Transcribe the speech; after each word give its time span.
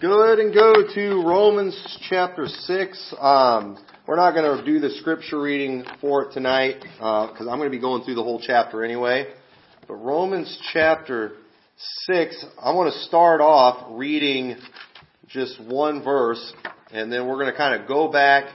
Go 0.00 0.22
ahead 0.22 0.38
and 0.38 0.54
go 0.54 0.72
to 0.94 1.22
Romans 1.28 1.98
chapter 2.08 2.46
6. 2.46 3.14
Um, 3.20 3.76
we're 4.06 4.16
not 4.16 4.32
going 4.32 4.56
to 4.56 4.64
do 4.64 4.80
the 4.80 4.88
scripture 4.94 5.42
reading 5.42 5.84
for 6.00 6.22
it 6.22 6.32
tonight 6.32 6.76
because 6.80 7.46
uh, 7.46 7.50
I'm 7.50 7.58
going 7.58 7.70
to 7.70 7.76
be 7.76 7.78
going 7.78 8.04
through 8.04 8.14
the 8.14 8.22
whole 8.22 8.40
chapter 8.42 8.82
anyway. 8.82 9.26
But 9.86 9.96
Romans 9.96 10.58
chapter 10.72 11.32
6, 12.06 12.46
I 12.62 12.72
want 12.72 12.94
to 12.94 12.98
start 13.00 13.42
off 13.42 13.88
reading 13.90 14.56
just 15.28 15.62
one 15.62 16.02
verse 16.02 16.50
and 16.90 17.12
then 17.12 17.28
we're 17.28 17.36
going 17.36 17.52
to 17.52 17.56
kind 17.58 17.78
of 17.78 17.86
go 17.86 18.10
back 18.10 18.46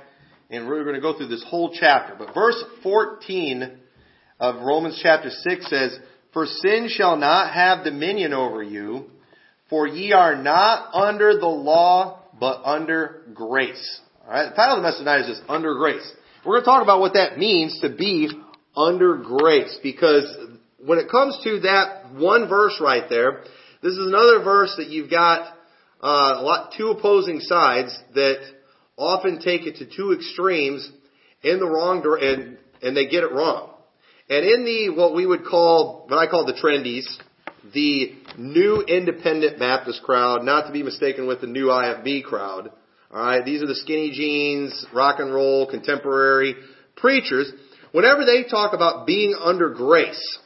and 0.50 0.68
we're 0.68 0.82
going 0.82 0.96
to 0.96 1.02
go 1.02 1.16
through 1.16 1.28
this 1.28 1.46
whole 1.48 1.78
chapter. 1.80 2.16
But 2.18 2.34
verse 2.34 2.64
14 2.82 3.72
of 4.40 4.66
Romans 4.66 5.00
chapter 5.04 5.30
6 5.30 5.70
says, 5.70 6.00
For 6.34 6.48
sin 6.48 6.90
shall 6.90 7.18
not 7.18 7.54
have 7.54 7.84
dominion 7.84 8.34
over 8.34 8.64
you 8.64 9.12
for 9.76 9.86
ye 9.86 10.14
are 10.14 10.42
not 10.42 10.96
under 10.96 11.38
the 11.38 11.48
law, 11.48 12.24
but 12.40 12.62
under 12.64 13.24
grace. 13.34 14.00
Alright, 14.24 14.52
the 14.52 14.56
title 14.56 14.78
of 14.78 14.82
the 14.82 14.88
message 14.88 15.00
tonight 15.00 15.20
is 15.30 15.38
just 15.38 15.50
under 15.50 15.76
grace. 15.76 16.10
We're 16.46 16.54
going 16.54 16.62
to 16.62 16.66
talk 16.66 16.82
about 16.82 17.02
what 17.02 17.16
that 17.16 17.38
means 17.38 17.82
to 17.82 17.90
be 17.90 18.32
under 18.74 19.18
grace, 19.18 19.78
because 19.84 20.34
when 20.80 20.98
it 20.98 21.12
comes 21.12 21.38
to 21.44 21.60
that 21.62 22.14
one 22.14 22.48
verse 22.48 22.80
right 22.80 23.04
there, 23.10 23.42
this 23.84 23.92
is 23.92 24.08
another 24.08 24.46
verse 24.46 24.74
that 24.78 24.88
you've 24.88 25.10
got 25.10 25.42
uh, 26.02 26.36
a 26.38 26.42
lot 26.42 26.72
two 26.78 26.92
opposing 26.92 27.42
sides 27.42 28.00
that 28.14 28.38
often 28.96 29.42
take 29.42 29.64
it 29.64 29.76
to 29.80 29.94
two 29.94 30.14
extremes 30.14 30.90
in 31.44 31.60
the 31.60 31.68
wrong 31.68 32.02
and 32.22 32.58
and 32.82 32.96
they 32.96 33.08
get 33.08 33.24
it 33.24 33.34
wrong. 33.34 33.72
And 34.30 34.46
in 34.46 34.64
the 34.64 34.96
what 34.96 35.14
we 35.14 35.26
would 35.26 35.44
call 35.44 36.06
what 36.08 36.18
I 36.18 36.32
call 36.32 36.46
the 36.46 36.54
trendies, 36.54 37.06
the 37.74 38.14
new 38.38 38.82
independent 38.82 39.60
Baptist 39.60 40.04
crowd, 40.04 40.44
not 40.44 40.68
to 40.68 40.74
be 40.74 40.84
mistaken 40.84 41.28
with 41.28 41.42
the 41.42 41.48
new 41.48 41.68
IFB 41.68 42.24
crowd. 42.24 42.72
Alright, 43.12 43.46
these 43.46 43.62
are 43.62 43.68
the 43.68 43.76
skinny 43.76 44.12
jeans, 44.12 44.86
rock 44.94 45.20
and 45.20 45.34
roll, 45.34 45.70
contemporary 45.70 46.56
preachers. 46.96 47.52
Whenever 47.92 48.26
they 48.26 48.44
talk 48.44 48.74
about 48.74 49.08
being 49.08 49.36
under 49.40 49.70
grace, 49.70 50.40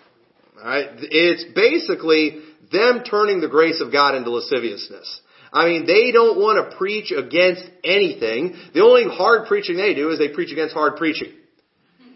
alright, 0.58 0.88
it's 1.00 1.46
basically 1.56 2.42
them 2.72 3.04
turning 3.10 3.42
the 3.42 3.48
grace 3.48 3.82
of 3.82 3.92
God 3.92 4.16
into 4.16 4.30
lasciviousness. 4.30 5.22
I 5.52 5.66
mean, 5.66 5.88
they 5.88 6.12
don't 6.12 6.38
want 6.38 6.70
to 6.70 6.78
preach 6.78 7.12
against 7.12 7.64
anything. 7.84 8.56
The 8.74 8.84
only 8.84 9.06
hard 9.06 9.48
preaching 9.48 9.78
they 9.78 9.96
do 9.96 10.10
is 10.10 10.20
they 10.20 10.30
preach 10.30 10.52
against 10.52 10.76
hard 10.76 10.98
preaching. 10.98 11.34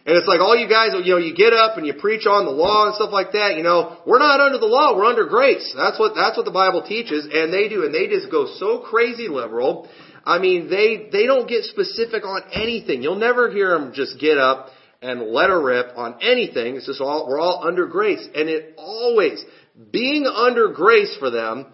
And 0.05 0.17
it's 0.17 0.27
like 0.27 0.41
all 0.41 0.55
you 0.55 0.67
guys, 0.67 0.91
you 1.05 1.13
know, 1.13 1.17
you 1.17 1.33
get 1.33 1.53
up 1.53 1.77
and 1.77 1.87
you 1.87 1.93
preach 1.93 2.27
on 2.27 2.43
the 2.43 2.51
law 2.51 2.87
and 2.87 2.95
stuff 2.95 3.11
like 3.11 3.31
that. 3.31 3.55
You 3.55 3.63
know, 3.63 3.99
we're 4.05 4.19
not 4.19 4.41
under 4.41 4.57
the 4.57 4.67
law, 4.67 4.97
we're 4.97 5.05
under 5.05 5.25
grace. 5.25 5.73
That's 5.75 5.97
what 5.97 6.13
that's 6.13 6.35
what 6.35 6.43
the 6.43 6.51
Bible 6.51 6.83
teaches, 6.83 7.27
and 7.31 7.53
they 7.53 7.69
do, 7.69 7.85
and 7.85 7.95
they 7.95 8.07
just 8.07 8.29
go 8.29 8.45
so 8.59 8.79
crazy 8.79 9.29
liberal. 9.29 9.87
I 10.25 10.39
mean, 10.39 10.69
they 10.69 11.07
they 11.09 11.25
don't 11.25 11.47
get 11.47 11.63
specific 11.63 12.25
on 12.25 12.41
anything. 12.51 13.01
You'll 13.01 13.15
never 13.15 13.49
hear 13.49 13.77
them 13.79 13.93
just 13.93 14.19
get 14.19 14.37
up 14.37 14.69
and 15.01 15.31
let 15.31 15.49
a 15.49 15.57
rip 15.57 15.97
on 15.97 16.21
anything. 16.21 16.75
It's 16.75 16.85
just 16.85 16.99
all 16.99 17.27
we're 17.29 17.39
all 17.39 17.65
under 17.65 17.87
grace, 17.87 18.27
and 18.35 18.49
it 18.49 18.75
always 18.77 19.43
being 19.91 20.25
under 20.25 20.73
grace 20.73 21.15
for 21.17 21.29
them 21.29 21.67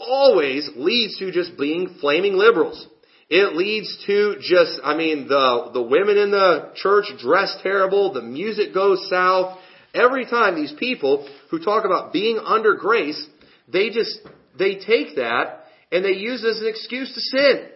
always 0.00 0.68
leads 0.74 1.16
to 1.18 1.30
just 1.30 1.56
being 1.56 1.96
flaming 2.00 2.34
liberals. 2.34 2.88
It 3.34 3.56
leads 3.56 3.96
to 4.04 4.36
just, 4.42 4.78
I 4.84 4.94
mean, 4.94 5.26
the, 5.26 5.70
the 5.72 5.80
women 5.80 6.18
in 6.18 6.30
the 6.30 6.72
church 6.74 7.06
dress 7.18 7.56
terrible, 7.62 8.12
the 8.12 8.20
music 8.20 8.74
goes 8.74 9.08
south. 9.08 9.58
Every 9.94 10.26
time 10.26 10.54
these 10.54 10.74
people 10.78 11.26
who 11.50 11.58
talk 11.58 11.86
about 11.86 12.12
being 12.12 12.38
under 12.38 12.74
grace, 12.74 13.26
they 13.72 13.88
just, 13.88 14.18
they 14.58 14.74
take 14.74 15.16
that 15.16 15.64
and 15.90 16.04
they 16.04 16.10
use 16.10 16.44
it 16.44 16.48
as 16.48 16.60
an 16.60 16.68
excuse 16.68 17.10
to 17.14 17.20
sin. 17.22 17.68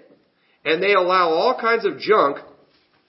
And 0.66 0.82
they 0.82 0.92
allow 0.92 1.30
all 1.30 1.58
kinds 1.58 1.86
of 1.86 2.00
junk 2.00 2.36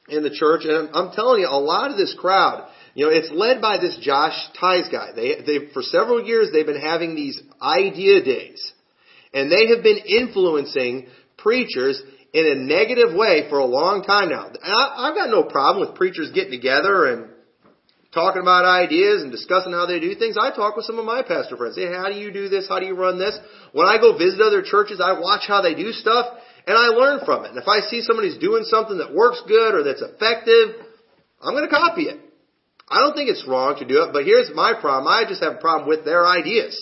in 0.08 0.24
the 0.24 0.34
church. 0.34 0.62
And 0.64 0.90
I'm 0.94 1.12
telling 1.12 1.42
you, 1.42 1.50
a 1.52 1.60
lot 1.60 1.92
of 1.92 1.98
this 1.98 2.16
crowd, 2.18 2.66
you 2.94 3.08
know, 3.08 3.12
it's 3.12 3.30
led 3.30 3.60
by 3.60 3.78
this 3.78 3.98
Josh 4.00 4.38
Teis 4.58 4.90
guy. 4.90 5.10
They, 5.14 5.42
they, 5.46 5.74
for 5.74 5.82
several 5.82 6.24
years, 6.24 6.48
they've 6.54 6.66
been 6.66 6.80
having 6.80 7.14
these 7.14 7.42
idea 7.62 8.24
days. 8.24 8.72
And 9.34 9.52
they 9.52 9.68
have 9.76 9.84
been 9.84 9.98
influencing 9.98 11.08
preachers 11.38 12.02
in 12.34 12.46
a 12.46 12.56
negative 12.56 13.16
way 13.16 13.50
for 13.50 13.60
a 13.60 13.66
long 13.66 14.04
time 14.04 14.30
now. 14.30 14.52
I've 14.64 15.16
got 15.16 15.30
no 15.30 15.44
problem 15.44 15.88
with 15.88 15.96
preachers 15.96 16.32
getting 16.34 16.52
together 16.52 17.06
and 17.08 17.30
talking 18.14 18.42
about 18.42 18.66
ideas 18.66 19.22
and 19.24 19.32
discussing 19.32 19.72
how 19.72 19.86
they 19.86 20.00
do 20.00 20.16
things. 20.16 20.38
I 20.40 20.56
talk 20.56 20.76
with 20.76 20.86
some 20.86 21.00
of 21.00 21.06
my 21.06 21.22
pastor 21.22 21.58
friends. 21.58 21.76
Say, 21.76 21.88
how 21.88 22.10
do 22.10 22.16
you 22.16 22.32
do 22.32 22.50
this? 22.50 22.68
How 22.68 22.80
do 22.80 22.86
you 22.86 22.96
run 22.96 23.20
this? 23.20 23.38
When 23.74 23.88
I 23.88 23.98
go 23.98 24.18
visit 24.18 24.42
other 24.42 24.62
churches, 24.62 25.02
I 25.04 25.20
watch 25.20 25.44
how 25.48 25.62
they 25.62 25.76
do 25.76 25.92
stuff 25.92 26.26
and 26.66 26.76
I 26.76 26.88
learn 26.90 27.24
from 27.26 27.46
it. 27.46 27.52
And 27.52 27.58
if 27.58 27.68
I 27.68 27.80
see 27.88 28.02
somebody's 28.02 28.38
doing 28.38 28.64
something 28.64 28.98
that 28.98 29.14
works 29.14 29.42
good 29.48 29.74
or 29.74 29.84
that's 29.84 30.02
effective, 30.02 30.76
I'm 31.42 31.54
going 31.54 31.68
to 31.68 31.74
copy 31.74 32.04
it. 32.04 32.20
I 32.90 33.00
don't 33.00 33.14
think 33.14 33.30
it's 33.30 33.46
wrong 33.48 33.76
to 33.80 33.86
do 33.86 34.04
it, 34.04 34.14
but 34.14 34.24
here's 34.24 34.50
my 34.56 34.74
problem. 34.74 35.08
I 35.08 35.24
just 35.28 35.44
have 35.44 35.56
a 35.56 35.62
problem 35.62 35.88
with 35.90 36.06
their 36.06 36.26
ideas. 36.26 36.76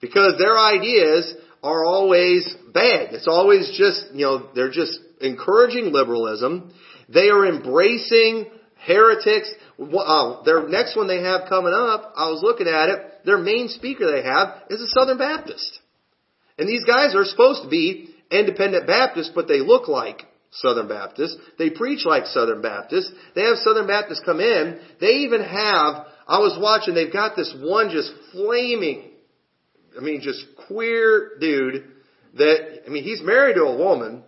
Because 0.00 0.34
their 0.38 0.56
ideas 0.56 1.34
are 1.62 1.84
always 1.84 2.54
bad. 2.72 3.12
It's 3.14 3.28
always 3.28 3.68
just, 3.76 4.14
you 4.14 4.24
know, 4.24 4.50
they're 4.54 4.70
just 4.70 4.98
encouraging 5.20 5.92
liberalism. 5.92 6.72
They 7.08 7.28
are 7.28 7.46
embracing 7.46 8.46
heretics. 8.86 9.52
Uh, 9.78 10.42
their 10.44 10.68
next 10.68 10.96
one 10.96 11.08
they 11.08 11.22
have 11.22 11.48
coming 11.48 11.72
up, 11.74 12.12
I 12.16 12.30
was 12.30 12.42
looking 12.42 12.68
at 12.68 12.88
it, 12.88 13.24
their 13.24 13.38
main 13.38 13.68
speaker 13.68 14.10
they 14.10 14.22
have 14.22 14.62
is 14.70 14.80
a 14.80 14.88
Southern 14.88 15.18
Baptist. 15.18 15.80
And 16.58 16.68
these 16.68 16.84
guys 16.84 17.14
are 17.14 17.24
supposed 17.24 17.62
to 17.62 17.68
be 17.68 18.14
independent 18.30 18.86
Baptists, 18.86 19.32
but 19.34 19.48
they 19.48 19.60
look 19.60 19.88
like 19.88 20.22
Southern 20.50 20.88
Baptists. 20.88 21.36
They 21.58 21.70
preach 21.70 22.04
like 22.04 22.26
Southern 22.26 22.62
Baptists. 22.62 23.12
They 23.34 23.42
have 23.42 23.58
Southern 23.58 23.86
Baptists 23.86 24.22
come 24.24 24.40
in. 24.40 24.80
They 25.00 25.24
even 25.26 25.42
have, 25.42 26.06
I 26.26 26.38
was 26.38 26.58
watching, 26.60 26.94
they've 26.94 27.12
got 27.12 27.36
this 27.36 27.54
one 27.60 27.90
just 27.90 28.12
flaming, 28.32 29.07
I 29.96 30.00
mean, 30.00 30.20
just 30.20 30.44
queer 30.66 31.32
dude 31.40 31.84
that, 32.34 32.82
I 32.86 32.90
mean, 32.90 33.04
he's 33.04 33.22
married 33.22 33.54
to 33.54 33.62
a 33.62 33.76
woman. 33.76 34.22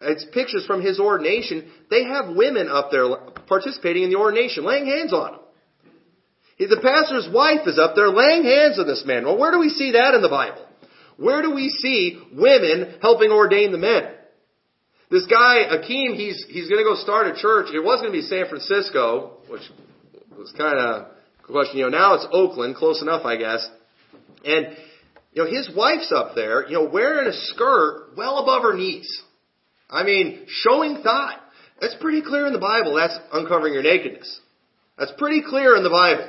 It's 0.00 0.24
pictures 0.32 0.64
from 0.66 0.82
his 0.82 1.00
ordination. 1.00 1.70
They 1.90 2.04
have 2.04 2.36
women 2.36 2.68
up 2.68 2.90
there 2.90 3.08
participating 3.46 4.04
in 4.04 4.10
the 4.10 4.16
ordination, 4.16 4.64
laying 4.64 4.86
hands 4.86 5.12
on 5.12 5.34
him. 5.34 5.40
The 6.58 6.80
pastor's 6.82 7.28
wife 7.32 7.66
is 7.66 7.78
up 7.78 7.94
there 7.94 8.08
laying 8.08 8.44
hands 8.44 8.78
on 8.78 8.86
this 8.86 9.04
man. 9.06 9.24
Well, 9.24 9.38
where 9.38 9.52
do 9.52 9.60
we 9.60 9.70
see 9.70 9.92
that 9.92 10.14
in 10.14 10.22
the 10.22 10.28
Bible? 10.28 10.64
Where 11.16 11.42
do 11.42 11.54
we 11.54 11.68
see 11.68 12.20
women 12.32 12.98
helping 13.00 13.30
ordain 13.30 13.72
the 13.72 13.78
men? 13.78 14.14
This 15.10 15.24
guy, 15.26 15.64
Akeem, 15.70 16.14
he's, 16.14 16.44
he's 16.48 16.68
gonna 16.68 16.82
go 16.82 16.94
start 16.94 17.26
a 17.26 17.34
church. 17.34 17.68
It 17.72 17.82
was 17.82 18.00
gonna 18.00 18.12
be 18.12 18.22
San 18.22 18.46
Francisco, 18.48 19.38
which 19.48 19.62
was 20.36 20.52
kind 20.52 20.78
of 20.78 21.06
a 21.06 21.52
question. 21.52 21.78
You 21.78 21.84
know, 21.84 21.96
now 21.96 22.14
it's 22.14 22.26
Oakland, 22.30 22.76
close 22.76 23.02
enough, 23.02 23.24
I 23.24 23.36
guess. 23.36 23.68
And 24.44 24.76
you 25.38 25.44
know, 25.44 25.50
his 25.50 25.70
wife's 25.76 26.10
up 26.10 26.34
there, 26.34 26.66
you 26.66 26.72
know, 26.72 26.90
wearing 26.90 27.28
a 27.28 27.32
skirt 27.32 28.16
well 28.16 28.38
above 28.38 28.62
her 28.62 28.76
knees. 28.76 29.22
I 29.88 30.02
mean, 30.02 30.46
showing 30.48 31.00
thigh. 31.04 31.36
That's 31.80 31.94
pretty 32.00 32.22
clear 32.22 32.48
in 32.48 32.52
the 32.52 32.58
Bible. 32.58 32.96
That's 32.96 33.16
uncovering 33.32 33.72
your 33.72 33.84
nakedness. 33.84 34.40
That's 34.98 35.12
pretty 35.16 35.44
clear 35.48 35.76
in 35.76 35.84
the 35.84 35.90
Bible. 35.90 36.28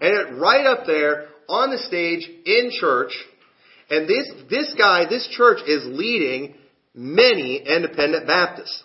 And 0.00 0.14
it 0.14 0.40
right 0.40 0.64
up 0.64 0.86
there 0.86 1.26
on 1.46 1.70
the 1.70 1.76
stage 1.76 2.26
in 2.46 2.70
church. 2.72 3.12
And 3.90 4.08
this, 4.08 4.26
this 4.48 4.74
guy, 4.78 5.06
this 5.10 5.28
church 5.30 5.58
is 5.66 5.84
leading 5.84 6.54
many 6.94 7.58
independent 7.58 8.26
Baptists. 8.26 8.82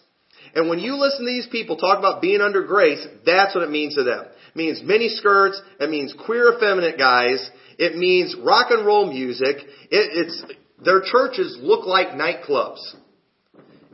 And 0.55 0.67
when 0.67 0.79
you 0.79 0.97
listen 0.97 1.19
to 1.19 1.31
these 1.31 1.47
people 1.49 1.77
talk 1.77 1.99
about 1.99 2.21
being 2.21 2.41
under 2.41 2.63
grace, 2.63 3.07
that's 3.25 3.55
what 3.55 3.63
it 3.63 3.71
means 3.71 3.95
to 3.95 4.03
them. 4.03 4.25
It 4.25 4.57
means 4.57 4.81
mini 4.83 5.07
skirts. 5.07 5.61
It 5.79 5.89
means 5.89 6.13
queer 6.25 6.53
effeminate 6.53 6.97
guys. 6.97 7.49
It 7.77 7.95
means 7.95 8.35
rock 8.43 8.67
and 8.69 8.85
roll 8.85 9.11
music. 9.11 9.57
It, 9.57 10.27
it's, 10.29 10.43
their 10.83 11.01
churches 11.01 11.57
look 11.61 11.85
like 11.85 12.09
nightclubs. 12.09 12.79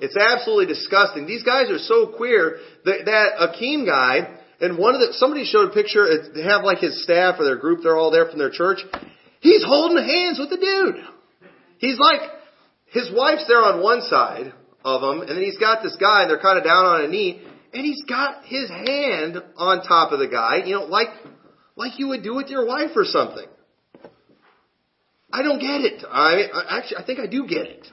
It's 0.02 0.16
absolutely 0.16 0.68
disgusting. 0.68 1.26
These 1.26 1.44
guys 1.44 1.70
are 1.70 1.78
so 1.78 2.08
queer 2.16 2.60
that, 2.86 3.06
that 3.06 3.50
Akeem 3.50 3.86
guy, 3.86 4.40
and 4.62 4.78
one 4.78 4.96
of 4.96 5.02
the, 5.02 5.14
somebody 5.14 5.46
showed 5.46 5.70
a 5.70 5.74
picture, 5.74 6.08
they 6.34 6.44
have 6.44 6.64
like 6.64 6.80
his 6.80 7.04
staff 7.04 7.36
or 7.40 7.46
their 7.46 7.58
group, 7.58 7.82
they're 7.84 7.98
all 7.98 8.12
there 8.12 8.30
from 8.30 8.40
their 8.40 8.52
church. 8.52 8.80
He's 9.42 9.64
holding 9.64 9.98
hands 9.98 10.40
with 10.40 10.50
the 10.50 10.58
dude. 10.58 11.04
He's 11.78 12.00
like, 12.00 12.22
his 12.88 13.10
wife's 13.14 13.46
there 13.48 13.62
on 13.62 13.82
one 13.82 14.02
side 14.02 14.54
of 14.84 15.02
him, 15.04 15.22
and 15.22 15.30
then 15.30 15.44
he's 15.44 15.58
got 15.58 15.84
this 15.84 15.96
guy, 16.00 16.24
and 16.24 16.30
they're 16.30 16.42
kind 16.42 16.58
of 16.58 16.64
down 16.64 16.86
on 16.86 17.06
a 17.06 17.08
knee, 17.08 17.42
and 17.74 17.86
he's 17.86 18.04
got 18.04 18.46
his 18.46 18.70
hand 18.70 19.38
on 19.58 19.84
top 19.84 20.12
of 20.12 20.20
the 20.20 20.28
guy, 20.28 20.64
you 20.66 20.76
know, 20.76 20.86
like, 20.86 21.10
like 21.76 22.00
you 22.00 22.08
would 22.10 22.24
do 22.24 22.36
with 22.36 22.48
your 22.48 22.66
wife 22.66 22.92
or 22.96 23.06
something. 23.06 23.46
I 25.32 25.44
don't 25.44 25.60
get 25.60 25.82
it. 25.82 26.04
I, 26.10 26.44
I 26.54 26.78
actually, 26.78 26.98
I 26.98 27.06
think 27.06 27.20
I 27.20 27.28
do 27.28 27.46
get 27.48 27.68
it. 27.68 27.88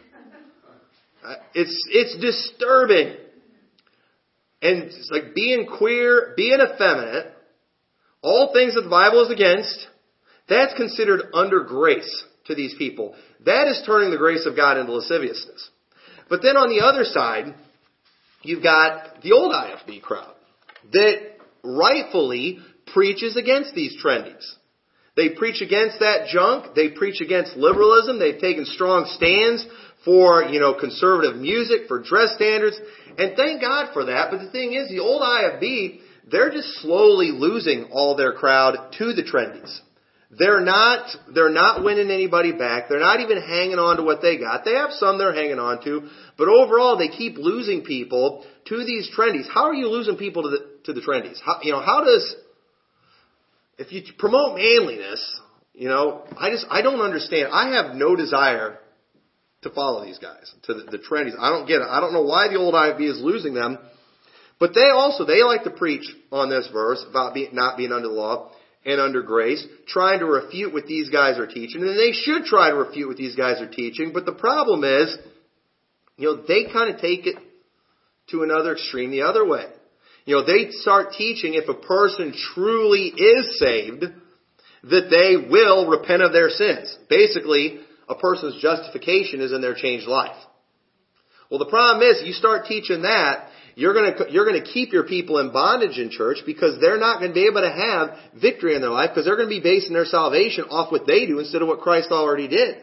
It's, 1.54 1.84
it's 1.90 2.16
disturbing. 2.20 3.16
And 4.62 4.84
it's 4.84 5.10
like 5.12 5.34
being 5.34 5.66
queer, 5.66 6.34
being 6.36 6.58
effeminate, 6.60 7.32
all 8.22 8.52
things 8.52 8.74
that 8.74 8.82
the 8.82 8.90
Bible 8.90 9.24
is 9.24 9.30
against, 9.30 9.86
that's 10.48 10.74
considered 10.74 11.22
under 11.34 11.64
grace 11.64 12.24
to 12.46 12.54
these 12.54 12.74
people. 12.78 13.14
That 13.44 13.68
is 13.68 13.82
turning 13.86 14.10
the 14.10 14.16
grace 14.16 14.46
of 14.46 14.56
God 14.56 14.78
into 14.78 14.92
lasciviousness. 14.92 15.70
But 16.28 16.42
then 16.42 16.56
on 16.56 16.68
the 16.68 16.84
other 16.84 17.04
side, 17.04 17.54
you've 18.42 18.62
got 18.62 19.22
the 19.22 19.32
old 19.32 19.52
IFB 19.52 20.02
crowd 20.02 20.34
that 20.92 21.36
rightfully 21.62 22.58
preaches 22.92 23.36
against 23.36 23.74
these 23.74 24.00
trendies. 24.02 24.44
They 25.16 25.30
preach 25.30 25.62
against 25.62 26.00
that 26.00 26.28
junk. 26.28 26.74
They 26.74 26.90
preach 26.90 27.20
against 27.20 27.56
liberalism. 27.56 28.18
They've 28.18 28.38
taken 28.38 28.66
strong 28.66 29.10
stands 29.16 29.66
for, 30.04 30.44
you 30.44 30.60
know, 30.60 30.74
conservative 30.74 31.36
music, 31.36 31.88
for 31.88 32.02
dress 32.02 32.34
standards. 32.36 32.78
And 33.18 33.34
thank 33.34 33.62
God 33.62 33.92
for 33.92 34.04
that. 34.04 34.30
But 34.30 34.40
the 34.40 34.50
thing 34.50 34.74
is, 34.74 34.88
the 34.88 35.00
old 35.00 35.22
IFB, 35.22 36.00
they're 36.30 36.50
just 36.50 36.68
slowly 36.80 37.30
losing 37.32 37.84
all 37.90 38.16
their 38.16 38.32
crowd 38.32 38.92
to 38.98 39.14
the 39.14 39.22
trendies. 39.22 39.80
They're 40.30 40.60
not, 40.60 41.08
they're 41.34 41.50
not 41.50 41.84
winning 41.84 42.10
anybody 42.10 42.52
back. 42.52 42.88
They're 42.88 43.00
not 43.00 43.20
even 43.20 43.40
hanging 43.40 43.78
on 43.78 43.96
to 43.96 44.02
what 44.02 44.20
they 44.22 44.36
got. 44.36 44.64
They 44.64 44.74
have 44.74 44.90
some 44.92 45.18
they're 45.18 45.32
hanging 45.32 45.58
on 45.58 45.82
to, 45.84 46.08
but 46.36 46.48
overall 46.48 46.98
they 46.98 47.08
keep 47.08 47.38
losing 47.38 47.84
people 47.84 48.44
to 48.66 48.84
these 48.84 49.08
trendies. 49.16 49.48
How 49.48 49.64
are 49.64 49.74
you 49.74 49.88
losing 49.88 50.16
people 50.16 50.42
to 50.42 50.48
the, 50.50 50.66
to 50.84 50.92
the 50.92 51.00
trendies? 51.00 51.38
How, 51.44 51.60
you 51.62 51.72
know, 51.72 51.80
how 51.80 52.02
does, 52.04 52.36
if 53.78 53.92
you 53.92 54.02
promote 54.18 54.56
manliness, 54.56 55.40
you 55.74 55.88
know, 55.88 56.24
I 56.36 56.50
just, 56.50 56.66
I 56.70 56.82
don't 56.82 57.00
understand. 57.00 57.48
I 57.52 57.74
have 57.74 57.94
no 57.94 58.16
desire 58.16 58.78
to 59.62 59.70
follow 59.70 60.04
these 60.04 60.18
guys, 60.18 60.52
to 60.64 60.74
the, 60.74 60.84
the 60.84 60.98
trendies. 60.98 61.38
I 61.38 61.50
don't 61.50 61.66
get 61.66 61.82
it. 61.82 61.88
I 61.88 62.00
don't 62.00 62.12
know 62.12 62.22
why 62.22 62.48
the 62.48 62.56
old 62.56 62.74
IFB 62.74 63.00
is 63.10 63.20
losing 63.20 63.54
them. 63.54 63.78
But 64.58 64.72
they 64.74 64.88
also, 64.92 65.26
they 65.26 65.42
like 65.42 65.64
to 65.64 65.70
preach 65.70 66.08
on 66.32 66.48
this 66.48 66.68
verse 66.72 67.04
about 67.08 67.34
being, 67.34 67.54
not 67.54 67.76
being 67.76 67.92
under 67.92 68.08
the 68.08 68.14
law 68.14 68.52
and 68.86 69.00
under 69.00 69.22
grace, 69.22 69.66
trying 69.88 70.20
to 70.20 70.26
refute 70.26 70.72
what 70.72 70.86
these 70.86 71.10
guys 71.10 71.38
are 71.38 71.46
teaching. 71.46 71.82
And 71.82 71.98
they 71.98 72.12
should 72.12 72.44
try 72.44 72.70
to 72.70 72.76
refute 72.76 73.08
what 73.08 73.16
these 73.16 73.34
guys 73.34 73.60
are 73.60 73.68
teaching. 73.68 74.12
But 74.14 74.24
the 74.24 74.32
problem 74.32 74.84
is, 74.84 75.14
you 76.16 76.28
know, 76.28 76.42
they 76.46 76.72
kind 76.72 76.94
of 76.94 77.00
take 77.00 77.26
it 77.26 77.36
to 78.30 78.42
another 78.42 78.72
extreme 78.72 79.10
the 79.10 79.22
other 79.22 79.46
way. 79.46 79.64
You 80.26 80.36
know, 80.36 80.44
they 80.44 80.70
start 80.70 81.14
teaching 81.16 81.54
if 81.54 81.68
a 81.68 81.74
person 81.74 82.34
truly 82.54 83.06
is 83.08 83.58
saved, 83.58 84.04
that 84.90 85.08
they 85.08 85.48
will 85.48 85.88
repent 85.88 86.22
of 86.22 86.32
their 86.32 86.50
sins. 86.50 86.94
Basically, 87.08 87.80
a 88.08 88.16
person's 88.16 88.60
justification 88.60 89.40
is 89.40 89.52
in 89.52 89.60
their 89.60 89.74
changed 89.74 90.06
life. 90.06 90.36
Well, 91.50 91.58
the 91.58 91.66
problem 91.66 92.08
is, 92.08 92.22
you 92.24 92.32
start 92.32 92.66
teaching 92.66 93.02
that, 93.02 93.48
you're 93.76 93.92
to 93.92 94.26
you're 94.30 94.50
to 94.50 94.62
keep 94.62 94.92
your 94.92 95.04
people 95.04 95.38
in 95.38 95.52
bondage 95.52 95.98
in 95.98 96.10
church 96.10 96.38
because 96.46 96.80
they're 96.80 96.98
not 96.98 97.20
to 97.20 97.32
be 97.32 97.46
able 97.46 97.60
to 97.60 97.70
have 97.70 98.40
victory 98.40 98.74
in 98.74 98.80
their 98.80 98.90
life 98.90 99.10
because 99.10 99.26
they're 99.26 99.36
to 99.36 99.46
be 99.46 99.60
basing 99.60 99.92
their 99.92 100.06
salvation 100.06 100.64
off 100.70 100.90
what 100.90 101.06
they 101.06 101.26
do 101.26 101.38
instead 101.38 101.62
of 101.62 101.68
what 101.68 101.80
Christ 101.80 102.08
already 102.10 102.48
did. 102.48 102.76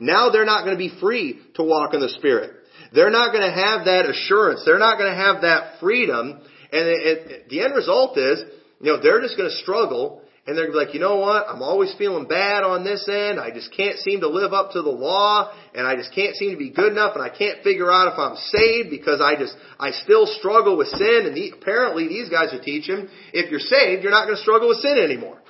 Now 0.00 0.30
they're 0.30 0.46
not 0.46 0.64
to 0.76 0.78
be 0.78 0.98
free 0.98 1.40
to 1.54 1.62
walk 1.62 1.94
in 1.94 2.00
the 2.00 2.08
Spirit. 2.08 2.52
They're 2.94 3.10
not 3.10 3.32
to 3.42 3.52
have 3.52 3.84
that 3.84 4.08
assurance. 4.08 4.62
They're 4.64 4.78
not 4.78 4.98
to 5.10 5.16
have 5.16 5.42
that 5.42 5.78
freedom. 5.78 6.40
And 6.74 6.88
it, 6.88 7.00
it, 7.06 7.48
the 7.48 7.62
end 7.62 7.74
result 7.74 8.18
is, 8.18 8.42
you 8.80 8.90
know, 8.90 9.00
they're 9.00 9.22
just 9.22 9.36
going 9.36 9.48
to 9.48 9.56
struggle 9.62 10.22
and 10.46 10.58
they're 10.58 10.66
going 10.66 10.76
to 10.76 10.80
be 10.80 10.84
like, 10.86 10.94
you 10.94 11.00
know 11.00 11.16
what? 11.16 11.46
I'm 11.48 11.62
always 11.62 11.94
feeling 11.96 12.26
bad 12.26 12.64
on 12.64 12.84
this 12.84 13.08
end. 13.08 13.40
I 13.40 13.50
just 13.50 13.72
can't 13.74 13.96
seem 13.98 14.20
to 14.20 14.28
live 14.28 14.52
up 14.52 14.72
to 14.72 14.82
the 14.82 14.90
law, 14.90 15.54
and 15.74 15.86
I 15.86 15.96
just 15.96 16.12
can't 16.14 16.36
seem 16.36 16.50
to 16.50 16.58
be 16.58 16.68
good 16.68 16.92
enough, 16.92 17.14
and 17.14 17.24
I 17.24 17.30
can't 17.30 17.62
figure 17.62 17.90
out 17.90 18.12
if 18.12 18.18
I'm 18.18 18.36
saved 18.52 18.90
because 18.90 19.22
I 19.22 19.36
just 19.36 19.56
I 19.80 19.92
still 19.92 20.26
struggle 20.26 20.76
with 20.76 20.88
sin. 20.88 21.22
And 21.24 21.34
the, 21.34 21.54
apparently, 21.56 22.08
these 22.08 22.28
guys 22.28 22.52
are 22.52 22.60
teaching 22.60 23.08
if 23.32 23.50
you're 23.50 23.60
saved, 23.60 24.02
you're 24.02 24.12
not 24.12 24.26
going 24.26 24.36
to 24.36 24.42
struggle 24.42 24.68
with 24.68 24.78
sin 24.78 24.98
anymore. 24.98 25.40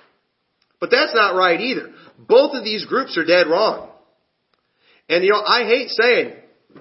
But 0.78 0.92
that's 0.92 1.14
not 1.14 1.34
right 1.34 1.60
either. 1.60 1.90
Both 2.16 2.54
of 2.54 2.62
these 2.62 2.86
groups 2.86 3.18
are 3.18 3.24
dead 3.24 3.48
wrong. 3.48 3.90
And 5.08 5.24
you 5.24 5.30
know, 5.30 5.42
I 5.42 5.64
hate 5.64 5.88
saying 5.90 6.34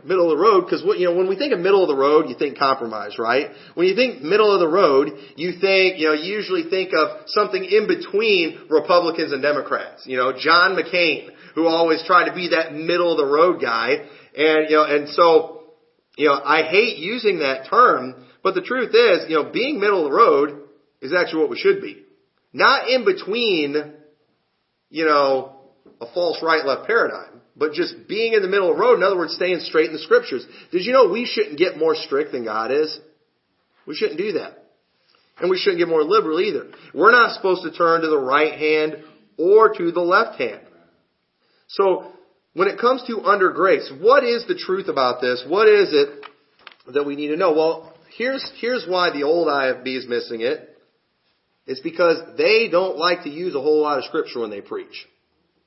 middle 0.03 0.31
of 0.31 0.37
the 0.37 0.43
road 0.43 0.61
because 0.61 0.83
you 0.99 1.05
know 1.05 1.15
when 1.15 1.27
we 1.27 1.35
think 1.35 1.53
of 1.53 1.59
middle 1.59 1.81
of 1.81 1.87
the 1.87 1.95
road 1.95 2.29
you 2.29 2.35
think 2.37 2.57
compromise 2.57 3.17
right? 3.17 3.51
When 3.75 3.87
you 3.87 3.95
think 3.95 4.21
middle 4.21 4.53
of 4.53 4.59
the 4.59 4.67
road 4.67 5.11
you 5.35 5.53
think 5.53 5.99
you 5.99 6.07
know 6.07 6.13
you 6.13 6.33
usually 6.33 6.69
think 6.69 6.91
of 6.93 7.27
something 7.27 7.63
in 7.63 7.87
between 7.87 8.67
republicans 8.69 9.31
and 9.31 9.41
democrats. 9.41 10.05
You 10.05 10.17
know 10.17 10.33
john 10.37 10.75
mccain 10.75 11.29
who 11.55 11.67
always 11.67 12.03
tried 12.05 12.25
to 12.29 12.33
be 12.33 12.49
that 12.49 12.73
middle 12.73 13.11
of 13.11 13.17
the 13.17 13.31
road 13.31 13.61
guy. 13.61 14.07
And 14.35 14.69
you 14.69 14.75
know 14.75 14.83
and 14.83 15.09
so 15.09 15.63
you 16.17 16.27
know 16.27 16.41
i 16.43 16.63
hate 16.63 16.97
using 16.97 17.39
that 17.39 17.69
term 17.69 18.25
but 18.43 18.55
the 18.55 18.61
truth 18.61 18.93
is 18.93 19.29
you 19.29 19.35
know 19.41 19.51
being 19.51 19.79
middle 19.79 20.05
of 20.05 20.11
the 20.11 20.17
road 20.17 20.59
is 21.01 21.13
actually 21.13 21.41
what 21.41 21.49
we 21.49 21.57
should 21.57 21.81
be. 21.81 22.03
Not 22.51 22.89
in 22.89 23.05
between 23.05 23.93
you 24.89 25.05
know 25.05 25.55
a 26.01 26.05
false 26.13 26.41
right 26.41 26.65
left 26.65 26.87
paradigm 26.87 27.32
but 27.55 27.73
just 27.73 28.07
being 28.07 28.33
in 28.33 28.41
the 28.41 28.47
middle 28.47 28.71
of 28.71 28.77
the 28.77 28.81
road, 28.81 28.95
in 28.95 29.03
other 29.03 29.17
words, 29.17 29.35
staying 29.35 29.59
straight 29.59 29.87
in 29.87 29.93
the 29.93 29.99
scriptures. 29.99 30.45
Did 30.71 30.85
you 30.85 30.93
know 30.93 31.09
we 31.09 31.25
shouldn't 31.25 31.57
get 31.57 31.77
more 31.77 31.95
strict 31.95 32.31
than 32.31 32.45
God 32.45 32.71
is? 32.71 32.99
We 33.85 33.95
shouldn't 33.95 34.17
do 34.17 34.33
that. 34.33 34.57
And 35.39 35.49
we 35.49 35.57
shouldn't 35.57 35.79
get 35.79 35.87
more 35.87 36.03
liberal 36.03 36.39
either. 36.39 36.71
We're 36.93 37.11
not 37.11 37.35
supposed 37.35 37.63
to 37.63 37.71
turn 37.71 38.01
to 38.01 38.07
the 38.07 38.19
right 38.19 38.53
hand 38.53 39.03
or 39.37 39.73
to 39.73 39.91
the 39.91 40.01
left 40.01 40.39
hand. 40.39 40.61
So, 41.67 42.11
when 42.53 42.67
it 42.67 42.79
comes 42.79 43.03
to 43.07 43.21
under 43.21 43.51
grace, 43.51 43.91
what 43.99 44.23
is 44.23 44.45
the 44.47 44.55
truth 44.55 44.87
about 44.87 45.21
this? 45.21 45.43
What 45.47 45.67
is 45.67 45.89
it 45.91 46.25
that 46.93 47.03
we 47.03 47.15
need 47.15 47.29
to 47.29 47.35
know? 47.35 47.53
Well, 47.53 47.93
here's, 48.15 48.47
here's 48.59 48.85
why 48.87 49.11
the 49.11 49.23
old 49.23 49.47
IFB 49.47 49.97
is 49.97 50.07
missing 50.07 50.41
it. 50.41 50.69
It's 51.65 51.79
because 51.79 52.17
they 52.37 52.67
don't 52.69 52.97
like 52.97 53.23
to 53.23 53.29
use 53.29 53.55
a 53.55 53.61
whole 53.61 53.81
lot 53.81 53.97
of 53.97 54.05
scripture 54.05 54.41
when 54.41 54.51
they 54.51 54.61
preach. 54.61 55.07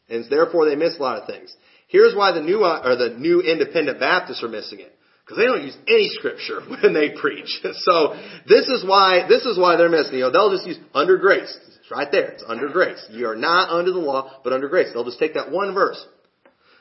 And 0.09 0.25
therefore 0.31 0.69
they 0.69 0.77
miss 0.77 0.97
a 0.99 1.03
lot 1.03 1.21
of 1.21 1.27
things. 1.27 1.55
Here's 1.87 2.15
why 2.15 2.33
the 2.33 2.41
new, 2.41 2.65
uh, 2.65 2.83
or 2.85 2.97
the 2.97 3.17
new 3.17 3.41
independent 3.41 4.01
Baptists 4.01 4.43
are 4.43 4.49
missing 4.49 4.81
it. 4.81 4.93
Because 5.25 5.39
they 5.39 5.47
don't 5.47 5.65
use 5.65 5.77
any 5.89 6.09
scripture 6.11 6.61
when 6.83 6.95
they 6.95 7.11
preach. 7.11 7.61
So 7.75 8.15
this 8.49 8.67
is 8.69 8.85
why, 8.87 9.27
this 9.29 9.45
is 9.45 9.59
why 9.59 9.77
they're 9.77 9.89
missing. 9.89 10.15
You 10.15 10.21
know, 10.21 10.33
they'll 10.33 10.51
just 10.51 10.67
use 10.67 10.79
under 10.95 11.17
grace. 11.19 11.57
It's 11.69 11.91
right 11.91 12.09
there. 12.11 12.31
It's 12.31 12.45
under 12.47 12.69
grace. 12.69 13.05
You 13.11 13.29
are 13.29 13.37
not 13.37 13.71
under 13.71 13.93
the 13.93 13.99
law, 13.99 14.41
but 14.43 14.53
under 14.53 14.69
grace. 14.69 14.89
They'll 14.93 15.05
just 15.05 15.19
take 15.19 15.35
that 15.35 15.51
one 15.51 15.75
verse. 15.75 16.05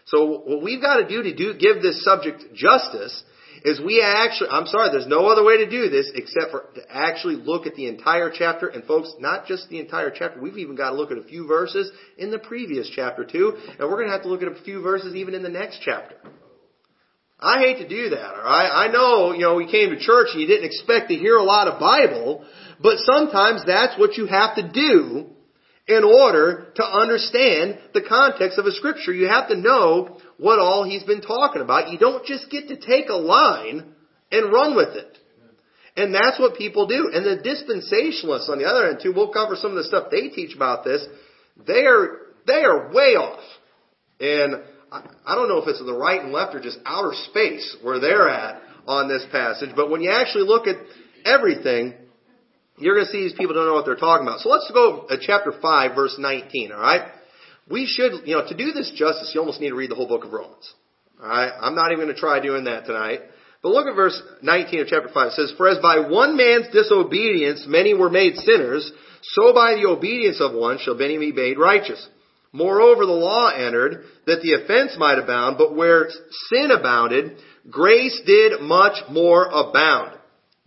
So 0.06 0.42
what 0.46 0.63
we've 0.63 0.81
got 0.81 0.98
to 0.98 1.08
do 1.08 1.24
to 1.24 1.36
do, 1.36 1.56
give 1.56 1.81
this 1.81 2.04
subject 2.04 2.54
justice 2.54 3.24
is 3.65 3.81
we 3.81 4.00
actually, 4.00 4.50
I'm 4.51 4.67
sorry, 4.67 4.91
there's 4.91 5.07
no 5.07 5.25
other 5.25 5.44
way 5.44 5.57
to 5.57 5.69
do 5.69 5.89
this 5.89 6.12
except 6.13 6.51
for 6.51 6.65
to 6.75 6.81
actually 6.88 7.35
look 7.35 7.65
at 7.65 7.73
the 7.73 7.88
entire 7.88 8.31
chapter. 8.31 8.67
And 8.67 8.83
folks, 8.83 9.12
not 9.19 9.47
just 9.47 9.69
the 9.69 9.79
entire 9.79 10.12
chapter, 10.12 10.39
we've 10.39 10.59
even 10.59 10.75
got 10.75 10.91
to 10.91 10.95
look 10.95 11.12
at 11.12 11.17
a 11.17 11.23
few 11.23 11.47
verses 11.47 11.91
in 12.17 12.29
the 12.29 12.38
previous 12.38 12.88
chapter 12.95 13.25
too. 13.25 13.57
And 13.79 13.79
we're 13.79 13.97
going 13.97 14.06
to 14.06 14.13
have 14.13 14.21
to 14.21 14.29
look 14.29 14.44
at 14.44 14.50
a 14.50 14.63
few 14.63 14.83
verses 14.83 15.15
even 15.15 15.33
in 15.33 15.41
the 15.41 15.50
next 15.50 15.79
chapter. 15.83 16.15
I 17.39 17.59
hate 17.59 17.79
to 17.79 17.88
do 17.88 18.12
that, 18.12 18.35
alright? 18.35 18.71
I 18.71 18.88
know, 18.88 19.34
you 19.34 19.41
know, 19.41 19.55
we 19.55 19.69
came 19.69 19.89
to 19.89 20.00
church 20.00 20.29
and 20.31 20.41
you 20.41 20.48
didn't 20.48 20.65
expect 20.65 21.10
to 21.10 21.15
hear 21.15 21.36
a 21.36 21.43
lot 21.43 21.67
of 21.67 21.79
Bible, 21.79 22.45
but 22.79 23.00
sometimes 23.00 23.63
that's 23.65 24.00
what 24.00 24.15
you 24.15 24.27
have 24.27 24.55
to 24.55 24.72
do 24.72 25.35
in 25.88 26.04
order 26.04 26.72
to 26.75 26.84
understand 26.84 27.80
the 27.94 28.01
context 28.01 28.58
of 28.58 28.65
a 28.65 28.72
scripture. 28.72 29.13
You 29.13 29.27
have 29.27 29.50
to 29.50 29.56
know 29.56 30.20
what 30.38 30.60
all 30.60 30.84
he's 30.84 31.04
been 31.04 31.22
talking 31.22 31.62
about. 31.62 31.92
You 31.92 32.00
don't 32.00 32.25
just 32.25 32.50
get 32.50 32.70
to 32.70 32.75
take 32.75 33.10
a 33.10 33.13
line 33.13 33.94
and 34.32 34.51
run 34.51 34.75
with 34.75 34.96
it. 34.96 35.18
And 35.98 36.13
that's 36.13 36.39
what 36.39 36.58
people 36.58 36.88
do. 36.88 37.12
And 37.13 37.24
the 37.24 37.38
dispensationalists 37.38 38.50
on 38.50 38.58
the 38.58 38.65
other 38.65 38.89
end 38.89 39.00
too, 39.01 39.13
we'll 39.15 39.32
cover 39.32 39.56
some 39.56 39.72
of 39.72 39.77
the 39.77 39.84
stuff 39.86 40.08
they 40.12 40.30
teach 40.30 40.56
about 40.56 40.84
this. 40.84 41.06
They 41.65 41.86
are, 41.86 42.18
they 42.48 42.63
are 42.63 42.92
way 42.92 43.15
off. 43.15 43.44
And 44.20 44.56
I, 44.92 45.04
I 45.25 45.36
don't 45.36 45.48
know 45.48 45.62
if 45.62 45.68
it's 45.68 45.80
the 45.80 45.94
right 45.94 46.22
and 46.22 46.34
left 46.34 46.56
or 46.56 46.60
just 46.60 46.80
outer 46.86 47.13
space 47.30 47.77
where 47.82 48.00
they're 48.00 48.27
at 48.27 48.62
on 48.88 49.08
this 49.08 49.25
passage, 49.32 49.70
but 49.75 49.89
when 49.89 50.01
you 50.01 50.12
actually 50.12 50.46
look 50.46 50.68
at 50.68 50.75
everything, 51.25 51.96
you're 52.77 52.96
going 52.96 53.05
to 53.05 53.12
see 53.12 53.24
these 53.24 53.34
people 53.34 53.55
don't 53.55 53.67
know 53.67 53.74
what 53.74 53.86
they're 53.86 53.96
talking 53.96 54.27
about. 54.27 54.41
So 54.41 54.50
let's 54.50 54.70
go 54.74 55.05
to 55.08 55.17
chapter 55.20 55.53
5, 55.62 55.96
verse 55.96 56.15
19, 56.20 56.72
alright? 56.72 57.12
We 57.70 57.86
should, 57.88 58.27
you 58.27 58.36
know, 58.36 58.48
to 58.48 58.55
do 58.55 58.74
this 58.74 58.91
justice, 58.96 59.32
you 59.34 59.39
almost 59.39 59.62
need 59.62 59.70
to 59.70 59.75
read 59.75 59.91
the 59.91 59.96
whole 59.96 60.08
book 60.08 60.25
of 60.25 60.34
Romans. 60.34 60.74
Alright? 61.22 61.51
I'm 61.60 61.75
not 61.75 61.91
even 61.91 62.05
going 62.05 62.13
to 62.13 62.20
try 62.20 62.39
doing 62.41 62.65
that 62.65 62.86
tonight. 62.86 63.22
But 63.63 63.70
look 63.70 63.88
at 63.88 63.96
verse 63.96 64.22
19 64.41 64.82
of 64.82 64.88
chapter 64.88 65.10
5. 65.12 65.27
It 65.27 65.34
says, 65.34 65.53
For 65.58 65.70
as 65.70 65.79
by 65.79 66.08
one 66.10 66.38
man's 66.38 66.67
disobedience 66.72 67.65
many 67.67 67.94
were 67.94 68.10
made 68.10 68.36
sinners, 68.36 68.91
so 69.24 69.53
by 69.53 69.75
the 69.75 69.88
obedience 69.88 70.39
of 70.39 70.53
one 70.53 70.77
shall 70.79 70.96
many 70.96 71.17
be 71.17 71.32
made 71.32 71.58
righteous. 71.58 72.08
Moreover, 72.51 73.05
the 73.05 73.12
law 73.12 73.50
entered 73.50 74.03
that 74.27 74.41
the 74.41 74.53
offense 74.53 74.96
might 74.98 75.17
abound, 75.17 75.58
but 75.58 75.75
where 75.75 76.10
sin 76.50 76.72
abounded, 76.72 77.38
grace 77.70 78.22
did 78.25 78.62
much 78.62 78.98
more 79.10 79.46
abound 79.46 80.14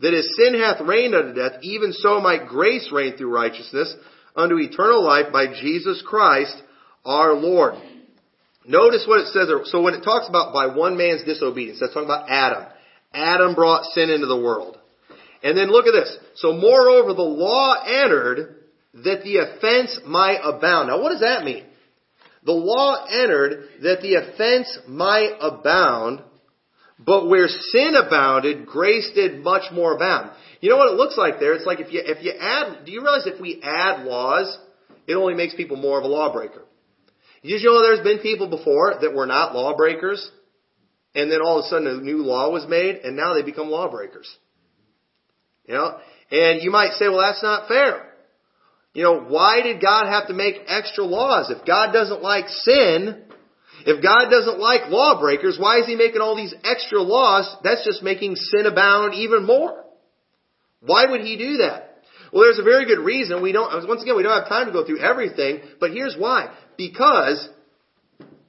that 0.00 0.14
as 0.14 0.28
sin 0.36 0.54
hath 0.54 0.80
reigned 0.80 1.14
unto 1.14 1.34
death, 1.34 1.60
even 1.62 1.92
so 1.92 2.20
might 2.20 2.48
grace 2.48 2.90
reign 2.92 3.16
through 3.16 3.34
righteousness 3.34 3.94
unto 4.36 4.58
eternal 4.58 5.04
life 5.04 5.32
by 5.32 5.46
Jesus 5.60 6.02
Christ 6.06 6.54
our 7.04 7.34
Lord. 7.34 7.74
Notice 8.66 9.04
what 9.08 9.20
it 9.20 9.28
says 9.28 9.48
there. 9.48 9.60
So 9.64 9.82
when 9.82 9.94
it 9.94 10.02
talks 10.02 10.28
about 10.28 10.52
by 10.52 10.66
one 10.66 10.96
man's 10.96 11.24
disobedience, 11.24 11.80
that's 11.80 11.94
talking 11.94 12.08
about 12.08 12.28
Adam. 12.28 12.64
Adam 13.14 13.54
brought 13.54 13.84
sin 13.86 14.10
into 14.10 14.26
the 14.26 14.36
world. 14.36 14.76
And 15.42 15.56
then 15.56 15.70
look 15.70 15.86
at 15.86 15.92
this. 15.92 16.16
So 16.36 16.52
moreover, 16.52 17.14
the 17.14 17.22
law 17.22 17.82
entered 17.82 18.56
that 18.94 19.22
the 19.22 19.38
offense 19.38 19.98
might 20.04 20.40
abound. 20.42 20.88
Now 20.88 21.00
what 21.00 21.10
does 21.10 21.20
that 21.20 21.44
mean? 21.44 21.64
The 22.44 22.52
law 22.52 23.04
entered 23.06 23.68
that 23.82 24.00
the 24.00 24.14
offense 24.14 24.78
might 24.86 25.32
abound, 25.40 26.22
but 26.98 27.28
where 27.28 27.48
sin 27.48 27.94
abounded, 27.94 28.66
grace 28.66 29.10
did 29.14 29.42
much 29.42 29.72
more 29.72 29.94
abound. 29.94 30.32
You 30.60 30.70
know 30.70 30.76
what 30.76 30.92
it 30.92 30.96
looks 30.96 31.16
like 31.16 31.38
there? 31.38 31.54
It's 31.54 31.66
like 31.66 31.80
if 31.80 31.92
you, 31.92 32.02
if 32.04 32.24
you 32.24 32.32
add, 32.32 32.84
do 32.84 32.92
you 32.92 33.00
realize 33.02 33.26
if 33.26 33.40
we 33.40 33.62
add 33.62 34.04
laws, 34.04 34.58
it 35.06 35.14
only 35.14 35.34
makes 35.34 35.54
people 35.54 35.76
more 35.76 35.98
of 35.98 36.04
a 36.04 36.08
lawbreaker? 36.08 36.64
Did 37.42 37.62
you 37.62 37.70
know 37.70 37.82
there's 37.82 38.02
been 38.02 38.18
people 38.18 38.48
before 38.48 38.98
that 39.00 39.14
were 39.14 39.26
not 39.26 39.54
lawbreakers, 39.54 40.28
and 41.14 41.30
then 41.30 41.40
all 41.40 41.60
of 41.60 41.66
a 41.66 41.68
sudden 41.68 41.86
a 41.86 42.00
new 42.00 42.18
law 42.18 42.50
was 42.50 42.66
made, 42.68 42.96
and 42.96 43.16
now 43.16 43.34
they 43.34 43.42
become 43.42 43.68
lawbreakers? 43.68 44.28
You 45.66 45.74
know? 45.74 45.98
And 46.32 46.62
you 46.62 46.70
might 46.70 46.92
say, 46.94 47.08
well, 47.08 47.20
that's 47.20 47.42
not 47.42 47.68
fair. 47.68 48.06
You 48.92 49.04
know, 49.04 49.20
why 49.20 49.62
did 49.62 49.80
God 49.80 50.08
have 50.08 50.26
to 50.26 50.34
make 50.34 50.56
extra 50.66 51.04
laws? 51.04 51.50
If 51.50 51.64
God 51.64 51.92
doesn't 51.92 52.22
like 52.22 52.48
sin, 52.48 53.22
if 53.86 54.02
God 54.02 54.30
doesn't 54.30 54.58
like 54.58 54.88
lawbreakers, 54.88 55.56
why 55.58 55.80
is 55.80 55.86
He 55.86 55.96
making 55.96 56.20
all 56.20 56.36
these 56.36 56.54
extra 56.64 57.00
laws? 57.00 57.54
That's 57.62 57.84
just 57.84 58.02
making 58.02 58.36
sin 58.36 58.66
abound 58.66 59.14
even 59.14 59.44
more. 59.44 59.84
Why 60.80 61.06
would 61.06 61.20
He 61.20 61.36
do 61.36 61.58
that? 61.58 61.84
Well, 62.32 62.42
there's 62.42 62.58
a 62.58 62.62
very 62.62 62.84
good 62.84 62.98
reason. 62.98 63.42
We 63.42 63.52
don't, 63.52 63.88
once 63.88 64.02
again, 64.02 64.16
we 64.16 64.22
don't 64.22 64.38
have 64.38 64.48
time 64.48 64.66
to 64.66 64.72
go 64.72 64.84
through 64.84 65.00
everything, 65.00 65.60
but 65.80 65.92
here's 65.92 66.16
why. 66.16 66.54
Because 66.76 67.48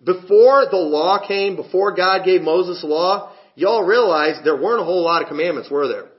before 0.03 0.65
the 0.69 0.77
law 0.77 1.25
came, 1.25 1.55
before 1.55 1.95
God 1.95 2.25
gave 2.25 2.41
Moses 2.41 2.81
the 2.81 2.87
law, 2.87 3.33
y'all 3.55 3.83
realize 3.83 4.35
there 4.43 4.61
weren't 4.61 4.81
a 4.81 4.85
whole 4.85 5.03
lot 5.03 5.21
of 5.21 5.27
commandments, 5.27 5.69
were 5.69 5.87
there? 5.87 6.09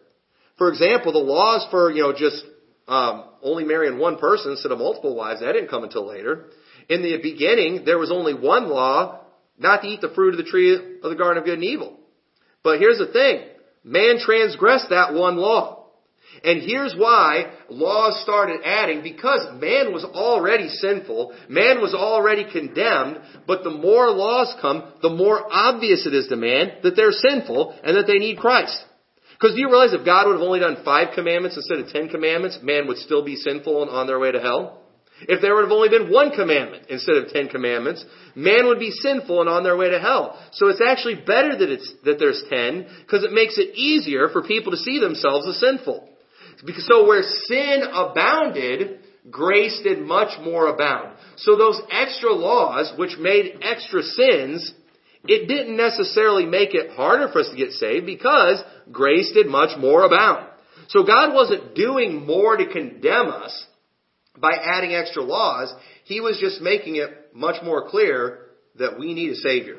For 0.56 0.68
example, 0.68 1.12
the 1.12 1.18
laws 1.18 1.66
for, 1.70 1.90
you 1.90 2.02
know, 2.02 2.12
just 2.12 2.44
um, 2.88 3.24
only 3.42 3.64
marrying 3.64 3.98
one 3.98 4.18
person 4.18 4.52
instead 4.52 4.72
of 4.72 4.78
multiple 4.78 5.14
wives, 5.14 5.40
that 5.40 5.52
didn't 5.52 5.70
come 5.70 5.84
until 5.84 6.06
later. 6.06 6.46
In 6.90 7.02
the 7.02 7.16
beginning, 7.22 7.84
there 7.86 7.98
was 7.98 8.10
only 8.10 8.34
one 8.34 8.68
law, 8.68 9.20
not 9.56 9.82
to 9.82 9.88
eat 9.88 10.00
the 10.00 10.10
fruit 10.10 10.34
of 10.34 10.44
the 10.44 10.50
tree 10.50 10.74
of 10.74 11.08
the 11.08 11.16
garden 11.16 11.38
of 11.38 11.44
good 11.44 11.54
and 11.54 11.64
evil. 11.64 11.96
But 12.64 12.80
here's 12.80 12.98
the 12.98 13.06
thing. 13.06 13.46
Man 13.84 14.18
transgressed 14.18 14.90
that 14.90 15.14
one 15.14 15.36
law. 15.36 15.86
And 16.42 16.62
here's 16.62 16.94
why 16.96 17.52
laws 17.68 18.20
started 18.22 18.60
adding, 18.64 19.02
because 19.02 19.60
man 19.60 19.92
was 19.92 20.04
already 20.04 20.68
sinful, 20.68 21.32
man 21.48 21.80
was 21.80 21.94
already 21.94 22.44
condemned, 22.50 23.20
but 23.46 23.62
the 23.62 23.70
more 23.70 24.10
laws 24.10 24.54
come, 24.60 24.92
the 25.02 25.10
more 25.10 25.46
obvious 25.50 26.06
it 26.06 26.14
is 26.14 26.28
to 26.28 26.36
man 26.36 26.72
that 26.82 26.96
they're 26.96 27.12
sinful 27.12 27.78
and 27.84 27.96
that 27.96 28.06
they 28.06 28.18
need 28.18 28.38
Christ. 28.38 28.84
Because 29.32 29.54
do 29.54 29.60
you 29.60 29.68
realize 29.68 29.92
if 29.92 30.04
God 30.04 30.26
would 30.26 30.34
have 30.34 30.42
only 30.42 30.60
done 30.60 30.82
five 30.84 31.14
commandments 31.14 31.56
instead 31.56 31.78
of 31.78 31.88
ten 31.88 32.08
commandments, 32.08 32.58
man 32.62 32.86
would 32.88 32.98
still 32.98 33.24
be 33.24 33.36
sinful 33.36 33.82
and 33.82 33.90
on 33.90 34.06
their 34.06 34.18
way 34.18 34.32
to 34.32 34.40
hell? 34.40 34.80
If 35.28 35.42
there 35.42 35.54
would 35.54 35.64
have 35.64 35.72
only 35.72 35.88
been 35.88 36.10
one 36.10 36.30
commandment 36.30 36.86
instead 36.88 37.16
of 37.16 37.28
ten 37.28 37.48
commandments, 37.48 38.04
man 38.34 38.66
would 38.66 38.78
be 38.78 38.90
sinful 38.90 39.40
and 39.40 39.50
on 39.50 39.64
their 39.64 39.76
way 39.76 39.90
to 39.90 40.00
hell. 40.00 40.38
So 40.52 40.68
it's 40.68 40.80
actually 40.80 41.16
better 41.16 41.56
that 41.56 41.70
it's, 41.70 41.92
that 42.04 42.18
there's 42.18 42.42
ten, 42.48 42.86
because 43.02 43.24
it 43.24 43.32
makes 43.32 43.58
it 43.58 43.76
easier 43.76 44.28
for 44.28 44.42
people 44.42 44.72
to 44.72 44.78
see 44.78 44.98
themselves 44.98 45.46
as 45.46 45.60
sinful. 45.60 46.08
Because 46.64 46.86
so 46.86 47.06
where 47.06 47.22
sin 47.22 47.82
abounded, 47.92 49.00
grace 49.30 49.80
did 49.82 50.00
much 50.00 50.40
more 50.42 50.68
abound. 50.68 51.16
So 51.36 51.56
those 51.56 51.80
extra 51.90 52.32
laws, 52.32 52.92
which 52.98 53.16
made 53.18 53.58
extra 53.62 54.02
sins, 54.02 54.72
it 55.24 55.48
didn't 55.48 55.76
necessarily 55.76 56.46
make 56.46 56.74
it 56.74 56.92
harder 56.92 57.28
for 57.28 57.40
us 57.40 57.50
to 57.50 57.56
get 57.56 57.72
saved 57.72 58.06
because 58.06 58.62
grace 58.90 59.32
did 59.32 59.46
much 59.46 59.78
more 59.78 60.04
abound. 60.04 60.46
So 60.88 61.04
God 61.04 61.34
wasn't 61.34 61.74
doing 61.74 62.26
more 62.26 62.56
to 62.56 62.66
condemn 62.66 63.28
us 63.28 63.66
by 64.40 64.52
adding 64.54 64.94
extra 64.94 65.22
laws. 65.22 65.72
He 66.04 66.20
was 66.20 66.38
just 66.40 66.60
making 66.60 66.96
it 66.96 67.10
much 67.34 67.62
more 67.62 67.88
clear 67.88 68.38
that 68.78 68.98
we 68.98 69.14
need 69.14 69.30
a 69.30 69.36
Savior. 69.36 69.78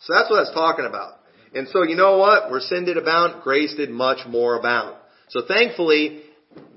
So 0.00 0.14
that's 0.14 0.30
what 0.30 0.36
that's 0.36 0.54
talking 0.54 0.86
about. 0.86 1.14
And 1.54 1.68
so 1.68 1.82
you 1.82 1.96
know 1.96 2.18
what? 2.18 2.50
Where 2.50 2.60
sin 2.60 2.84
did 2.84 2.96
abound, 2.96 3.42
grace 3.42 3.74
did 3.74 3.90
much 3.90 4.26
more 4.28 4.58
abound. 4.58 4.96
So 5.28 5.42
thankfully, 5.46 6.22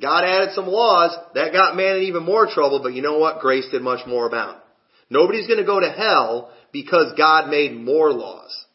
God 0.01 0.23
added 0.23 0.53
some 0.53 0.67
laws. 0.67 1.17
That 1.33 1.51
got 1.51 1.75
man 1.75 1.97
in 1.97 2.03
even 2.03 2.23
more 2.23 2.47
trouble, 2.47 2.81
but 2.81 2.93
you 2.93 3.01
know 3.01 3.17
what? 3.17 3.39
Grace 3.39 3.67
did 3.71 3.81
much 3.81 4.07
more 4.07 4.27
abound. 4.27 4.59
Nobody's 5.09 5.47
going 5.47 5.59
to 5.59 5.65
go 5.65 5.79
to 5.79 5.89
hell 5.89 6.51
because 6.71 7.13
God 7.17 7.49
made 7.49 7.75
more 7.75 8.11
laws. 8.11 8.65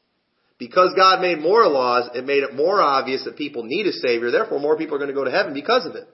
Because 0.58 0.92
God 0.96 1.20
made 1.20 1.40
more 1.40 1.66
laws, 1.66 2.10
it 2.14 2.24
made 2.24 2.44
it 2.44 2.54
more 2.54 2.80
obvious 2.80 3.24
that 3.24 3.36
people 3.36 3.64
need 3.64 3.86
a 3.86 3.92
Savior. 3.92 4.30
Therefore, 4.30 4.60
more 4.60 4.76
people 4.76 4.94
are 4.94 4.98
going 4.98 5.08
to 5.08 5.14
go 5.14 5.24
to 5.24 5.30
heaven 5.30 5.54
because 5.54 5.86
of 5.86 5.96
it. 5.96 6.08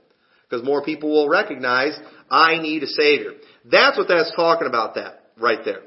Because 0.48 0.64
more 0.64 0.82
people 0.82 1.10
will 1.10 1.28
recognize, 1.28 1.98
I 2.30 2.58
need 2.58 2.82
a 2.82 2.86
Savior. 2.86 3.32
That's 3.70 3.98
what 3.98 4.08
that's 4.08 4.34
talking 4.34 4.66
about 4.66 4.94
that, 4.94 5.24
right 5.38 5.60
there. 5.64 5.82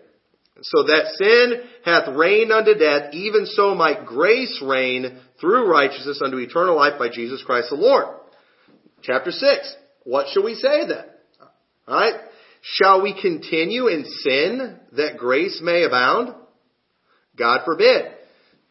So 0.62 0.84
that 0.84 1.14
sin 1.16 1.64
hath 1.84 2.16
reigned 2.16 2.52
unto 2.52 2.76
death, 2.76 3.14
even 3.14 3.48
so 3.48 3.74
might 3.74 4.06
grace 4.06 4.62
reign 4.64 5.20
through 5.40 5.72
righteousness 5.72 6.22
unto 6.24 6.38
eternal 6.38 6.76
life 6.76 7.00
by 7.00 7.10
Jesus 7.10 7.42
Christ 7.44 7.70
the 7.72 7.76
Lord. 7.76 8.06
Chapter 9.02 9.32
6. 9.32 9.76
What 10.04 10.28
shall 10.32 10.44
we 10.44 10.56
say 10.56 10.88
then? 10.88 11.06
Alright? 11.88 12.16
Shall 12.62 13.02
we 13.02 13.20
continue 13.20 13.88
in 13.88 14.06
sin 14.06 14.80
that 14.94 15.18
grace 15.18 15.60
may 15.64 15.84
abound? 15.84 16.36
God 17.36 17.62
forbid. 17.66 18.06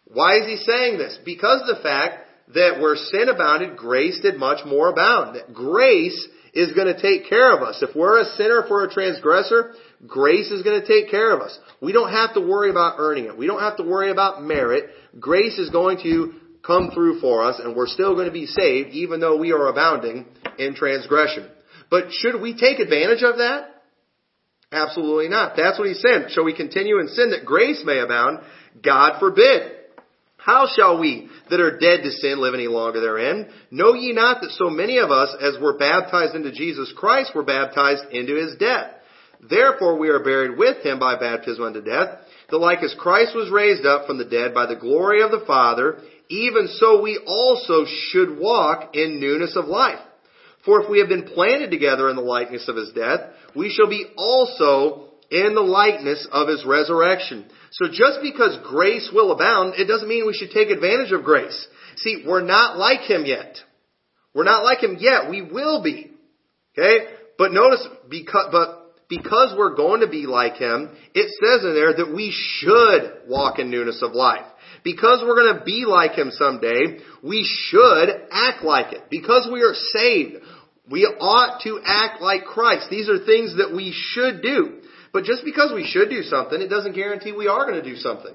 Why 0.04 0.38
is 0.38 0.46
he 0.46 0.56
saying 0.56 0.98
this? 0.98 1.18
Because 1.24 1.62
the 1.66 1.82
fact 1.82 2.19
that 2.54 2.80
where 2.80 2.96
sin 2.96 3.28
abounded, 3.28 3.76
grace 3.76 4.20
did 4.20 4.36
much 4.38 4.64
more 4.66 4.90
abound. 4.90 5.36
That 5.36 5.54
grace 5.54 6.28
is 6.52 6.72
going 6.74 6.92
to 6.94 7.00
take 7.00 7.28
care 7.28 7.54
of 7.54 7.62
us. 7.62 7.82
If 7.82 7.94
we're 7.94 8.20
a 8.20 8.24
sinner, 8.36 8.64
if 8.64 8.70
we're 8.70 8.86
a 8.86 8.92
transgressor, 8.92 9.74
grace 10.06 10.50
is 10.50 10.62
going 10.62 10.80
to 10.80 10.86
take 10.86 11.10
care 11.10 11.34
of 11.34 11.40
us. 11.40 11.56
We 11.80 11.92
don't 11.92 12.10
have 12.10 12.34
to 12.34 12.40
worry 12.40 12.70
about 12.70 12.96
earning 12.98 13.26
it. 13.26 13.36
We 13.36 13.46
don't 13.46 13.60
have 13.60 13.76
to 13.76 13.82
worry 13.82 14.10
about 14.10 14.42
merit. 14.42 14.90
Grace 15.18 15.58
is 15.58 15.70
going 15.70 15.98
to 16.02 16.34
come 16.66 16.90
through 16.92 17.20
for 17.20 17.44
us 17.44 17.60
and 17.62 17.74
we're 17.74 17.86
still 17.86 18.14
going 18.14 18.26
to 18.26 18.32
be 18.32 18.46
saved 18.46 18.90
even 18.90 19.20
though 19.20 19.38
we 19.38 19.52
are 19.52 19.68
abounding 19.68 20.26
in 20.58 20.74
transgression. 20.74 21.48
But 21.90 22.12
should 22.12 22.40
we 22.40 22.52
take 22.56 22.78
advantage 22.78 23.22
of 23.22 23.38
that? 23.38 23.68
Absolutely 24.72 25.28
not. 25.28 25.56
That's 25.56 25.78
what 25.78 25.88
he's 25.88 26.00
saying. 26.00 26.26
Shall 26.28 26.44
we 26.44 26.54
continue 26.54 27.00
in 27.00 27.08
sin 27.08 27.30
that 27.30 27.44
grace 27.44 27.82
may 27.84 27.98
abound? 27.98 28.40
God 28.82 29.18
forbid. 29.18 29.79
How 30.42 30.66
shall 30.74 30.98
we 30.98 31.28
that 31.50 31.60
are 31.60 31.78
dead 31.78 32.02
to 32.02 32.10
sin 32.10 32.40
live 32.40 32.54
any 32.54 32.66
longer 32.66 33.00
therein? 33.00 33.48
Know 33.70 33.94
ye 33.94 34.12
not 34.12 34.40
that 34.40 34.52
so 34.52 34.70
many 34.70 34.98
of 34.98 35.10
us 35.10 35.34
as 35.40 35.60
were 35.60 35.76
baptized 35.76 36.34
into 36.34 36.52
Jesus 36.52 36.92
Christ 36.96 37.34
were 37.34 37.42
baptized 37.42 38.04
into 38.12 38.36
his 38.36 38.56
death? 38.56 38.90
Therefore 39.48 39.98
we 39.98 40.08
are 40.08 40.22
buried 40.22 40.56
with 40.56 40.84
him 40.84 40.98
by 40.98 41.18
baptism 41.18 41.64
unto 41.64 41.82
death, 41.82 42.18
that 42.50 42.58
like 42.58 42.82
as 42.82 42.94
Christ 42.98 43.34
was 43.34 43.50
raised 43.50 43.86
up 43.86 44.06
from 44.06 44.18
the 44.18 44.24
dead 44.24 44.54
by 44.54 44.66
the 44.66 44.76
glory 44.76 45.22
of 45.22 45.30
the 45.30 45.44
Father, 45.46 45.98
even 46.28 46.68
so 46.68 47.02
we 47.02 47.20
also 47.26 47.84
should 48.10 48.38
walk 48.38 48.94
in 48.94 49.20
newness 49.20 49.56
of 49.56 49.66
life. 49.66 50.00
For 50.64 50.82
if 50.82 50.90
we 50.90 51.00
have 51.00 51.08
been 51.08 51.26
planted 51.26 51.70
together 51.70 52.10
in 52.10 52.16
the 52.16 52.22
likeness 52.22 52.68
of 52.68 52.76
his 52.76 52.92
death, 52.92 53.20
we 53.56 53.70
shall 53.70 53.88
be 53.88 54.06
also 54.16 55.08
in 55.30 55.54
the 55.54 55.60
likeness 55.60 56.26
of 56.30 56.48
his 56.48 56.64
resurrection. 56.64 57.46
So 57.70 57.86
just 57.86 58.18
because 58.22 58.58
grace 58.64 59.10
will 59.12 59.32
abound, 59.32 59.74
it 59.76 59.86
doesn't 59.86 60.08
mean 60.08 60.26
we 60.26 60.34
should 60.34 60.50
take 60.50 60.70
advantage 60.70 61.12
of 61.12 61.24
grace. 61.24 61.66
See, 61.96 62.24
we're 62.26 62.42
not 62.42 62.76
like 62.76 63.00
him 63.00 63.24
yet. 63.24 63.56
We're 64.34 64.44
not 64.44 64.64
like 64.64 64.82
him 64.82 64.96
yet. 64.98 65.30
We 65.30 65.42
will 65.42 65.82
be. 65.82 66.10
Okay? 66.76 67.06
But 67.38 67.52
notice, 67.52 67.86
because, 68.08 68.48
but 68.50 68.80
because 69.08 69.54
we're 69.56 69.74
going 69.74 70.00
to 70.00 70.08
be 70.08 70.26
like 70.26 70.54
him, 70.54 70.90
it 71.14 71.30
says 71.40 71.64
in 71.64 71.74
there 71.74 71.94
that 71.94 72.14
we 72.14 72.32
should 72.32 73.28
walk 73.28 73.58
in 73.58 73.70
newness 73.70 74.02
of 74.02 74.12
life. 74.12 74.46
Because 74.82 75.22
we're 75.22 75.34
going 75.34 75.58
to 75.58 75.64
be 75.64 75.84
like 75.86 76.12
him 76.12 76.30
someday, 76.32 76.98
we 77.22 77.46
should 77.68 78.08
act 78.30 78.64
like 78.64 78.92
it. 78.92 79.02
Because 79.10 79.48
we 79.52 79.62
are 79.62 79.74
saved, 79.74 80.42
we 80.90 81.04
ought 81.04 81.60
to 81.62 81.80
act 81.84 82.22
like 82.22 82.44
Christ. 82.44 82.86
These 82.90 83.08
are 83.08 83.24
things 83.24 83.56
that 83.58 83.74
we 83.74 83.92
should 83.92 84.42
do. 84.42 84.79
But 85.12 85.24
just 85.24 85.44
because 85.44 85.72
we 85.74 85.84
should 85.84 86.08
do 86.08 86.22
something, 86.22 86.60
it 86.60 86.68
doesn't 86.68 86.94
guarantee 86.94 87.32
we 87.32 87.48
are 87.48 87.66
going 87.66 87.82
to 87.82 87.88
do 87.88 87.96
something. 87.96 88.32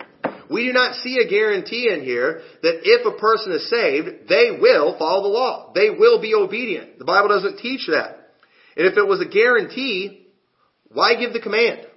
We 0.49 0.67
do 0.67 0.73
not 0.73 0.95
see 0.97 1.17
a 1.17 1.27
guarantee 1.27 1.89
in 1.91 2.03
here 2.03 2.41
that 2.61 2.81
if 2.83 3.05
a 3.05 3.17
person 3.17 3.51
is 3.53 3.69
saved, 3.69 4.27
they 4.29 4.57
will 4.59 4.97
follow 4.97 5.23
the 5.23 5.29
law. 5.29 5.71
They 5.73 5.89
will 5.89 6.21
be 6.21 6.35
obedient. 6.35 6.99
The 6.99 7.05
Bible 7.05 7.29
doesn't 7.29 7.59
teach 7.59 7.87
that. 7.87 8.29
And 8.77 8.85
if 8.85 8.97
it 8.97 9.07
was 9.07 9.21
a 9.21 9.25
guarantee, 9.25 10.27
why 10.91 11.15
give 11.15 11.33
the 11.33 11.39
command? 11.39 11.87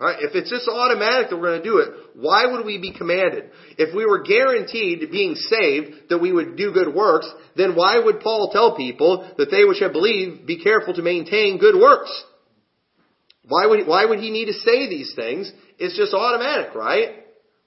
Right? 0.00 0.16
If 0.20 0.34
it's 0.34 0.50
just 0.50 0.68
automatic 0.68 1.30
that 1.30 1.36
we're 1.36 1.50
going 1.50 1.62
to 1.62 1.68
do 1.68 1.78
it, 1.78 1.90
why 2.16 2.46
would 2.46 2.66
we 2.66 2.78
be 2.78 2.92
commanded? 2.92 3.50
If 3.78 3.94
we 3.94 4.04
were 4.04 4.22
guaranteed 4.22 5.08
being 5.12 5.36
saved 5.36 6.08
that 6.08 6.18
we 6.18 6.32
would 6.32 6.56
do 6.56 6.72
good 6.72 6.92
works, 6.92 7.30
then 7.54 7.76
why 7.76 8.00
would 8.00 8.18
Paul 8.18 8.50
tell 8.50 8.76
people 8.76 9.30
that 9.38 9.52
they 9.52 9.64
which 9.64 9.78
have 9.78 9.92
believed 9.92 10.44
be 10.44 10.60
careful 10.60 10.94
to 10.94 11.02
maintain 11.02 11.58
good 11.58 11.76
works? 11.80 12.10
Why 13.48 13.66
would, 13.66 13.86
why 13.86 14.04
would 14.04 14.20
he 14.20 14.30
need 14.30 14.46
to 14.46 14.52
say 14.52 14.88
these 14.88 15.12
things? 15.16 15.50
It's 15.78 15.96
just 15.96 16.14
automatic, 16.14 16.74
right? 16.74 17.16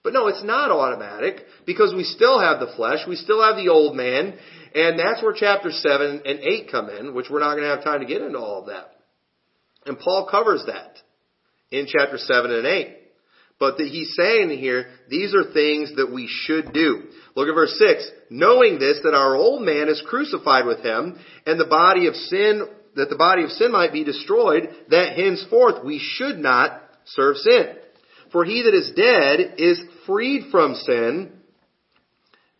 But 0.03 0.13
no, 0.13 0.27
it's 0.27 0.44
not 0.44 0.72
automatic 0.72 1.41
because 1.65 1.94
we 1.94 2.03
still 2.03 2.39
have 2.39 2.60
the 2.60 2.74
flesh, 2.75 3.00
we 3.08 3.15
still 3.15 3.44
have 3.44 3.55
the 3.55 3.70
old 3.70 3.96
man, 3.96 4.38
and 4.74 5.00
that's 5.00 5.22
where 5.22 5.34
chapter 5.34 5.72
7 5.72 6.22
and 6.25 6.39
8 6.39 6.72
come 6.72 6.89
in, 6.89 7.13
which 7.13 7.27
we're 7.29 7.39
not 7.39 7.55
going 7.55 7.63
to 7.63 7.75
have 7.75 7.84
time 7.84 8.01
to 8.01 8.05
get 8.05 8.22
into 8.22 8.38
all 8.38 8.62
of 8.62 8.67
that. 8.67 8.91
And 9.86 10.00
Paul 10.00 10.27
covers 10.29 10.63
that. 10.67 10.98
in 11.72 11.88
chapter 11.88 12.17
7 12.17 12.51
and 12.51 12.65
8. 12.65 12.98
But 13.58 13.77
that 13.77 13.88
he's 13.88 14.13
saying 14.15 14.50
here, 14.60 14.88
these 15.10 15.34
are 15.34 15.53
things 15.53 15.96
that 15.96 16.12
we 16.13 16.27
should 16.29 16.74
do. 16.74 17.03
Look 17.36 17.48
at 17.48 17.55
verse 17.55 17.75
6. 17.79 18.10
Knowing 18.29 18.79
this, 18.79 19.00
that 19.03 19.13
our 19.13 19.36
old 19.36 19.62
man 19.62 19.88
is 19.88 20.03
crucified 20.05 20.65
with 20.65 20.79
him, 20.79 21.17
and 21.46 21.60
the 21.60 21.65
body 21.65 22.08
of 22.08 22.15
sin, 22.15 22.67
that 22.96 23.10
the 23.10 23.16
body 23.16 23.44
of 23.44 23.52
sin 23.52 23.72
might 23.72 23.94
be 23.94 24.04
destroyed, 24.04 24.70
that 24.90 25.16
henceforth 25.16 25.84
we 25.84 26.00
should 26.00 26.38
not 26.38 26.82
serve 27.06 27.38
sin. 27.38 27.75
For 28.32 28.44
he 28.44 28.64
that 28.64 28.74
is 28.74 28.92
dead 28.96 29.56
is 29.58 29.80
freed 30.06 30.52
from 30.52 30.75
sin. 30.75 31.32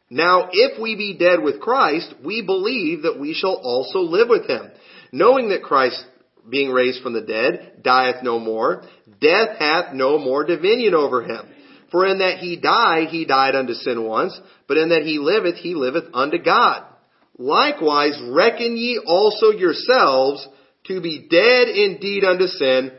Now 0.10 0.50
if 0.52 0.80
we 0.80 0.96
be 0.96 1.18
dead 1.18 1.42
with 1.42 1.60
Christ, 1.60 2.14
we 2.24 2.42
believe 2.42 3.04
that 3.04 3.20
we 3.20 3.34
shall 3.34 3.56
also 3.56 4.00
live 4.00 4.30
with 4.30 4.48
him. 4.48 4.72
Knowing 5.12 5.50
that 5.50 5.64
Christ 5.64 6.04
being 6.50 6.72
raised 6.72 7.02
from 7.02 7.14
the 7.14 7.22
dead, 7.22 7.82
dieth 7.82 8.24
no 8.24 8.40
more. 8.40 8.84
Death 9.20 9.58
hath 9.58 9.94
no 9.94 10.20
more 10.20 10.46
dominion 10.46 10.94
over 10.94 11.24
him. 11.24 11.46
For 11.92 12.06
in 12.06 12.20
that 12.20 12.40
he 12.40 12.58
died, 12.58 13.08
he 13.08 13.26
died 13.26 13.56
unto 13.56 13.74
sin 13.74 14.04
once, 14.04 14.40
but 14.68 14.78
in 14.78 14.90
that 14.90 15.04
he 15.04 15.18
liveth, 15.18 15.56
he 15.56 15.76
liveth 15.76 16.06
unto 16.14 16.38
God. 16.38 16.86
Likewise, 17.38 18.20
reckon 18.30 18.78
ye 18.78 19.00
also 19.06 19.52
yourselves 19.52 20.48
to 20.86 21.02
be 21.02 21.28
dead 21.30 21.68
indeed 21.68 22.24
unto 22.24 22.48
sin, 22.48 22.92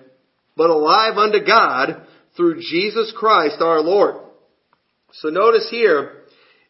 but 0.57 0.71
alive 0.71 1.17
unto 1.17 1.45
God 1.45 2.07
through 2.37 2.61
Jesus 2.61 3.13
Christ 3.17 3.57
our 3.61 3.81
Lord. 3.81 4.17
So 5.13 5.29
notice 5.29 5.69
here, 5.71 6.25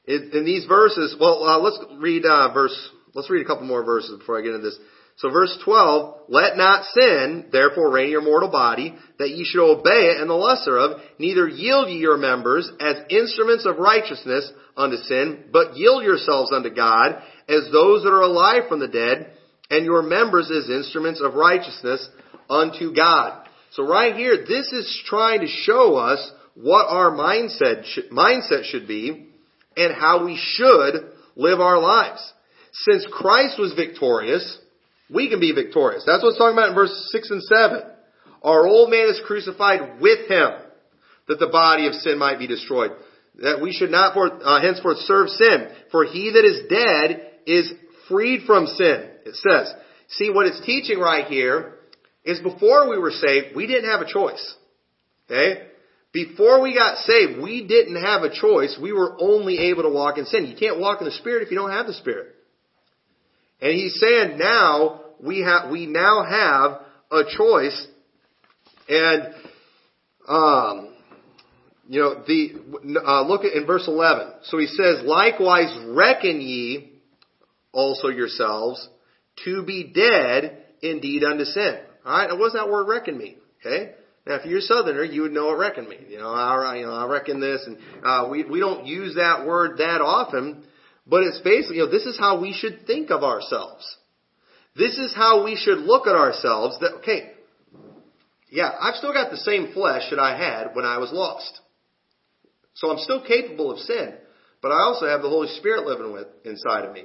in, 0.06 0.44
these 0.44 0.66
verses, 0.66 1.16
well, 1.18 1.42
uh, 1.42 1.58
let's 1.58 1.78
read 1.98 2.24
uh, 2.24 2.52
verse, 2.52 2.90
let's 3.14 3.28
read 3.30 3.44
a 3.44 3.48
couple 3.48 3.66
more 3.66 3.84
verses 3.84 4.18
before 4.18 4.38
I 4.38 4.42
get 4.42 4.54
into 4.54 4.68
this. 4.68 4.78
So 5.18 5.30
verse 5.30 5.56
12, 5.64 6.28
let 6.28 6.58
not 6.58 6.84
sin, 6.92 7.46
therefore 7.50 7.90
reign 7.90 8.06
in 8.06 8.10
your 8.12 8.22
mortal 8.22 8.50
body, 8.50 8.94
that 9.18 9.30
ye 9.30 9.44
should 9.44 9.64
obey 9.64 10.12
it 10.12 10.20
in 10.20 10.28
the 10.28 10.34
lust 10.34 10.66
thereof, 10.66 11.00
neither 11.18 11.48
yield 11.48 11.88
ye 11.88 11.96
your 11.96 12.18
members 12.18 12.70
as 12.80 12.96
instruments 13.08 13.64
of 13.64 13.78
righteousness 13.78 14.50
unto 14.76 14.96
sin, 14.96 15.44
but 15.50 15.74
yield 15.74 16.04
yourselves 16.04 16.52
unto 16.52 16.68
God 16.68 17.22
as 17.48 17.68
those 17.72 18.02
that 18.02 18.10
are 18.10 18.22
alive 18.22 18.64
from 18.68 18.80
the 18.80 18.88
dead, 18.88 19.32
and 19.70 19.84
your 19.84 20.02
members 20.02 20.50
as 20.50 20.70
instruments 20.70 21.20
of 21.20 21.34
righteousness 21.34 22.08
unto 22.48 22.94
God. 22.94 23.46
So 23.72 23.86
right 23.86 24.14
here, 24.14 24.44
this 24.46 24.72
is 24.72 25.02
trying 25.06 25.40
to 25.40 25.46
show 25.48 25.96
us 25.96 26.30
what 26.54 26.86
our 26.88 27.10
mindset, 27.10 27.84
mindset 28.12 28.64
should 28.64 28.88
be 28.88 29.26
and 29.76 29.94
how 29.94 30.24
we 30.24 30.40
should 30.40 30.94
live 31.34 31.60
our 31.60 31.78
lives. 31.78 32.32
Since 32.72 33.06
Christ 33.10 33.58
was 33.58 33.74
victorious, 33.74 34.58
we 35.12 35.28
can 35.28 35.40
be 35.40 35.52
victorious. 35.52 36.04
That's 36.06 36.22
what 36.22 36.30
it's 36.30 36.38
talking 36.38 36.56
about 36.56 36.70
in 36.70 36.74
verse 36.74 37.08
6 37.12 37.30
and 37.30 37.42
7. 37.42 37.82
Our 38.42 38.66
old 38.66 38.90
man 38.90 39.08
is 39.08 39.20
crucified 39.26 40.00
with 40.00 40.28
him, 40.28 40.50
that 41.28 41.38
the 41.38 41.48
body 41.48 41.86
of 41.86 41.94
sin 41.94 42.18
might 42.18 42.38
be 42.38 42.46
destroyed. 42.46 42.92
That 43.42 43.60
we 43.60 43.72
should 43.72 43.90
not 43.90 44.14
for, 44.14 44.32
uh, 44.32 44.60
henceforth 44.62 44.98
serve 44.98 45.28
sin. 45.28 45.68
For 45.90 46.04
he 46.04 46.30
that 46.30 46.44
is 46.44 46.68
dead 46.70 47.32
is 47.46 47.72
freed 48.08 48.46
from 48.46 48.66
sin. 48.66 49.10
It 49.24 49.34
says. 49.36 49.72
See, 50.08 50.30
what 50.30 50.46
it's 50.46 50.64
teaching 50.64 50.98
right 50.98 51.26
here 51.26 51.74
is 52.24 52.40
before 52.40 52.88
we 52.88 52.98
were 52.98 53.10
saved, 53.10 53.56
we 53.56 53.66
didn't 53.66 53.90
have 53.90 54.00
a 54.00 54.12
choice. 54.12 54.54
Okay? 55.26 55.66
Before 56.12 56.62
we 56.62 56.74
got 56.74 56.98
saved, 56.98 57.42
we 57.42 57.66
didn't 57.66 58.02
have 58.02 58.22
a 58.22 58.30
choice. 58.30 58.78
We 58.80 58.92
were 58.92 59.16
only 59.20 59.70
able 59.70 59.82
to 59.82 59.90
walk 59.90 60.18
in 60.18 60.24
sin. 60.24 60.46
You 60.46 60.56
can't 60.56 60.80
walk 60.80 61.00
in 61.00 61.04
the 61.04 61.12
Spirit 61.12 61.42
if 61.42 61.50
you 61.50 61.56
don't 61.56 61.70
have 61.70 61.86
the 61.86 61.94
Spirit. 61.94 62.34
And 63.60 63.72
he's 63.72 63.98
saying 64.00 64.38
now 64.38 65.00
we 65.22 65.40
have 65.40 65.70
we 65.70 65.86
now 65.86 66.24
have 66.24 66.80
a 67.10 67.24
choice, 67.36 67.86
and 68.88 69.34
um, 70.28 70.94
you 71.88 72.00
know 72.00 72.22
the 72.26 73.00
uh, 73.04 73.22
look 73.22 73.44
at 73.44 73.52
in 73.52 73.66
verse 73.66 73.86
eleven. 73.88 74.28
So 74.44 74.58
he 74.58 74.66
says, 74.66 75.02
"Likewise 75.04 75.74
reckon 75.86 76.40
ye 76.40 76.95
also 77.76 78.08
yourselves 78.08 78.88
to 79.44 79.62
be 79.62 79.92
dead 79.94 80.64
indeed 80.82 81.22
unto 81.22 81.44
sin." 81.44 81.78
All 82.04 82.18
right, 82.18 82.28
now 82.28 82.36
what 82.36 82.46
does 82.46 82.54
that 82.54 82.68
word 82.68 82.88
reckon 82.88 83.18
mean? 83.18 83.36
Okay. 83.60 83.92
Now, 84.26 84.34
if 84.36 84.46
you're 84.46 84.58
a 84.58 84.62
Southerner, 84.62 85.04
you 85.04 85.22
would 85.22 85.32
know 85.32 85.46
what 85.46 85.58
reckon 85.58 85.88
means. 85.88 86.10
You 86.10 86.18
know, 86.18 86.32
I, 86.32 86.76
you 86.78 86.86
know, 86.86 86.92
I 86.92 87.06
reckon 87.06 87.40
this, 87.40 87.64
and 87.64 87.78
uh, 88.04 88.26
we 88.28 88.42
we 88.42 88.58
don't 88.58 88.86
use 88.86 89.14
that 89.14 89.46
word 89.46 89.78
that 89.78 90.00
often. 90.00 90.64
But 91.06 91.22
it's 91.22 91.40
basically, 91.40 91.76
you 91.76 91.84
know, 91.84 91.90
this 91.90 92.06
is 92.06 92.18
how 92.18 92.40
we 92.40 92.52
should 92.52 92.86
think 92.86 93.10
of 93.10 93.22
ourselves. 93.22 93.84
This 94.74 94.98
is 94.98 95.14
how 95.14 95.44
we 95.44 95.56
should 95.56 95.78
look 95.78 96.06
at 96.06 96.16
ourselves 96.16 96.78
that, 96.80 96.96
okay, 96.98 97.30
yeah, 98.50 98.72
I've 98.80 98.96
still 98.96 99.12
got 99.12 99.30
the 99.30 99.38
same 99.38 99.72
flesh 99.72 100.10
that 100.10 100.18
I 100.18 100.36
had 100.36 100.74
when 100.74 100.84
I 100.84 100.98
was 100.98 101.12
lost. 101.12 101.60
So 102.74 102.90
I'm 102.90 102.98
still 102.98 103.24
capable 103.24 103.70
of 103.70 103.78
sin, 103.78 104.14
but 104.60 104.70
I 104.70 104.80
also 104.80 105.06
have 105.06 105.22
the 105.22 105.28
Holy 105.28 105.48
Spirit 105.48 105.86
living 105.86 106.12
with 106.12 106.26
inside 106.44 106.84
of 106.84 106.92
me. 106.92 107.04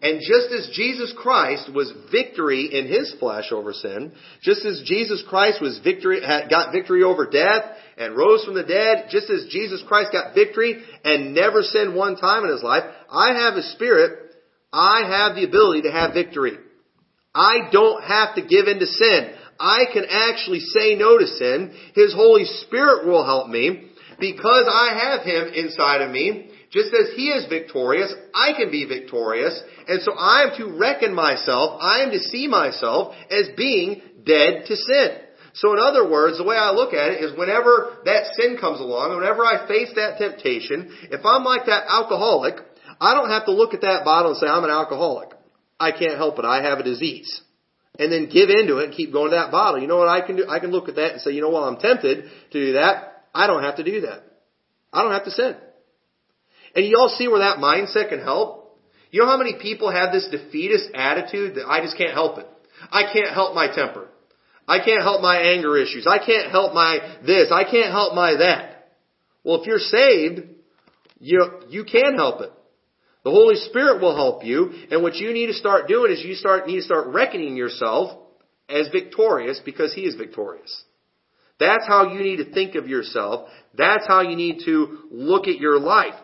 And 0.00 0.20
just 0.20 0.52
as 0.52 0.74
Jesus 0.74 1.14
Christ 1.16 1.72
was 1.72 1.92
victory 2.10 2.68
in 2.72 2.86
his 2.86 3.14
flesh 3.20 3.52
over 3.52 3.72
sin, 3.72 4.12
just 4.42 4.64
as 4.64 4.82
Jesus 4.84 5.22
Christ 5.28 5.60
was 5.60 5.80
victory, 5.84 6.20
got 6.20 6.72
victory 6.72 7.02
over 7.02 7.28
death 7.28 7.62
and 7.98 8.16
rose 8.16 8.44
from 8.44 8.54
the 8.54 8.62
dead, 8.62 9.08
just 9.10 9.30
as 9.30 9.46
Jesus 9.50 9.82
Christ 9.86 10.10
got 10.12 10.34
victory 10.34 10.82
and 11.04 11.34
never 11.34 11.62
sinned 11.62 11.94
one 11.94 12.16
time 12.16 12.44
in 12.44 12.50
his 12.50 12.62
life, 12.62 12.84
I 13.10 13.34
have 13.34 13.54
a 13.54 13.62
spirit, 13.62 14.34
I 14.72 15.02
have 15.06 15.36
the 15.36 15.44
ability 15.44 15.82
to 15.82 15.92
have 15.92 16.14
victory. 16.14 16.56
I 17.34 17.68
don't 17.70 18.02
have 18.02 18.34
to 18.34 18.42
give 18.42 18.66
in 18.66 18.78
to 18.78 18.86
sin. 18.86 19.34
I 19.58 19.84
can 19.92 20.04
actually 20.08 20.60
say 20.60 20.96
no 20.96 21.18
to 21.18 21.26
sin. 21.26 21.74
His 21.94 22.12
Holy 22.14 22.44
Spirit 22.44 23.06
will 23.06 23.24
help 23.24 23.48
me 23.48 23.90
because 24.18 24.64
I 24.68 24.98
have 24.98 25.26
Him 25.26 25.52
inside 25.54 26.02
of 26.02 26.10
me. 26.10 26.50
Just 26.70 26.94
as 26.94 27.14
He 27.16 27.28
is 27.28 27.48
victorious, 27.48 28.12
I 28.34 28.52
can 28.56 28.70
be 28.70 28.86
victorious. 28.86 29.60
And 29.88 30.02
so 30.02 30.12
I 30.12 30.44
am 30.44 30.56
to 30.58 30.78
reckon 30.78 31.14
myself, 31.14 31.80
I 31.80 32.02
am 32.02 32.10
to 32.10 32.18
see 32.18 32.46
myself 32.46 33.14
as 33.30 33.48
being 33.56 34.02
dead 34.24 34.66
to 34.66 34.76
sin. 34.76 35.18
So 35.54 35.72
in 35.72 35.78
other 35.78 36.08
words, 36.08 36.38
the 36.38 36.44
way 36.44 36.56
I 36.56 36.70
look 36.70 36.94
at 36.94 37.12
it 37.12 37.24
is 37.24 37.36
whenever 37.36 37.98
that 38.04 38.34
sin 38.34 38.56
comes 38.58 38.80
along, 38.80 39.14
whenever 39.14 39.44
I 39.44 39.68
face 39.68 39.90
that 39.96 40.16
temptation, 40.18 40.90
if 41.10 41.26
I'm 41.26 41.44
like 41.44 41.66
that 41.66 41.84
alcoholic, 41.88 42.54
I 43.00 43.14
don't 43.14 43.28
have 43.28 43.44
to 43.46 43.52
look 43.52 43.74
at 43.74 43.82
that 43.82 44.04
bottle 44.04 44.32
and 44.32 44.40
say, 44.40 44.46
I'm 44.46 44.64
an 44.64 44.70
alcoholic. 44.70 45.30
I 45.78 45.92
can't 45.92 46.16
help 46.16 46.38
it. 46.38 46.44
I 46.44 46.62
have 46.62 46.78
a 46.78 46.84
disease. 46.84 47.42
And 47.98 48.10
then 48.10 48.30
give 48.32 48.48
into 48.48 48.78
it 48.78 48.84
and 48.84 48.94
keep 48.94 49.12
going 49.12 49.30
to 49.30 49.36
that 49.36 49.50
bottle. 49.50 49.80
You 49.80 49.88
know 49.88 49.98
what 49.98 50.08
I 50.08 50.24
can 50.26 50.36
do? 50.36 50.46
I 50.48 50.60
can 50.60 50.70
look 50.70 50.88
at 50.88 50.94
that 50.96 51.12
and 51.12 51.20
say, 51.20 51.32
you 51.32 51.42
know 51.42 51.50
what, 51.50 51.64
I'm 51.64 51.76
tempted 51.76 52.24
to 52.52 52.66
do 52.66 52.72
that. 52.74 53.24
I 53.34 53.46
don't 53.46 53.62
have 53.62 53.76
to 53.76 53.84
do 53.84 54.02
that. 54.02 54.22
I 54.92 55.02
don't 55.02 55.12
have 55.12 55.24
to 55.24 55.30
sin. 55.30 55.56
And 56.74 56.86
you 56.86 56.96
all 56.98 57.10
see 57.10 57.28
where 57.28 57.40
that 57.40 57.58
mindset 57.58 58.08
can 58.08 58.20
help? 58.20 58.61
You 59.12 59.20
know 59.20 59.26
how 59.26 59.36
many 59.36 59.54
people 59.60 59.92
have 59.92 60.10
this 60.10 60.26
defeatist 60.30 60.88
attitude 60.94 61.56
that 61.56 61.68
I 61.68 61.82
just 61.82 61.98
can't 61.98 62.14
help 62.14 62.38
it? 62.38 62.46
I 62.90 63.12
can't 63.12 63.32
help 63.32 63.54
my 63.54 63.72
temper. 63.72 64.08
I 64.66 64.78
can't 64.82 65.02
help 65.02 65.20
my 65.20 65.36
anger 65.38 65.76
issues. 65.76 66.06
I 66.06 66.18
can't 66.18 66.50
help 66.50 66.72
my 66.72 67.18
this. 67.24 67.52
I 67.52 67.64
can't 67.64 67.92
help 67.92 68.14
my 68.14 68.36
that. 68.36 68.88
Well, 69.44 69.60
if 69.60 69.66
you're 69.66 69.78
saved, 69.78 70.48
you, 71.20 71.44
you 71.68 71.84
can 71.84 72.14
help 72.14 72.40
it. 72.40 72.50
The 73.24 73.30
Holy 73.30 73.56
Spirit 73.56 74.00
will 74.00 74.16
help 74.16 74.44
you, 74.44 74.72
and 74.90 75.02
what 75.02 75.16
you 75.16 75.32
need 75.32 75.46
to 75.46 75.54
start 75.54 75.88
doing 75.88 76.10
is 76.10 76.24
you 76.24 76.34
start, 76.34 76.66
need 76.66 76.76
to 76.76 76.82
start 76.82 77.08
reckoning 77.08 77.54
yourself 77.54 78.18
as 78.68 78.88
victorious 78.88 79.60
because 79.64 79.92
He 79.92 80.02
is 80.02 80.14
victorious. 80.14 80.84
That's 81.60 81.86
how 81.86 82.12
you 82.12 82.20
need 82.20 82.38
to 82.38 82.52
think 82.52 82.74
of 82.76 82.88
yourself. 82.88 83.48
That's 83.74 84.06
how 84.08 84.22
you 84.22 84.36
need 84.36 84.62
to 84.64 85.00
look 85.10 85.46
at 85.46 85.58
your 85.58 85.78
life. 85.78 86.14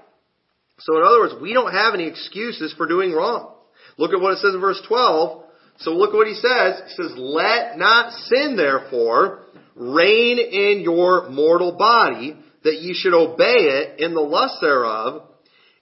So 0.78 0.96
in 0.96 1.04
other 1.04 1.20
words, 1.20 1.34
we 1.40 1.52
don't 1.52 1.72
have 1.72 1.94
any 1.94 2.06
excuses 2.06 2.72
for 2.76 2.86
doing 2.86 3.12
wrong. 3.12 3.54
Look 3.96 4.12
at 4.12 4.20
what 4.20 4.34
it 4.34 4.38
says 4.38 4.54
in 4.54 4.60
verse 4.60 4.80
12. 4.86 5.44
So 5.78 5.92
look 5.92 6.10
at 6.10 6.16
what 6.16 6.26
he 6.26 6.34
says. 6.34 6.80
He 6.86 7.02
says, 7.02 7.12
Let 7.16 7.78
not 7.78 8.12
sin 8.12 8.56
therefore 8.56 9.44
reign 9.74 10.38
in 10.38 10.82
your 10.82 11.28
mortal 11.30 11.76
body, 11.76 12.36
that 12.64 12.80
ye 12.80 12.94
should 12.94 13.14
obey 13.14 13.44
it 13.44 14.00
in 14.00 14.14
the 14.14 14.20
lust 14.20 14.56
thereof, 14.60 15.22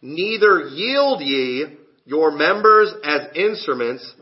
neither 0.03 0.69
yield 0.69 1.23
ye 1.23 1.67
your 2.05 2.31
members 2.31 2.93
as 3.03 3.35
instruments 3.35 4.13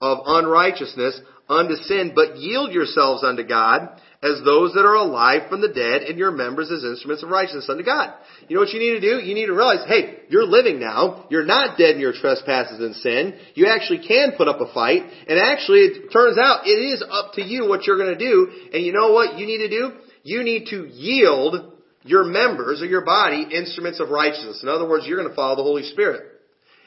of 0.00 0.18
unrighteousness 0.26 1.20
unto 1.48 1.74
sin, 1.74 2.12
but 2.14 2.36
yield 2.36 2.72
yourselves 2.72 3.24
unto 3.24 3.42
God 3.42 4.00
as 4.22 4.40
those 4.44 4.72
that 4.74 4.86
are 4.86 4.94
alive 4.94 5.50
from 5.50 5.60
the 5.60 5.68
dead 5.68 6.02
and 6.02 6.16
your 6.16 6.30
members 6.30 6.70
as 6.70 6.84
instruments 6.84 7.24
of 7.24 7.28
righteousness 7.28 7.68
unto 7.68 7.82
God. 7.82 8.14
You 8.46 8.54
know 8.54 8.62
what 8.62 8.72
you 8.72 8.78
need 8.78 9.00
to 9.00 9.00
do? 9.00 9.18
You 9.18 9.34
need 9.34 9.46
to 9.46 9.52
realize, 9.52 9.84
hey, 9.88 10.20
you're 10.28 10.46
living 10.46 10.78
now. 10.78 11.26
You're 11.28 11.44
not 11.44 11.76
dead 11.76 11.96
in 11.96 12.00
your 12.00 12.12
trespasses 12.12 12.78
and 12.78 12.94
sin. 12.94 13.34
You 13.54 13.66
actually 13.66 14.06
can 14.06 14.34
put 14.36 14.46
up 14.46 14.60
a 14.60 14.72
fight. 14.72 15.02
And 15.26 15.40
actually, 15.40 15.80
it 15.80 16.12
turns 16.12 16.38
out 16.38 16.66
it 16.66 16.70
is 16.70 17.02
up 17.10 17.34
to 17.34 17.42
you 17.42 17.68
what 17.68 17.84
you're 17.84 17.98
going 17.98 18.16
to 18.16 18.24
do. 18.24 18.70
And 18.72 18.84
you 18.86 18.92
know 18.92 19.12
what 19.12 19.38
you 19.38 19.46
need 19.46 19.58
to 19.58 19.68
do? 19.68 19.90
You 20.22 20.44
need 20.44 20.66
to 20.70 20.86
yield 20.86 21.72
your 22.04 22.22
members 22.22 22.80
or 22.80 22.86
your 22.86 23.04
body 23.04 23.46
instruments 23.50 23.98
of 23.98 24.10
righteousness. 24.10 24.62
In 24.62 24.68
other 24.68 24.88
words, 24.88 25.04
you're 25.06 25.18
going 25.18 25.30
to 25.30 25.34
follow 25.34 25.56
the 25.56 25.62
Holy 25.64 25.82
Spirit. 25.82 26.22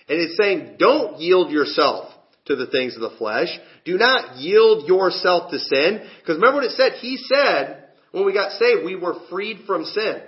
And 0.08 0.20
it's 0.20 0.38
saying, 0.38 0.76
don't 0.80 1.20
yield 1.20 1.52
yourself 1.52 2.15
to 2.46 2.56
the 2.56 2.68
things 2.68 2.96
of 2.96 3.02
the 3.02 3.18
flesh. 3.18 3.50
Do 3.86 3.98
not 3.98 4.38
yield 4.38 4.88
yourself 4.88 5.52
to 5.52 5.60
sin. 5.60 6.08
Because 6.20 6.36
remember 6.36 6.58
what 6.58 6.66
it 6.66 6.72
said? 6.72 6.94
He 7.00 7.18
said, 7.18 7.86
When 8.12 8.26
we 8.26 8.34
got 8.34 8.52
saved, 8.52 8.86
we 8.86 8.96
were 8.96 9.16
freed 9.30 9.62
from 9.66 9.86
sin. 9.86 10.22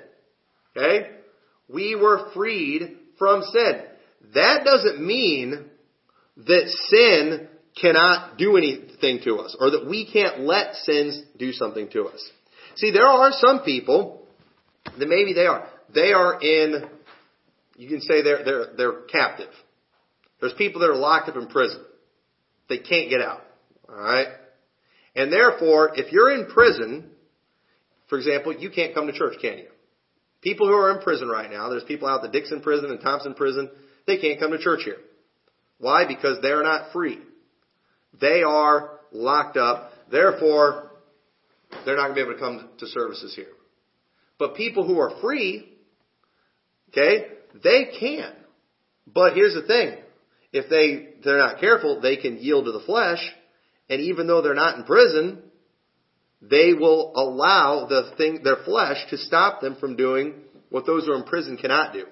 Okay? 0.76 1.12
We 1.70 1.96
were 1.96 2.32
freed 2.34 2.98
from 3.18 3.44
sin. 3.44 3.82
That 4.34 4.64
doesn't 4.64 5.06
mean 5.06 5.66
that 6.38 6.70
sin 6.90 7.48
cannot 7.80 8.38
do 8.38 8.58
anything 8.58 9.22
to 9.24 9.38
us 9.38 9.56
or 9.60 9.72
that 9.72 9.88
we 9.88 10.12
can't 10.12 10.42
let 10.42 10.76
sins 10.76 11.22
do 11.38 11.52
something 11.52 11.90
to 11.92 12.06
us. 12.06 12.30
See, 12.76 12.92
there 12.92 13.08
are 13.08 13.32
some 13.32 13.64
people 13.64 14.28
that 14.98 15.08
maybe 15.08 15.34
they 15.34 15.46
are. 15.46 15.68
They 15.94 16.14
are 16.14 16.40
in, 16.42 16.86
you 17.76 17.88
can 17.88 18.02
say 18.02 18.22
they're, 18.22 18.44
they're, 18.44 18.66
they're 18.76 19.02
captive. 19.04 19.50
There's 20.40 20.54
people 20.54 20.82
that 20.82 20.90
are 20.90 20.96
locked 20.96 21.30
up 21.30 21.36
in 21.36 21.48
prison. 21.48 21.84
They 22.70 22.80
can't 22.80 23.10
get 23.10 23.22
out. 23.22 23.42
Alright? 23.90 24.28
And 25.16 25.32
therefore, 25.32 25.92
if 25.96 26.12
you're 26.12 26.32
in 26.32 26.48
prison, 26.48 27.10
for 28.08 28.18
example, 28.18 28.56
you 28.56 28.70
can't 28.70 28.94
come 28.94 29.08
to 29.08 29.14
church, 29.14 29.38
can 29.42 29.58
you? 29.58 29.68
People 30.42 30.68
who 30.68 30.74
are 30.74 30.96
in 30.96 31.02
prison 31.02 31.28
right 31.28 31.50
now, 31.50 31.70
there's 31.70 31.84
people 31.84 32.08
out 32.08 32.24
at 32.24 32.32
the 32.32 32.40
Dixon 32.40 32.62
prison 32.62 32.92
and 32.92 33.02
Thomson 33.02 33.34
prison, 33.34 33.70
they 34.06 34.18
can't 34.18 34.40
come 34.40 34.52
to 34.52 34.60
church 34.60 34.82
here. 34.84 34.98
Why? 35.80 36.06
Because 36.08 36.38
they're 36.42 36.64
not 36.64 36.92
free. 36.92 37.20
They 38.20 38.44
are 38.44 39.00
locked 39.12 39.58
up. 39.58 39.92
Therefore, 40.12 40.92
they're 41.86 41.96
not 41.96 42.10
going 42.10 42.16
to 42.16 42.16
be 42.16 42.22
able 42.22 42.34
to 42.34 42.40
come 42.40 42.70
to 42.78 42.88
services 42.88 43.36
here. 43.36 43.48
But 44.40 44.56
people 44.56 44.86
who 44.86 45.00
are 45.00 45.20
free, 45.22 45.74
okay, 46.90 47.28
they 47.64 47.92
can. 48.00 48.32
But 49.06 49.34
here's 49.34 49.54
the 49.54 49.64
thing. 49.64 49.98
If 50.54 50.70
they, 50.70 51.22
they're 51.24 51.38
not 51.38 51.60
careful, 51.60 52.00
they 52.00 52.18
can 52.18 52.38
yield 52.38 52.66
to 52.66 52.72
the 52.72 52.80
flesh, 52.82 53.20
and 53.90 54.02
even 54.02 54.28
though 54.28 54.42
they're 54.42 54.54
not 54.54 54.78
in 54.78 54.84
prison, 54.86 55.42
they 56.42 56.74
will 56.74 57.14
allow 57.16 57.88
the 57.88 58.12
thing, 58.18 58.42
their 58.44 58.58
flesh 58.64 58.98
to 59.10 59.18
stop 59.18 59.62
them 59.62 59.76
from 59.80 59.96
doing 59.96 60.36
what 60.70 60.86
those 60.86 61.06
who 61.06 61.14
are 61.14 61.18
in 61.18 61.24
prison 61.24 61.58
cannot 61.58 61.94
do. 61.94 62.06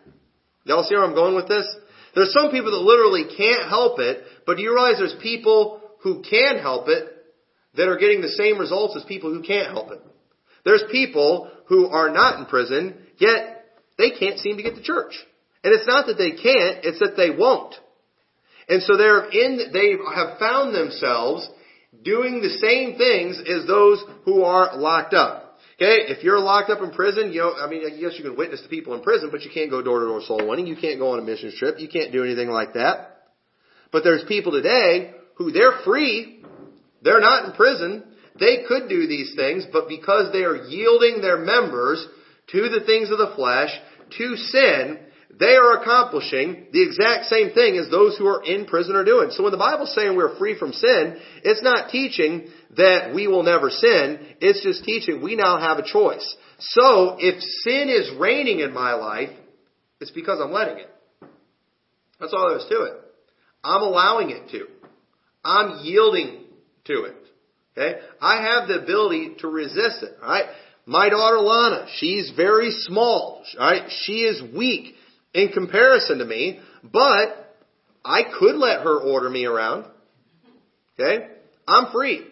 Y'all 0.65 0.83
see 0.83 0.95
where 0.95 1.03
I'm 1.03 1.13
going 1.13 1.35
with 1.35 1.47
this? 1.47 1.67
There's 2.15 2.33
some 2.33 2.51
people 2.51 2.71
that 2.71 2.77
literally 2.77 3.25
can't 3.37 3.67
help 3.67 3.99
it, 3.99 4.23
but 4.45 4.57
do 4.57 4.63
you 4.63 4.73
realize 4.73 4.97
there's 4.97 5.15
people 5.21 5.81
who 6.01 6.21
can 6.21 6.57
help 6.59 6.87
it 6.87 7.11
that 7.75 7.87
are 7.87 7.97
getting 7.97 8.21
the 8.21 8.29
same 8.29 8.57
results 8.57 8.95
as 8.95 9.03
people 9.03 9.33
who 9.33 9.43
can't 9.43 9.71
help 9.71 9.91
it? 9.91 9.99
There's 10.63 10.83
people 10.91 11.51
who 11.67 11.87
are 11.87 12.09
not 12.09 12.39
in 12.39 12.45
prison, 12.45 12.95
yet 13.17 13.65
they 13.97 14.11
can't 14.11 14.39
seem 14.39 14.57
to 14.57 14.63
get 14.63 14.75
to 14.75 14.81
church. 14.81 15.13
And 15.63 15.73
it's 15.73 15.87
not 15.87 16.07
that 16.07 16.17
they 16.17 16.31
can't, 16.31 16.83
it's 16.83 16.99
that 16.99 17.15
they 17.17 17.29
won't. 17.29 17.75
And 18.67 18.81
so 18.83 18.97
they're 18.97 19.29
in, 19.29 19.59
they 19.71 19.95
have 20.15 20.39
found 20.39 20.73
themselves 20.73 21.47
doing 22.03 22.41
the 22.41 22.49
same 22.49 22.97
things 22.97 23.39
as 23.39 23.67
those 23.67 24.03
who 24.25 24.43
are 24.43 24.77
locked 24.77 25.13
up. 25.13 25.57
Okay, 25.75 26.11
if 26.11 26.23
you're 26.23 26.39
locked 26.39 26.69
up 26.69 26.81
in 26.81 26.91
prison, 26.91 27.33
you 27.33 27.41
know, 27.41 27.53
I 27.53 27.69
mean, 27.69 27.83
I 27.85 27.89
guess 27.89 28.13
you 28.17 28.23
can 28.23 28.37
witness 28.37 28.61
to 28.61 28.69
people 28.69 28.93
in 28.93 29.01
prison, 29.01 29.29
but 29.29 29.41
you 29.41 29.51
can't 29.53 29.69
go 29.69 29.81
door 29.81 29.99
to 29.99 30.05
door 30.05 30.21
soul 30.21 30.47
winning. 30.47 30.67
You 30.67 30.77
can't 30.77 30.99
go 30.99 31.11
on 31.11 31.19
a 31.19 31.21
mission 31.21 31.51
trip. 31.57 31.79
You 31.79 31.89
can't 31.89 32.13
do 32.13 32.23
anything 32.23 32.49
like 32.49 32.73
that. 32.75 33.23
But 33.91 34.03
there's 34.03 34.23
people 34.25 34.53
today 34.53 35.11
who 35.35 35.51
they're 35.51 35.79
free. 35.83 36.43
They're 37.01 37.19
not 37.19 37.45
in 37.45 37.51
prison. 37.53 38.03
They 38.39 38.63
could 38.67 38.87
do 38.87 39.07
these 39.07 39.35
things, 39.35 39.65
but 39.71 39.89
because 39.89 40.31
they 40.31 40.43
are 40.43 40.55
yielding 40.55 41.21
their 41.21 41.37
members 41.37 42.05
to 42.51 42.69
the 42.69 42.85
things 42.85 43.11
of 43.11 43.17
the 43.17 43.33
flesh, 43.35 43.69
to 44.17 44.35
sin, 44.35 44.99
they 45.37 45.55
are 45.55 45.81
accomplishing 45.81 46.67
the 46.71 46.83
exact 46.83 47.25
same 47.25 47.51
thing 47.51 47.77
as 47.77 47.89
those 47.89 48.17
who 48.17 48.25
are 48.27 48.43
in 48.43 48.65
prison 48.65 48.95
are 48.95 49.03
doing. 49.03 49.31
So 49.31 49.43
when 49.43 49.51
the 49.51 49.57
Bible's 49.57 49.93
saying 49.93 50.15
we're 50.15 50.37
free 50.37 50.57
from 50.57 50.71
sin, 50.71 51.19
it's 51.43 51.61
not 51.61 51.89
teaching 51.89 52.47
that 52.77 53.13
we 53.13 53.27
will 53.27 53.43
never 53.43 53.69
sin. 53.69 54.19
It's 54.39 54.63
just 54.63 54.85
teaching 54.85 55.21
we 55.21 55.35
now 55.35 55.57
have 55.59 55.77
a 55.77 55.83
choice. 55.83 56.35
So 56.59 57.17
if 57.19 57.41
sin 57.41 57.89
is 57.89 58.17
reigning 58.17 58.59
in 58.59 58.73
my 58.73 58.93
life, 58.93 59.31
it's 59.99 60.11
because 60.11 60.39
I'm 60.41 60.51
letting 60.51 60.79
it. 60.79 60.89
That's 62.19 62.33
all 62.33 62.47
there 62.47 62.57
is 62.57 62.65
to 62.69 62.83
it. 62.83 62.93
I'm 63.63 63.81
allowing 63.81 64.29
it 64.29 64.49
to. 64.51 64.67
I'm 65.43 65.83
yielding 65.83 66.43
to 66.85 67.03
it. 67.03 67.15
Okay? 67.77 67.99
I 68.21 68.41
have 68.41 68.69
the 68.69 68.81
ability 68.81 69.35
to 69.39 69.47
resist 69.47 70.01
it. 70.03 70.13
Alright? 70.21 70.45
My 70.85 71.09
daughter 71.09 71.39
Lana, 71.39 71.87
she's 71.97 72.31
very 72.37 72.71
small. 72.71 73.43
Alright? 73.55 73.89
She 74.03 74.21
is 74.21 74.41
weak 74.55 74.94
in 75.35 75.49
comparison 75.49 76.19
to 76.19 76.25
me, 76.25 76.59
but 76.81 77.53
I 78.03 78.21
could 78.39 78.55
let 78.55 78.81
her 78.81 78.99
order 78.99 79.29
me 79.29 79.45
around. 79.45 79.85
Okay? 80.97 81.27
I'm 81.67 81.91
free. 81.91 82.25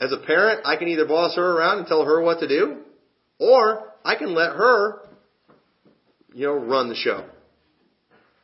As 0.00 0.12
a 0.12 0.18
parent, 0.18 0.66
I 0.66 0.76
can 0.76 0.88
either 0.88 1.06
boss 1.06 1.36
her 1.36 1.56
around 1.56 1.78
and 1.78 1.86
tell 1.86 2.04
her 2.04 2.20
what 2.20 2.40
to 2.40 2.48
do, 2.48 2.82
or 3.38 3.92
I 4.04 4.16
can 4.16 4.34
let 4.34 4.50
her, 4.50 5.00
you 6.34 6.46
know, 6.46 6.54
run 6.54 6.88
the 6.88 6.96
show. 6.96 7.24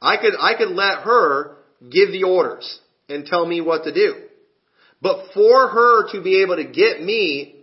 I 0.00 0.16
could, 0.16 0.35
I 0.38 0.55
could 0.57 0.70
let 0.70 1.02
her 1.02 1.57
give 1.81 2.12
the 2.12 2.24
orders 2.24 2.81
and 3.09 3.26
tell 3.26 3.44
me 3.44 3.61
what 3.61 3.85
to 3.85 3.92
do. 3.92 4.14
But 5.02 5.33
for 5.35 5.68
her 5.68 6.12
to 6.12 6.22
be 6.22 6.42
able 6.42 6.57
to 6.57 6.64
get 6.64 7.02
me 7.02 7.57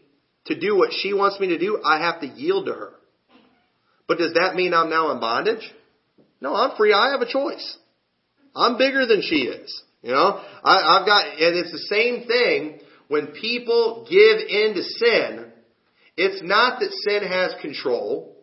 to 0.46 0.60
do 0.60 0.76
what 0.76 0.92
she 0.92 1.14
wants 1.14 1.40
me 1.40 1.48
to 1.48 1.58
do, 1.58 1.82
I 1.84 2.02
have 2.02 2.20
to 2.22 2.28
yield 2.28 2.66
to 2.66 2.74
her. 2.74 2.94
But 4.10 4.18
does 4.18 4.34
that 4.34 4.56
mean 4.56 4.74
I'm 4.74 4.90
now 4.90 5.12
in 5.12 5.20
bondage? 5.20 5.72
No, 6.42 6.56
I'm 6.56 6.76
free. 6.76 6.92
I 6.92 7.12
have 7.12 7.22
a 7.22 7.32
choice. 7.32 7.78
I'm 8.56 8.78
bigger 8.78 9.06
than 9.06 9.22
she 9.22 9.44
is. 9.44 9.84
You 10.02 10.12
know, 10.12 10.44
I, 10.64 10.78
I've 10.78 11.06
got, 11.06 11.28
and 11.28 11.56
it's 11.56 11.72
the 11.72 11.78
same 11.78 12.26
thing 12.26 12.80
when 13.08 13.28
people 13.28 14.08
give 14.10 14.40
in 14.40 14.74
to 14.74 14.84
sin. 14.84 15.52
It's 16.18 16.42
not 16.42 16.80
that 16.80 16.92
sin 17.08 17.28
has 17.28 17.54
control. 17.62 18.36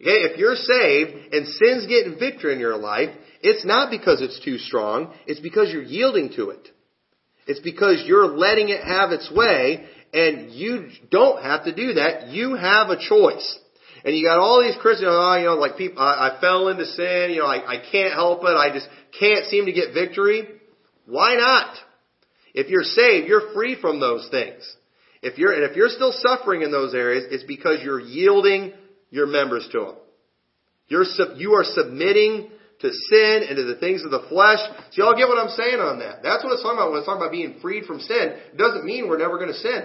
Okay, 0.00 0.10
if 0.10 0.38
you're 0.38 0.56
saved 0.56 1.32
and 1.32 1.46
sin's 1.46 1.86
getting 1.86 2.18
victory 2.18 2.54
in 2.54 2.58
your 2.58 2.76
life, 2.76 3.10
it's 3.42 3.64
not 3.64 3.90
because 3.90 4.20
it's 4.20 4.44
too 4.44 4.58
strong. 4.58 5.14
It's 5.26 5.40
because 5.40 5.70
you're 5.70 5.82
yielding 5.82 6.32
to 6.34 6.50
it. 6.50 6.68
It's 7.46 7.60
because 7.60 8.02
you're 8.06 8.26
letting 8.26 8.70
it 8.70 8.82
have 8.82 9.12
its 9.12 9.30
way 9.30 9.86
and 10.12 10.50
you 10.50 10.88
don't 11.12 11.42
have 11.42 11.64
to 11.64 11.74
do 11.74 11.94
that. 11.94 12.28
You 12.28 12.56
have 12.56 12.90
a 12.90 12.98
choice. 12.98 13.58
And 14.06 14.16
you 14.16 14.24
got 14.24 14.38
all 14.38 14.62
these 14.62 14.76
Christians, 14.80 15.10
oh, 15.10 15.36
you 15.36 15.46
know, 15.46 15.56
like 15.56 15.76
people, 15.76 16.00
I, 16.00 16.30
I 16.30 16.40
fell 16.40 16.68
into 16.68 16.86
sin, 16.86 17.32
you 17.32 17.40
know, 17.40 17.46
I, 17.46 17.74
I 17.74 17.82
can't 17.90 18.14
help 18.14 18.42
it, 18.44 18.54
I 18.54 18.70
just 18.72 18.86
can't 19.18 19.46
seem 19.46 19.66
to 19.66 19.72
get 19.72 19.94
victory. 19.94 20.46
Why 21.06 21.34
not? 21.34 21.76
If 22.54 22.68
you're 22.68 22.84
saved, 22.84 23.26
you're 23.26 23.52
free 23.52 23.76
from 23.80 23.98
those 23.98 24.28
things. 24.30 24.62
If 25.22 25.38
you're, 25.38 25.52
and 25.52 25.68
if 25.68 25.76
you're 25.76 25.88
still 25.88 26.12
suffering 26.12 26.62
in 26.62 26.70
those 26.70 26.94
areas, 26.94 27.24
it's 27.32 27.42
because 27.42 27.80
you're 27.82 27.98
yielding 27.98 28.74
your 29.10 29.26
members 29.26 29.68
to 29.72 29.80
them. 29.80 29.94
You're, 30.86 31.04
you 31.34 31.54
are 31.54 31.64
submitting 31.64 32.50
to 32.82 32.92
sin 32.92 33.42
and 33.48 33.56
to 33.56 33.64
the 33.64 33.80
things 33.80 34.04
of 34.04 34.12
the 34.12 34.24
flesh. 34.28 34.60
So 34.92 35.02
y'all 35.02 35.16
get 35.16 35.26
what 35.26 35.38
I'm 35.38 35.50
saying 35.50 35.80
on 35.80 35.98
that. 35.98 36.22
That's 36.22 36.44
what 36.44 36.52
it's 36.52 36.62
talking 36.62 36.78
about 36.78 36.90
when 36.92 36.98
it's 36.98 37.06
talking 37.06 37.22
about 37.22 37.32
being 37.32 37.58
freed 37.60 37.86
from 37.86 37.98
sin. 37.98 38.38
It 38.52 38.56
doesn't 38.56 38.84
mean 38.84 39.08
we're 39.08 39.18
never 39.18 39.36
going 39.36 39.50
to 39.52 39.58
sin. 39.58 39.84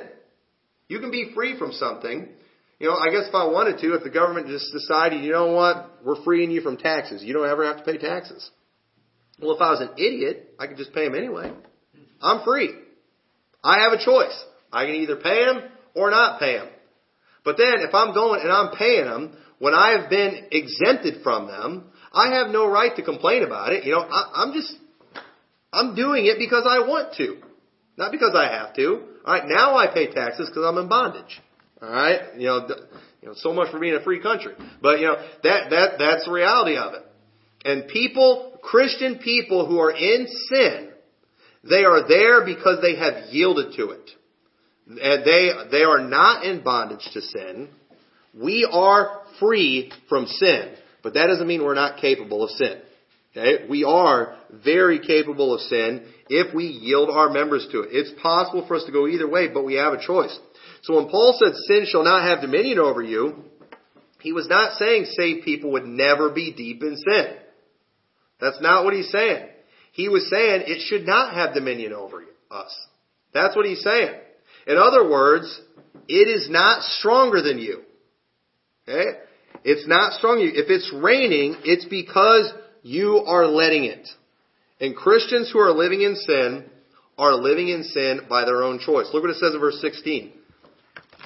You 0.89 0.99
can 0.99 1.09
be 1.09 1.31
free 1.33 1.57
from 1.57 1.71
something 1.71 2.29
you 2.81 2.87
know, 2.87 2.95
I 2.95 3.11
guess 3.11 3.27
if 3.27 3.35
I 3.35 3.45
wanted 3.45 3.77
to, 3.77 3.93
if 3.93 4.03
the 4.03 4.09
government 4.09 4.47
just 4.47 4.73
decided, 4.73 5.23
you 5.23 5.31
know 5.31 5.51
what, 5.51 6.03
we're 6.03 6.23
freeing 6.23 6.49
you 6.49 6.61
from 6.61 6.77
taxes, 6.77 7.23
you 7.23 7.31
don't 7.31 7.47
ever 7.47 7.63
have 7.63 7.77
to 7.77 7.83
pay 7.83 7.99
taxes. 7.99 8.49
Well, 9.39 9.55
if 9.55 9.61
I 9.61 9.69
was 9.69 9.81
an 9.81 9.91
idiot, 9.97 10.55
I 10.57 10.65
could 10.65 10.77
just 10.77 10.91
pay 10.91 11.05
them 11.05 11.13
anyway. 11.13 11.53
I'm 12.23 12.43
free. 12.43 12.73
I 13.63 13.83
have 13.83 13.93
a 13.93 14.03
choice. 14.03 14.35
I 14.73 14.87
can 14.87 14.95
either 14.95 15.17
pay 15.17 15.45
them 15.45 15.61
or 15.95 16.09
not 16.09 16.39
pay 16.39 16.57
them. 16.57 16.69
But 17.45 17.57
then 17.57 17.81
if 17.87 17.93
I'm 17.93 18.15
going 18.15 18.41
and 18.41 18.51
I'm 18.51 18.75
paying 18.75 19.05
them 19.05 19.37
when 19.59 19.75
I 19.75 19.99
have 19.99 20.09
been 20.09 20.47
exempted 20.51 21.21
from 21.21 21.45
them, 21.45 21.83
I 22.11 22.33
have 22.33 22.47
no 22.47 22.67
right 22.67 22.95
to 22.95 23.03
complain 23.03 23.43
about 23.43 23.73
it. 23.73 23.83
You 23.83 23.91
know, 23.91 24.01
I, 24.01 24.31
I'm 24.37 24.53
just, 24.53 24.75
I'm 25.71 25.93
doing 25.93 26.25
it 26.25 26.39
because 26.39 26.65
I 26.67 26.79
want 26.79 27.13
to, 27.17 27.37
not 27.95 28.11
because 28.11 28.33
I 28.35 28.51
have 28.51 28.73
to. 28.77 29.03
All 29.23 29.33
right, 29.35 29.43
now 29.45 29.77
I 29.77 29.85
pay 29.93 30.11
taxes 30.11 30.49
because 30.49 30.65
I'm 30.65 30.79
in 30.79 30.89
bondage. 30.89 31.39
All 31.81 31.89
right, 31.89 32.35
you 32.37 32.45
know, 32.45 32.67
you 33.21 33.29
know, 33.29 33.33
so 33.35 33.53
much 33.53 33.71
for 33.71 33.79
being 33.79 33.95
a 33.95 34.03
free 34.03 34.21
country. 34.21 34.53
But 34.81 34.99
you 34.99 35.07
know 35.07 35.15
that 35.43 35.69
that 35.71 35.91
that's 35.97 36.25
the 36.25 36.31
reality 36.31 36.77
of 36.77 36.93
it. 36.93 37.01
And 37.65 37.87
people, 37.87 38.59
Christian 38.61 39.19
people 39.19 39.67
who 39.67 39.79
are 39.79 39.91
in 39.91 40.27
sin, 40.49 40.89
they 41.67 41.83
are 41.83 42.07
there 42.07 42.45
because 42.45 42.81
they 42.81 42.95
have 42.95 43.31
yielded 43.31 43.75
to 43.77 43.91
it. 43.91 44.09
And 44.87 45.25
they 45.25 45.49
they 45.71 45.83
are 45.83 46.01
not 46.01 46.45
in 46.45 46.63
bondage 46.63 47.07
to 47.13 47.21
sin. 47.21 47.69
We 48.39 48.67
are 48.71 49.21
free 49.39 49.91
from 50.07 50.25
sin, 50.27 50.75
but 51.03 51.15
that 51.15 51.27
doesn't 51.27 51.47
mean 51.47 51.63
we're 51.63 51.73
not 51.73 51.99
capable 51.99 52.43
of 52.43 52.51
sin. 52.51 52.79
Okay? 53.31 53.67
We 53.69 53.83
are 53.83 54.37
very 54.63 54.99
capable 54.99 55.53
of 55.53 55.61
sin 55.61 56.05
if 56.29 56.53
we 56.53 56.65
yield 56.65 57.09
our 57.09 57.29
members 57.29 57.67
to 57.71 57.81
it. 57.81 57.89
It's 57.91 58.21
possible 58.21 58.65
for 58.67 58.75
us 58.75 58.85
to 58.85 58.91
go 58.91 59.07
either 59.07 59.29
way, 59.29 59.47
but 59.47 59.63
we 59.63 59.75
have 59.75 59.93
a 59.93 60.05
choice. 60.05 60.37
So 60.81 60.95
when 60.95 61.09
Paul 61.09 61.37
said 61.39 61.53
sin 61.67 61.85
shall 61.85 62.03
not 62.03 62.23
have 62.23 62.41
dominion 62.41 62.79
over 62.79 63.01
you, 63.01 63.43
he 64.19 64.33
was 64.33 64.47
not 64.47 64.77
saying 64.77 65.05
saved 65.05 65.45
people 65.45 65.71
would 65.73 65.85
never 65.85 66.29
be 66.29 66.53
deep 66.53 66.81
in 66.83 66.97
sin. 66.97 67.35
That's 68.39 68.61
not 68.61 68.83
what 68.83 68.93
he's 68.93 69.11
saying. 69.11 69.47
He 69.91 70.09
was 70.09 70.29
saying 70.29 70.63
it 70.65 70.81
should 70.81 71.05
not 71.05 71.33
have 71.33 71.53
dominion 71.53 71.93
over 71.93 72.23
us. 72.49 72.75
That's 73.33 73.55
what 73.55 73.65
he's 73.65 73.83
saying. 73.83 74.13
In 74.67 74.77
other 74.77 75.09
words, 75.09 75.59
it 76.07 76.27
is 76.27 76.49
not 76.49 76.83
stronger 76.83 77.41
than 77.41 77.57
you. 77.57 77.81
Okay? 78.87 79.19
It's 79.63 79.87
not 79.87 80.13
strong. 80.13 80.39
If 80.41 80.69
it's 80.69 80.91
reigning, 80.93 81.57
it's 81.63 81.85
because 81.85 82.51
you 82.83 83.23
are 83.27 83.45
letting 83.45 83.85
it. 83.85 84.07
And 84.79 84.95
Christians 84.95 85.51
who 85.51 85.59
are 85.59 85.71
living 85.71 86.01
in 86.01 86.15
sin 86.15 86.65
are 87.17 87.35
living 87.35 87.69
in 87.69 87.83
sin 87.83 88.21
by 88.27 88.45
their 88.45 88.63
own 88.63 88.79
choice. 88.79 89.09
Look 89.13 89.23
what 89.23 89.29
it 89.29 89.37
says 89.37 89.53
in 89.53 89.59
verse 89.59 89.79
16. 89.81 90.33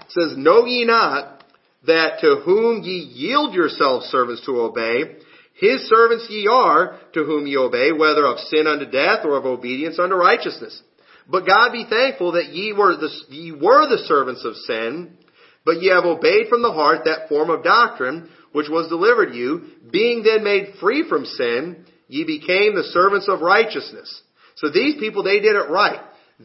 Says, 0.10 0.38
Know 0.38 0.66
ye 0.66 0.86
not 0.86 1.44
that 1.86 2.20
to 2.22 2.42
whom 2.46 2.84
ye 2.84 2.98
yield 2.98 3.54
yourselves 3.54 4.08
servants 4.08 4.46
to 4.46 4.60
obey, 4.60 5.18
his 5.56 5.82
servants 5.88 6.28
ye 6.30 6.48
are 6.48 7.00
to 7.14 7.24
whom 7.24 7.48
ye 7.48 7.58
obey, 7.58 7.92
whether 7.92 8.26
of 8.26 8.40
sin 8.40 8.68
unto 8.68 8.86
death 8.86 9.24
or 9.24 9.38
of 9.38 9.46
obedience 9.46 9.98
unto 10.00 10.16
righteousness. 10.16 10.82
But 11.30 11.48
God 11.48 11.72
be 11.72 11.86
thankful 11.90 12.34
that 12.34 12.50
ye 12.50 12.74
were 12.74 12.96
the, 12.98 13.10
ye 13.30 13.52
were 13.52 13.88
the 13.88 14.04
servants 14.06 14.44
of 14.44 14.56
sin, 14.56 15.18
but 15.64 15.82
ye 15.82 15.90
have 15.90 16.06
obeyed 16.06 16.48
from 16.50 16.62
the 16.62 16.74
heart 16.74 17.06
that 17.06 17.30
form 17.30 17.50
of 17.50 17.64
doctrine 17.64 18.30
which 18.52 18.70
was 18.70 18.88
delivered 18.88 19.34
you, 19.34 19.64
being 19.92 20.24
then 20.24 20.44
made 20.44 20.76
free 20.80 21.08
from 21.10 21.26
sin, 21.26 21.86
ye 22.08 22.24
became 22.24 22.74
the 22.74 22.90
servants 22.94 23.28
of 23.28 23.42
righteousness. 23.42 24.22
So 24.56 24.70
these 24.70 24.96
people, 24.98 25.24
they 25.24 25.40
did 25.42 25.56
it 25.56 25.70
right. 25.70 26.00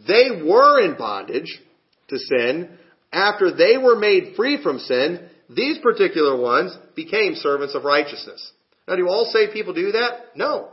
They 0.08 0.42
were 0.42 0.80
in 0.80 0.96
bondage 0.96 1.60
to 2.08 2.18
sin. 2.18 2.78
After 3.12 3.50
they 3.50 3.76
were 3.76 3.96
made 3.96 4.34
free 4.36 4.62
from 4.62 4.78
sin, 4.78 5.28
these 5.48 5.78
particular 5.78 6.36
ones 6.36 6.76
became 6.94 7.34
servants 7.34 7.74
of 7.74 7.84
righteousness. 7.84 8.52
Now, 8.86 8.96
do 8.96 9.08
all 9.08 9.30
saved 9.32 9.52
people 9.52 9.74
do 9.74 9.92
that? 9.92 10.36
No. 10.36 10.68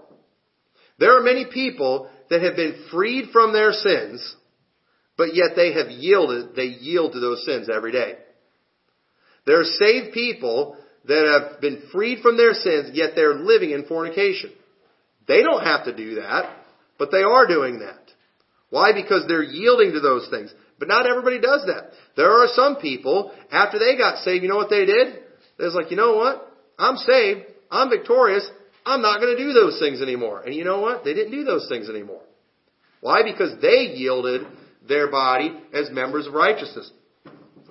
There 1.00 1.18
are 1.18 1.24
many 1.24 1.46
people 1.46 2.10
that 2.30 2.42
have 2.42 2.56
been 2.56 2.86
freed 2.92 3.30
from 3.32 3.54
their 3.54 3.72
sins, 3.72 4.36
but 5.18 5.36
yet 5.36 5.52
they 5.56 5.74
have 5.74 5.90
yielded, 5.90 6.56
they 6.56 6.66
yield 6.66 7.14
to 7.14 7.20
those 7.20 7.46
sins 7.46 7.70
every 7.74 7.92
day. 7.92 8.16
There 9.46 9.60
are 9.60 9.64
saved 9.64 10.14
people 10.14 10.78
that 11.06 11.26
have 11.26 11.62
been 11.62 11.84
freed 11.92 12.20
from 12.22 12.38
their 12.38 12.54
sins, 12.54 12.92
yet 12.94 13.12
they're 13.16 13.36
living 13.36 13.72
in 13.72 13.86
fornication. 13.86 14.52
They 15.28 15.42
don't 15.42 15.64
have 15.64 15.86
to 15.86 15.96
do 15.96 16.16
that, 16.16 16.56
but 17.00 17.12
they 17.12 17.24
are 17.24 17.48
doing 17.48 17.80
that. 17.80 18.00
Why? 18.70 18.92
Because 18.94 19.26
they're 19.28 19.44
yielding 19.44 19.94
to 19.94 20.00
those 20.02 20.28
things. 20.30 20.54
But 20.80 20.88
not 20.88 21.08
everybody 21.08 21.40
does 21.40 21.66
that. 21.68 21.92
There 22.16 22.32
are 22.32 22.48
some 22.54 22.78
people, 22.78 23.32
after 23.52 23.80
they 23.80 23.98
got 23.98 24.20
saved, 24.20 24.44
you 24.44 24.50
know 24.50 24.58
what 24.58 24.70
they 24.70 24.86
did? 24.86 25.20
They 25.58 25.66
was 25.66 25.74
like, 25.74 25.90
you 25.90 25.98
know 25.98 26.16
what? 26.16 26.54
I'm 26.78 26.98
saved. 26.98 27.42
I'm 27.72 27.90
victorious. 27.90 28.48
I'm 28.86 29.02
not 29.02 29.20
going 29.20 29.36
to 29.36 29.44
do 29.44 29.54
those 29.54 29.80
things 29.80 30.02
anymore. 30.02 30.42
And 30.42 30.54
you 30.54 30.64
know 30.64 30.80
what? 30.80 31.04
They 31.04 31.14
didn't 31.14 31.32
do 31.32 31.44
those 31.44 31.68
things 31.68 31.90
anymore. 31.90 32.22
Why? 33.02 33.24
Because 33.24 33.60
they 33.62 33.94
yielded 33.96 34.46
their 34.88 35.10
body 35.10 35.54
as 35.74 35.90
members 35.92 36.28
of 36.28 36.34
righteousness. 36.34 36.92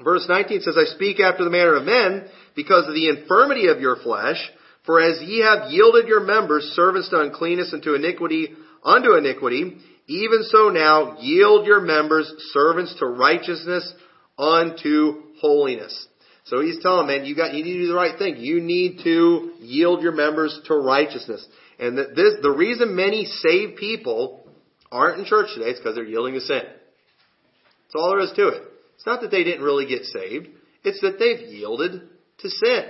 Verse 0.02 0.26
19 0.28 0.60
says, 0.60 0.76
I 0.76 0.84
speak 0.94 1.20
after 1.20 1.44
the 1.44 1.50
manner 1.50 1.76
of 1.76 1.84
men 1.84 2.28
because 2.54 2.86
of 2.86 2.94
the 2.94 3.08
infirmity 3.08 3.68
of 3.68 3.80
your 3.80 3.96
flesh, 3.96 4.36
for 4.84 5.00
as 5.00 5.20
ye 5.22 5.40
have 5.40 5.70
yielded 5.70 6.06
your 6.06 6.20
members 6.20 6.64
servants 6.76 7.08
to 7.10 7.20
uncleanness 7.20 7.72
and 7.72 7.82
to 7.82 7.94
iniquity 7.94 8.54
unto 8.84 9.14
iniquity, 9.14 9.78
even 10.06 10.42
so 10.44 10.68
now 10.68 11.18
yield 11.18 11.66
your 11.66 11.80
members 11.80 12.32
servants 12.52 12.94
to 12.98 13.06
righteousness 13.06 13.92
unto 14.38 15.22
holiness. 15.40 16.06
So 16.44 16.60
he's 16.60 16.80
telling 16.80 17.08
man, 17.08 17.24
you 17.24 17.34
got 17.34 17.54
you 17.54 17.64
need 17.64 17.74
to 17.74 17.80
do 17.80 17.88
the 17.88 17.94
right 17.94 18.18
thing. 18.18 18.36
You 18.36 18.60
need 18.60 19.00
to 19.02 19.52
yield 19.58 20.02
your 20.02 20.12
members 20.12 20.58
to 20.66 20.74
righteousness. 20.74 21.44
And 21.78 21.98
this 21.98 22.34
the 22.40 22.54
reason 22.56 22.94
many 22.94 23.24
saved 23.24 23.76
people 23.76 24.48
aren't 24.92 25.18
in 25.18 25.24
church 25.26 25.48
today 25.54 25.70
is 25.70 25.78
because 25.78 25.96
they're 25.96 26.04
yielding 26.04 26.34
to 26.34 26.40
sin. 26.40 26.62
That's 26.62 27.94
all 27.96 28.10
there 28.10 28.20
is 28.20 28.32
to 28.36 28.48
it. 28.48 28.62
It's 28.94 29.06
not 29.06 29.20
that 29.22 29.30
they 29.30 29.44
didn't 29.44 29.64
really 29.64 29.86
get 29.86 30.04
saved. 30.04 30.48
It's 30.84 31.00
that 31.00 31.18
they've 31.18 31.48
yielded 31.52 32.02
to 32.38 32.48
sin. 32.48 32.84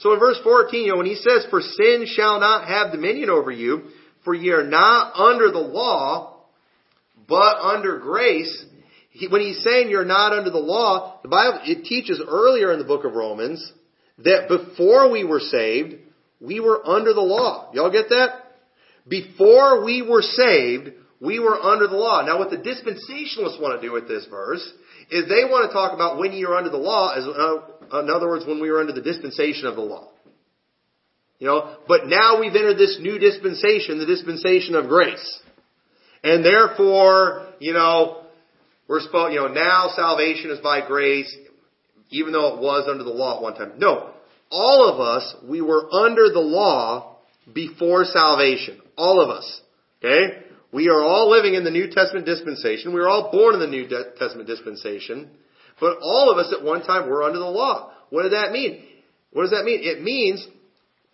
So 0.00 0.12
in 0.12 0.18
verse 0.18 0.38
14, 0.42 0.84
you 0.84 0.92
know, 0.92 0.98
when 0.98 1.06
he 1.06 1.14
says, 1.14 1.46
For 1.50 1.60
sin 1.60 2.06
shall 2.06 2.40
not 2.40 2.66
have 2.66 2.92
dominion 2.92 3.30
over 3.30 3.50
you, 3.50 3.90
for 4.24 4.34
ye 4.34 4.50
are 4.50 4.64
not 4.64 5.14
under 5.14 5.50
the 5.52 5.58
law, 5.58 6.33
but 7.28 7.56
under 7.58 7.98
grace. 7.98 8.64
He, 9.10 9.28
when 9.28 9.40
he's 9.40 9.62
saying 9.62 9.90
you're 9.90 10.04
not 10.04 10.32
under 10.32 10.50
the 10.50 10.58
law, 10.58 11.20
the 11.22 11.28
Bible, 11.28 11.60
it 11.64 11.84
teaches 11.84 12.20
earlier 12.26 12.72
in 12.72 12.78
the 12.78 12.84
book 12.84 13.04
of 13.04 13.14
Romans 13.14 13.72
that 14.18 14.48
before 14.48 15.10
we 15.10 15.24
were 15.24 15.40
saved, 15.40 15.96
we 16.40 16.60
were 16.60 16.86
under 16.86 17.12
the 17.12 17.20
law. 17.20 17.70
Y'all 17.72 17.90
get 17.90 18.08
that? 18.10 18.40
Before 19.06 19.84
we 19.84 20.02
were 20.02 20.22
saved, 20.22 20.90
we 21.20 21.38
were 21.38 21.60
under 21.60 21.86
the 21.86 21.96
law. 21.96 22.24
Now 22.24 22.38
what 22.38 22.50
the 22.50 22.56
dispensationalists 22.56 23.60
want 23.60 23.80
to 23.80 23.86
do 23.86 23.92
with 23.92 24.08
this 24.08 24.26
verse 24.30 24.66
is 25.10 25.28
they 25.28 25.44
want 25.44 25.68
to 25.70 25.72
talk 25.72 25.92
about 25.92 26.18
when 26.18 26.32
you're 26.32 26.56
under 26.56 26.70
the 26.70 26.76
law, 26.76 27.14
as, 27.14 27.24
uh, 27.24 28.00
in 28.00 28.10
other 28.10 28.28
words, 28.28 28.46
when 28.46 28.60
we 28.60 28.70
were 28.70 28.80
under 28.80 28.92
the 28.92 29.02
dispensation 29.02 29.66
of 29.66 29.76
the 29.76 29.82
law. 29.82 30.08
You 31.38 31.48
know, 31.48 31.76
but 31.88 32.06
now 32.06 32.40
we've 32.40 32.54
entered 32.54 32.78
this 32.78 32.98
new 33.00 33.18
dispensation, 33.18 33.98
the 33.98 34.06
dispensation 34.06 34.74
of 34.74 34.88
grace. 34.88 35.40
And 36.24 36.44
therefore, 36.44 37.46
you 37.60 37.74
know, 37.74 38.22
we're 38.88 39.00
supposed, 39.00 39.34
you 39.34 39.40
know, 39.40 39.48
now 39.48 39.90
salvation 39.94 40.50
is 40.50 40.58
by 40.60 40.86
grace, 40.86 41.34
even 42.10 42.32
though 42.32 42.54
it 42.54 42.60
was 42.60 42.88
under 42.88 43.04
the 43.04 43.10
law 43.10 43.36
at 43.36 43.42
one 43.42 43.54
time. 43.54 43.74
No. 43.78 44.10
All 44.50 44.88
of 44.88 45.00
us, 45.00 45.36
we 45.48 45.60
were 45.60 45.92
under 45.92 46.30
the 46.32 46.40
law 46.40 47.18
before 47.52 48.04
salvation. 48.04 48.80
All 48.96 49.20
of 49.20 49.28
us. 49.28 49.60
Okay? 49.98 50.38
We 50.72 50.88
are 50.88 51.02
all 51.02 51.30
living 51.30 51.54
in 51.54 51.64
the 51.64 51.70
New 51.70 51.90
Testament 51.90 52.26
dispensation. 52.26 52.92
We 52.92 53.00
were 53.00 53.08
all 53.08 53.30
born 53.30 53.54
in 53.54 53.60
the 53.60 53.66
New 53.66 53.86
Testament 54.18 54.48
dispensation. 54.48 55.30
But 55.78 55.98
all 56.00 56.30
of 56.30 56.38
us 56.38 56.54
at 56.56 56.64
one 56.64 56.82
time 56.84 57.08
were 57.08 57.22
under 57.22 57.38
the 57.38 57.44
law. 57.44 57.92
What 58.10 58.22
does 58.22 58.32
that 58.32 58.50
mean? 58.50 58.82
What 59.32 59.42
does 59.42 59.50
that 59.50 59.64
mean? 59.64 59.80
It 59.82 60.02
means 60.02 60.46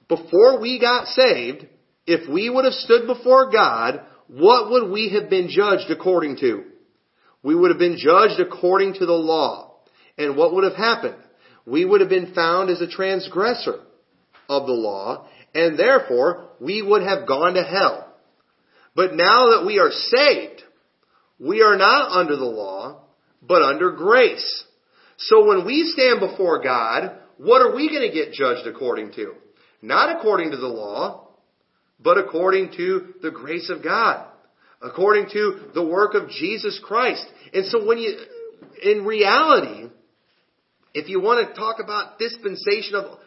before 0.09 0.61
we 0.61 0.79
got 0.79 1.07
saved, 1.07 1.67
if 2.07 2.29
we 2.29 2.51
would 2.51 2.65
have 2.65 2.75
stood 2.75 3.07
before 3.07 3.51
God, 3.51 4.05
what 4.33 4.71
would 4.71 4.91
we 4.93 5.11
have 5.21 5.29
been 5.29 5.49
judged 5.49 5.91
according 5.91 6.37
to? 6.37 6.65
We 7.43 7.55
would 7.55 7.71
have 7.71 7.81
been 7.81 7.99
judged 7.99 8.39
according 8.39 8.95
to 8.95 9.07
the 9.07 9.13
law. 9.13 9.75
And 10.17 10.37
what 10.37 10.55
would 10.55 10.63
have 10.63 10.77
happened? 10.77 11.17
We 11.67 11.85
would 11.85 12.01
have 12.01 12.11
been 12.11 12.33
found 12.33 12.71
as 12.71 12.81
a 12.81 12.87
transgressor 12.87 13.81
of 14.49 14.67
the 14.67 14.73
law, 14.73 15.27
and 15.53 15.77
therefore 15.77 16.51
we 16.61 16.81
would 16.81 17.03
have 17.03 17.27
gone 17.27 17.55
to 17.55 17.65
hell. 17.65 18.15
But 18.95 19.15
now 19.15 19.51
that 19.51 19.65
we 19.67 19.81
are 19.81 19.91
saved, 19.91 20.63
we 21.41 21.63
are 21.63 21.77
not 21.77 22.13
under 22.13 22.37
the 22.37 22.45
law, 22.45 23.03
but 23.43 23.63
under 23.63 23.91
grace. 23.93 24.65
So 25.17 25.45
when 25.47 25.67
we 25.67 25.93
stand 25.93 26.21
before 26.21 26.63
God, 26.63 27.19
what 27.37 27.63
are 27.63 27.75
we 27.75 27.89
going 27.89 28.09
to 28.09 28.15
get 28.15 28.33
judged 28.33 28.67
according 28.67 29.13
to? 29.15 29.35
Not 29.83 30.19
according 30.19 30.53
to 30.53 30.57
the 30.57 30.69
law, 30.69 31.30
but 32.03 32.19
according 32.19 32.73
to 32.77 33.15
the 33.23 33.31
grace 33.31 33.71
of 33.71 33.83
God. 33.83 34.27
According 34.83 35.29
to 35.33 35.71
the 35.75 35.85
work 35.85 36.15
of 36.15 36.31
Jesus 36.31 36.81
Christ. 36.83 37.25
And 37.53 37.67
so 37.67 37.87
when 37.87 37.99
you, 37.99 38.19
in 38.83 39.05
reality, 39.05 39.89
if 40.95 41.09
you 41.09 41.21
want 41.21 41.47
to 41.47 41.55
talk 41.55 41.77
about 41.83 42.19
dispensation 42.19 42.95
of, 42.95 43.19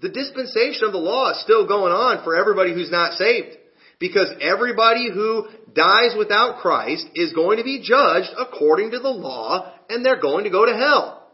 the 0.00 0.08
dispensation 0.08 0.84
of 0.84 0.92
the 0.92 0.98
law 0.98 1.32
is 1.32 1.40
still 1.42 1.66
going 1.66 1.92
on 1.92 2.24
for 2.24 2.34
everybody 2.36 2.72
who's 2.72 2.90
not 2.90 3.12
saved. 3.12 3.56
Because 3.98 4.28
everybody 4.40 5.10
who 5.12 5.48
dies 5.74 6.14
without 6.18 6.60
Christ 6.60 7.06
is 7.14 7.32
going 7.32 7.58
to 7.58 7.64
be 7.64 7.82
judged 7.82 8.30
according 8.38 8.90
to 8.90 8.98
the 8.98 9.08
law 9.08 9.72
and 9.88 10.04
they're 10.04 10.20
going 10.20 10.44
to 10.44 10.50
go 10.50 10.66
to 10.66 10.76
hell. 10.76 11.28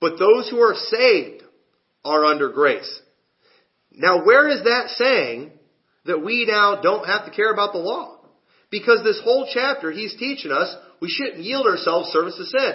But 0.00 0.18
those 0.18 0.48
who 0.48 0.60
are 0.60 0.74
saved 0.74 1.42
are 2.04 2.24
under 2.24 2.50
grace. 2.50 3.00
Now 3.92 4.24
where 4.24 4.48
is 4.48 4.64
that 4.64 4.88
saying 4.96 5.52
that 6.10 6.24
we 6.24 6.44
now 6.44 6.80
don't 6.82 7.06
have 7.06 7.24
to 7.24 7.30
care 7.30 7.52
about 7.52 7.72
the 7.72 7.78
law? 7.78 8.18
Because 8.70 9.02
this 9.02 9.20
whole 9.24 9.48
chapter 9.52 9.90
he's 9.90 10.14
teaching 10.18 10.52
us 10.52 10.74
we 11.00 11.08
shouldn't 11.08 11.42
yield 11.42 11.66
ourselves 11.66 12.10
service 12.10 12.36
to 12.36 12.44
sin. 12.44 12.72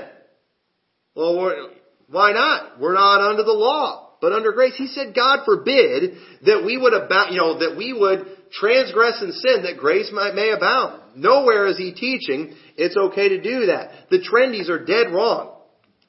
Well, 1.16 1.70
why 2.10 2.34
not? 2.34 2.80
We're 2.80 2.96
not 2.96 3.22
under 3.30 3.44
the 3.44 3.52
law, 3.52 4.18
but 4.20 4.34
under 4.34 4.52
grace. 4.52 4.74
He 4.76 4.88
said, 4.88 5.16
God 5.16 5.46
forbid 5.46 6.16
that 6.46 6.64
we 6.66 6.78
would 6.78 6.94
about, 6.94 7.32
you 7.32 7.38
know, 7.38 7.60
that 7.60 7.78
we 7.78 7.94
would 7.94 8.26
transgress 8.52 9.22
and 9.22 9.34
sin 9.34 9.64
that 9.64 9.78
grace 9.78 10.10
might, 10.14 10.36
may 10.36 10.52
abound. 10.52 11.02
Nowhere 11.16 11.68
is 11.68 11.78
he 11.78 11.94
teaching 11.94 12.56
it's 12.78 12.98
okay 12.98 13.30
to 13.30 13.42
do 13.42 13.68
that. 13.68 14.10
The 14.10 14.20
trendies 14.20 14.70
are 14.70 14.84
dead 14.84 15.14
wrong 15.14 15.54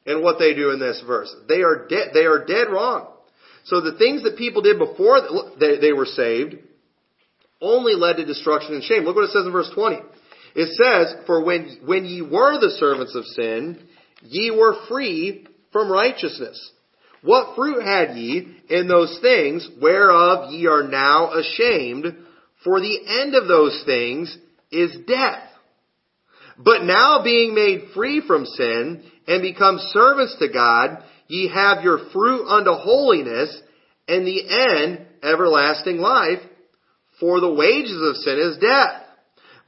in 0.04 0.22
what 0.22 0.38
they 0.38 0.54
do 0.54 0.70
in 0.70 0.80
this 0.80 1.02
verse. 1.06 1.32
They 1.48 1.62
are 1.62 1.86
dead, 1.88 2.08
they 2.12 2.24
are 2.24 2.44
dead 2.44 2.68
wrong. 2.68 3.12
So 3.64 3.80
the 3.80 3.98
things 3.98 4.22
that 4.22 4.36
people 4.36 4.62
did 4.62 4.78
before 4.78 5.20
they, 5.58 5.78
they 5.78 5.92
were 5.92 6.06
saved 6.06 6.56
only 7.60 7.94
led 7.94 8.16
to 8.16 8.24
destruction 8.24 8.74
and 8.74 8.82
shame. 8.82 9.04
Look 9.04 9.16
what 9.16 9.24
it 9.24 9.30
says 9.30 9.46
in 9.46 9.52
verse 9.52 9.70
20. 9.74 9.98
It 10.54 10.68
says, 10.76 11.26
For 11.26 11.44
when, 11.44 11.78
when 11.84 12.04
ye 12.04 12.22
were 12.22 12.58
the 12.60 12.76
servants 12.78 13.14
of 13.14 13.24
sin, 13.26 13.78
ye 14.22 14.50
were 14.50 14.86
free 14.88 15.46
from 15.72 15.90
righteousness. 15.90 16.72
What 17.22 17.56
fruit 17.56 17.82
had 17.82 18.16
ye 18.16 18.56
in 18.70 18.88
those 18.88 19.18
things 19.20 19.68
whereof 19.80 20.52
ye 20.52 20.66
are 20.66 20.84
now 20.84 21.32
ashamed? 21.32 22.06
For 22.64 22.80
the 22.80 22.98
end 23.22 23.34
of 23.34 23.48
those 23.48 23.82
things 23.84 24.36
is 24.70 24.96
death. 25.06 25.42
But 26.58 26.84
now 26.84 27.22
being 27.22 27.54
made 27.54 27.90
free 27.94 28.22
from 28.26 28.46
sin 28.46 29.04
and 29.26 29.42
become 29.42 29.78
servants 29.90 30.36
to 30.38 30.48
God, 30.48 31.02
ye 31.28 31.48
have 31.52 31.84
your 31.84 32.10
fruit 32.12 32.46
unto 32.48 32.72
holiness 32.72 33.60
and 34.08 34.26
the 34.26 34.42
end 34.48 35.06
everlasting 35.22 35.98
life. 35.98 36.40
For 37.20 37.40
the 37.40 37.52
wages 37.52 38.00
of 38.02 38.16
sin 38.16 38.38
is 38.38 38.58
death. 38.58 39.02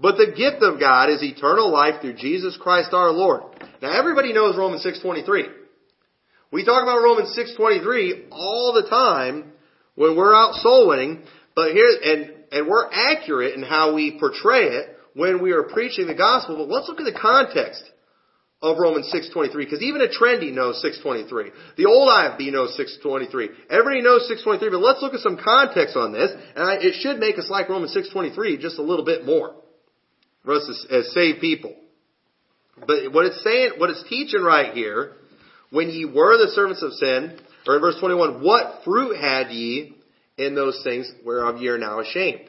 But 0.01 0.17
the 0.17 0.33
gift 0.37 0.63
of 0.63 0.79
God 0.79 1.11
is 1.11 1.23
eternal 1.23 1.73
life 1.73 2.01
through 2.01 2.15
Jesus 2.15 2.57
Christ 2.61 2.91
our 2.93 3.11
Lord. 3.11 3.43
Now 3.83 3.99
everybody 3.99 4.33
knows 4.33 4.57
Romans 4.57 4.87
6.23. 4.87 5.45
We 6.53 6.65
talk 6.65 6.83
about 6.83 7.03
Romans 7.03 7.37
6.23 7.37 8.29
all 8.31 8.73
the 8.73 8.89
time 8.89 9.53
when 9.97 10.17
we're 10.17 10.35
out 10.35 10.55
soul 10.55 10.89
winning, 10.89 11.25
but 11.55 11.73
here, 11.73 11.91
and, 12.05 12.33
and 12.53 12.69
we're 12.69 12.89
accurate 12.91 13.55
in 13.55 13.63
how 13.63 13.95
we 13.95 14.19
portray 14.19 14.67
it 14.69 14.97
when 15.15 15.43
we 15.43 15.51
are 15.51 15.65
preaching 15.65 16.07
the 16.07 16.15
gospel, 16.15 16.57
but 16.57 16.73
let's 16.73 16.89
look 16.89 17.01
at 17.01 17.13
the 17.13 17.19
context 17.19 17.83
of 18.61 18.77
Romans 18.79 19.13
6.23, 19.15 19.53
because 19.55 19.83
even 19.83 20.01
a 20.01 20.09
trendy 20.09 20.53
knows 20.53 20.85
6.23. 20.85 21.51
The 21.77 21.87
old 21.87 22.09
IFB 22.09 22.51
knows 22.53 22.79
6.23. 22.79 23.49
Everybody 23.71 24.03
knows 24.03 24.29
6.23, 24.31 24.71
but 24.71 24.81
let's 24.81 25.01
look 25.01 25.15
at 25.15 25.21
some 25.21 25.39
context 25.43 25.97
on 25.97 26.13
this, 26.13 26.31
and 26.57 26.65
I, 26.65 26.75
it 26.81 27.01
should 27.01 27.19
make 27.19 27.39
us 27.39 27.49
like 27.49 27.69
Romans 27.69 27.97
6.23 27.97 28.59
just 28.59 28.79
a 28.79 28.83
little 28.83 29.05
bit 29.05 29.25
more 29.25 29.55
for 30.45 30.55
us 30.55 30.69
as, 30.69 30.87
as 30.91 31.15
saved 31.15 31.41
people. 31.41 31.75
But 32.81 33.13
what 33.13 33.27
it's 33.27 33.43
saying, 33.45 33.73
what 33.79 33.91
it's 33.91 34.05
teaching 34.09 34.43
right 34.43 34.75
here, 34.75 35.13
when 35.71 35.91
ye 35.91 36.05
were 36.05 36.37
the 36.37 36.53
servants 36.55 36.83
of 36.83 36.93
sin, 36.95 37.39
or 37.67 37.77
in 37.77 37.81
verse 37.81 37.97
21, 38.01 38.43
what 38.43 38.83
fruit 38.85 39.17
had 39.17 39.51
ye 39.51 39.95
in 40.37 40.55
those 40.55 40.81
things 40.83 41.11
whereof 41.25 41.61
ye 41.61 41.69
are 41.69 41.79
now 41.79 42.01
ashamed? 42.01 42.49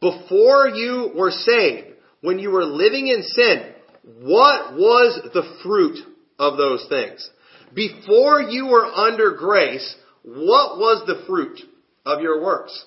Before 0.00 0.68
you 0.68 1.12
were 1.14 1.30
saved, 1.30 1.88
when 2.20 2.38
you 2.38 2.50
were 2.50 2.64
living 2.64 3.08
in 3.08 3.22
sin, 3.22 3.73
what 4.04 4.74
was 4.74 5.20
the 5.32 5.58
fruit 5.62 5.98
of 6.38 6.56
those 6.56 6.86
things? 6.88 7.28
Before 7.74 8.40
you 8.40 8.66
were 8.66 8.84
under 8.84 9.32
grace, 9.32 9.94
what 10.22 10.78
was 10.78 11.04
the 11.06 11.24
fruit 11.26 11.60
of 12.04 12.20
your 12.20 12.42
works? 12.42 12.84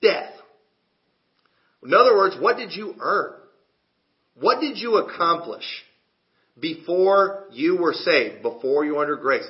Death. 0.00 0.32
In 1.84 1.94
other 1.94 2.16
words, 2.16 2.36
what 2.38 2.56
did 2.56 2.72
you 2.72 2.94
earn? 2.98 3.34
What 4.34 4.60
did 4.60 4.78
you 4.78 4.96
accomplish 4.96 5.64
before 6.58 7.46
you 7.52 7.76
were 7.76 7.92
saved, 7.92 8.42
before 8.42 8.84
you 8.84 8.94
were 8.94 9.02
under 9.02 9.16
grace? 9.16 9.48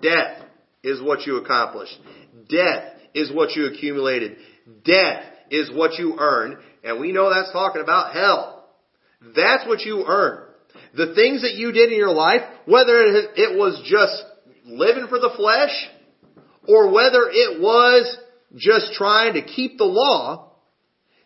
Death 0.00 0.44
is 0.82 1.02
what 1.02 1.26
you 1.26 1.36
accomplished. 1.36 1.96
Death 2.48 2.94
is 3.14 3.32
what 3.32 3.56
you 3.56 3.66
accumulated. 3.66 4.36
Death 4.84 5.24
is 5.50 5.70
what 5.72 5.98
you 5.98 6.16
earned. 6.18 6.58
And 6.84 7.00
we 7.00 7.12
know 7.12 7.30
that's 7.30 7.52
talking 7.52 7.82
about 7.82 8.14
hell. 8.14 8.59
That's 9.20 9.66
what 9.66 9.80
you 9.80 10.04
earn. 10.06 10.46
The 10.96 11.14
things 11.14 11.42
that 11.42 11.54
you 11.54 11.72
did 11.72 11.90
in 11.90 11.98
your 11.98 12.12
life, 12.12 12.42
whether 12.66 13.02
it 13.34 13.56
was 13.56 13.80
just 13.84 14.24
living 14.64 15.06
for 15.08 15.18
the 15.18 15.32
flesh, 15.36 15.70
or 16.66 16.92
whether 16.92 17.28
it 17.30 17.60
was 17.60 18.16
just 18.56 18.92
trying 18.94 19.34
to 19.34 19.42
keep 19.42 19.78
the 19.78 19.84
law, 19.84 20.52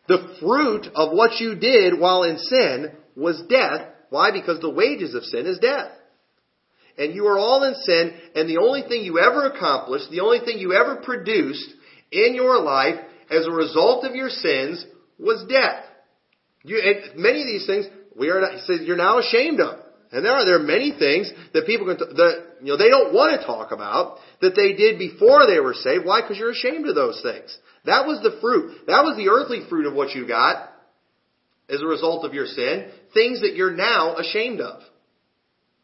the 0.08 0.36
fruit 0.40 0.86
of 0.94 1.12
what 1.12 1.40
you 1.40 1.54
did 1.54 1.98
while 1.98 2.24
in 2.24 2.38
sin 2.38 2.92
was 3.16 3.42
death. 3.48 3.88
Why? 4.10 4.30
Because 4.32 4.60
the 4.60 4.70
wages 4.70 5.14
of 5.14 5.24
sin 5.24 5.46
is 5.46 5.58
death. 5.58 5.90
And 6.96 7.14
you 7.14 7.26
are 7.26 7.38
all 7.38 7.64
in 7.64 7.74
sin, 7.74 8.12
and 8.34 8.48
the 8.48 8.58
only 8.58 8.82
thing 8.82 9.02
you 9.02 9.18
ever 9.18 9.46
accomplished, 9.46 10.10
the 10.10 10.20
only 10.20 10.40
thing 10.40 10.58
you 10.58 10.72
ever 10.74 10.96
produced 10.96 11.68
in 12.12 12.34
your 12.34 12.60
life 12.60 12.96
as 13.30 13.46
a 13.46 13.50
result 13.50 14.04
of 14.04 14.14
your 14.14 14.28
sins 14.28 14.84
was 15.18 15.44
death. 15.48 15.83
You, 16.64 16.80
many 17.14 17.42
of 17.42 17.46
these 17.46 17.66
things 17.66 17.86
we 18.16 18.30
are 18.30 18.40
he 18.50 18.60
says 18.60 18.80
you're 18.82 18.96
now 18.96 19.18
ashamed 19.18 19.60
of. 19.60 19.80
And 20.12 20.24
there 20.24 20.32
are 20.32 20.44
there 20.44 20.56
are 20.56 20.62
many 20.62 20.96
things 20.98 21.30
that 21.52 21.66
people 21.66 21.86
can 21.86 21.98
that 21.98 22.44
you 22.60 22.68
know 22.72 22.76
they 22.76 22.88
don't 22.88 23.12
want 23.12 23.38
to 23.38 23.46
talk 23.46 23.72
about 23.72 24.18
that 24.40 24.54
they 24.54 24.72
did 24.72 24.98
before 24.98 25.46
they 25.46 25.60
were 25.60 25.74
saved. 25.74 26.04
Why? 26.04 26.22
Because 26.22 26.38
you're 26.38 26.52
ashamed 26.52 26.88
of 26.88 26.94
those 26.94 27.20
things. 27.22 27.56
That 27.84 28.06
was 28.06 28.22
the 28.22 28.38
fruit. 28.40 28.86
That 28.86 29.04
was 29.04 29.16
the 29.16 29.28
earthly 29.28 29.68
fruit 29.68 29.86
of 29.86 29.94
what 29.94 30.14
you 30.14 30.26
got 30.26 30.70
as 31.68 31.82
a 31.82 31.86
result 31.86 32.24
of 32.24 32.32
your 32.32 32.46
sin. 32.46 32.90
Things 33.12 33.40
that 33.40 33.56
you're 33.56 33.74
now 33.74 34.16
ashamed 34.16 34.60
of. 34.60 34.80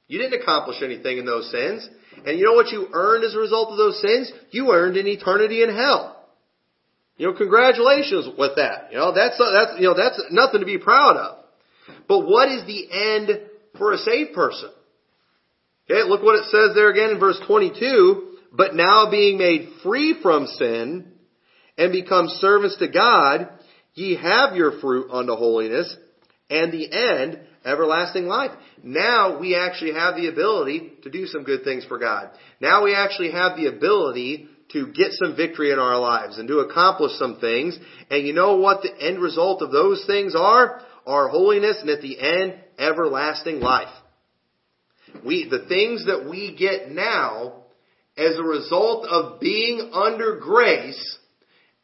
You 0.06 0.18
didn't 0.18 0.40
accomplish 0.40 0.82
anything 0.82 1.18
in 1.18 1.26
those 1.26 1.50
sins. 1.50 1.88
And 2.26 2.38
you 2.38 2.44
know 2.44 2.54
what 2.54 2.72
you 2.72 2.88
earned 2.92 3.24
as 3.24 3.34
a 3.34 3.38
result 3.38 3.70
of 3.70 3.78
those 3.78 4.00
sins? 4.00 4.32
You 4.50 4.72
earned 4.72 4.96
an 4.96 5.06
eternity 5.06 5.62
in 5.62 5.74
hell. 5.74 6.19
You 7.20 7.26
know, 7.26 7.34
congratulations 7.34 8.30
with 8.38 8.56
that. 8.56 8.92
You 8.92 8.96
know, 8.96 9.12
that's, 9.12 9.38
uh, 9.38 9.52
that's, 9.52 9.78
you 9.78 9.88
know, 9.88 9.94
that's 9.94 10.18
nothing 10.30 10.60
to 10.60 10.66
be 10.66 10.78
proud 10.78 11.18
of. 11.18 11.44
But 12.08 12.20
what 12.20 12.50
is 12.50 12.64
the 12.64 12.90
end 12.90 13.42
for 13.76 13.92
a 13.92 13.98
saved 13.98 14.32
person? 14.32 14.70
Okay, 15.84 16.02
look 16.08 16.22
what 16.22 16.36
it 16.36 16.46
says 16.50 16.74
there 16.74 16.88
again 16.88 17.10
in 17.10 17.20
verse 17.20 17.38
22. 17.46 18.38
But 18.54 18.74
now 18.74 19.10
being 19.10 19.36
made 19.36 19.68
free 19.82 20.18
from 20.22 20.46
sin 20.46 21.12
and 21.76 21.92
become 21.92 22.28
servants 22.38 22.78
to 22.78 22.88
God, 22.88 23.50
ye 23.92 24.16
have 24.16 24.56
your 24.56 24.80
fruit 24.80 25.10
unto 25.10 25.34
holiness 25.34 25.94
and 26.48 26.72
the 26.72 26.90
end, 26.90 27.38
everlasting 27.66 28.28
life. 28.28 28.52
Now 28.82 29.38
we 29.38 29.56
actually 29.56 29.92
have 29.92 30.16
the 30.16 30.28
ability 30.28 30.92
to 31.02 31.10
do 31.10 31.26
some 31.26 31.44
good 31.44 31.64
things 31.64 31.84
for 31.84 31.98
God. 31.98 32.30
Now 32.60 32.82
we 32.82 32.94
actually 32.94 33.32
have 33.32 33.58
the 33.58 33.66
ability 33.66 34.48
to 34.72 34.86
get 34.92 35.12
some 35.12 35.36
victory 35.36 35.72
in 35.72 35.78
our 35.78 35.98
lives 35.98 36.38
and 36.38 36.48
to 36.48 36.58
accomplish 36.60 37.12
some 37.12 37.38
things. 37.40 37.78
And 38.10 38.26
you 38.26 38.32
know 38.32 38.56
what 38.56 38.82
the 38.82 38.94
end 39.00 39.20
result 39.20 39.62
of 39.62 39.72
those 39.72 40.04
things 40.06 40.34
are? 40.36 40.80
Our 41.06 41.28
holiness 41.28 41.78
and 41.80 41.90
at 41.90 42.02
the 42.02 42.18
end, 42.20 42.54
everlasting 42.78 43.60
life. 43.60 43.88
We, 45.24 45.48
the 45.50 45.66
things 45.66 46.06
that 46.06 46.28
we 46.30 46.54
get 46.56 46.90
now 46.90 47.64
as 48.16 48.36
a 48.38 48.42
result 48.42 49.06
of 49.08 49.40
being 49.40 49.90
under 49.92 50.38
grace 50.38 51.18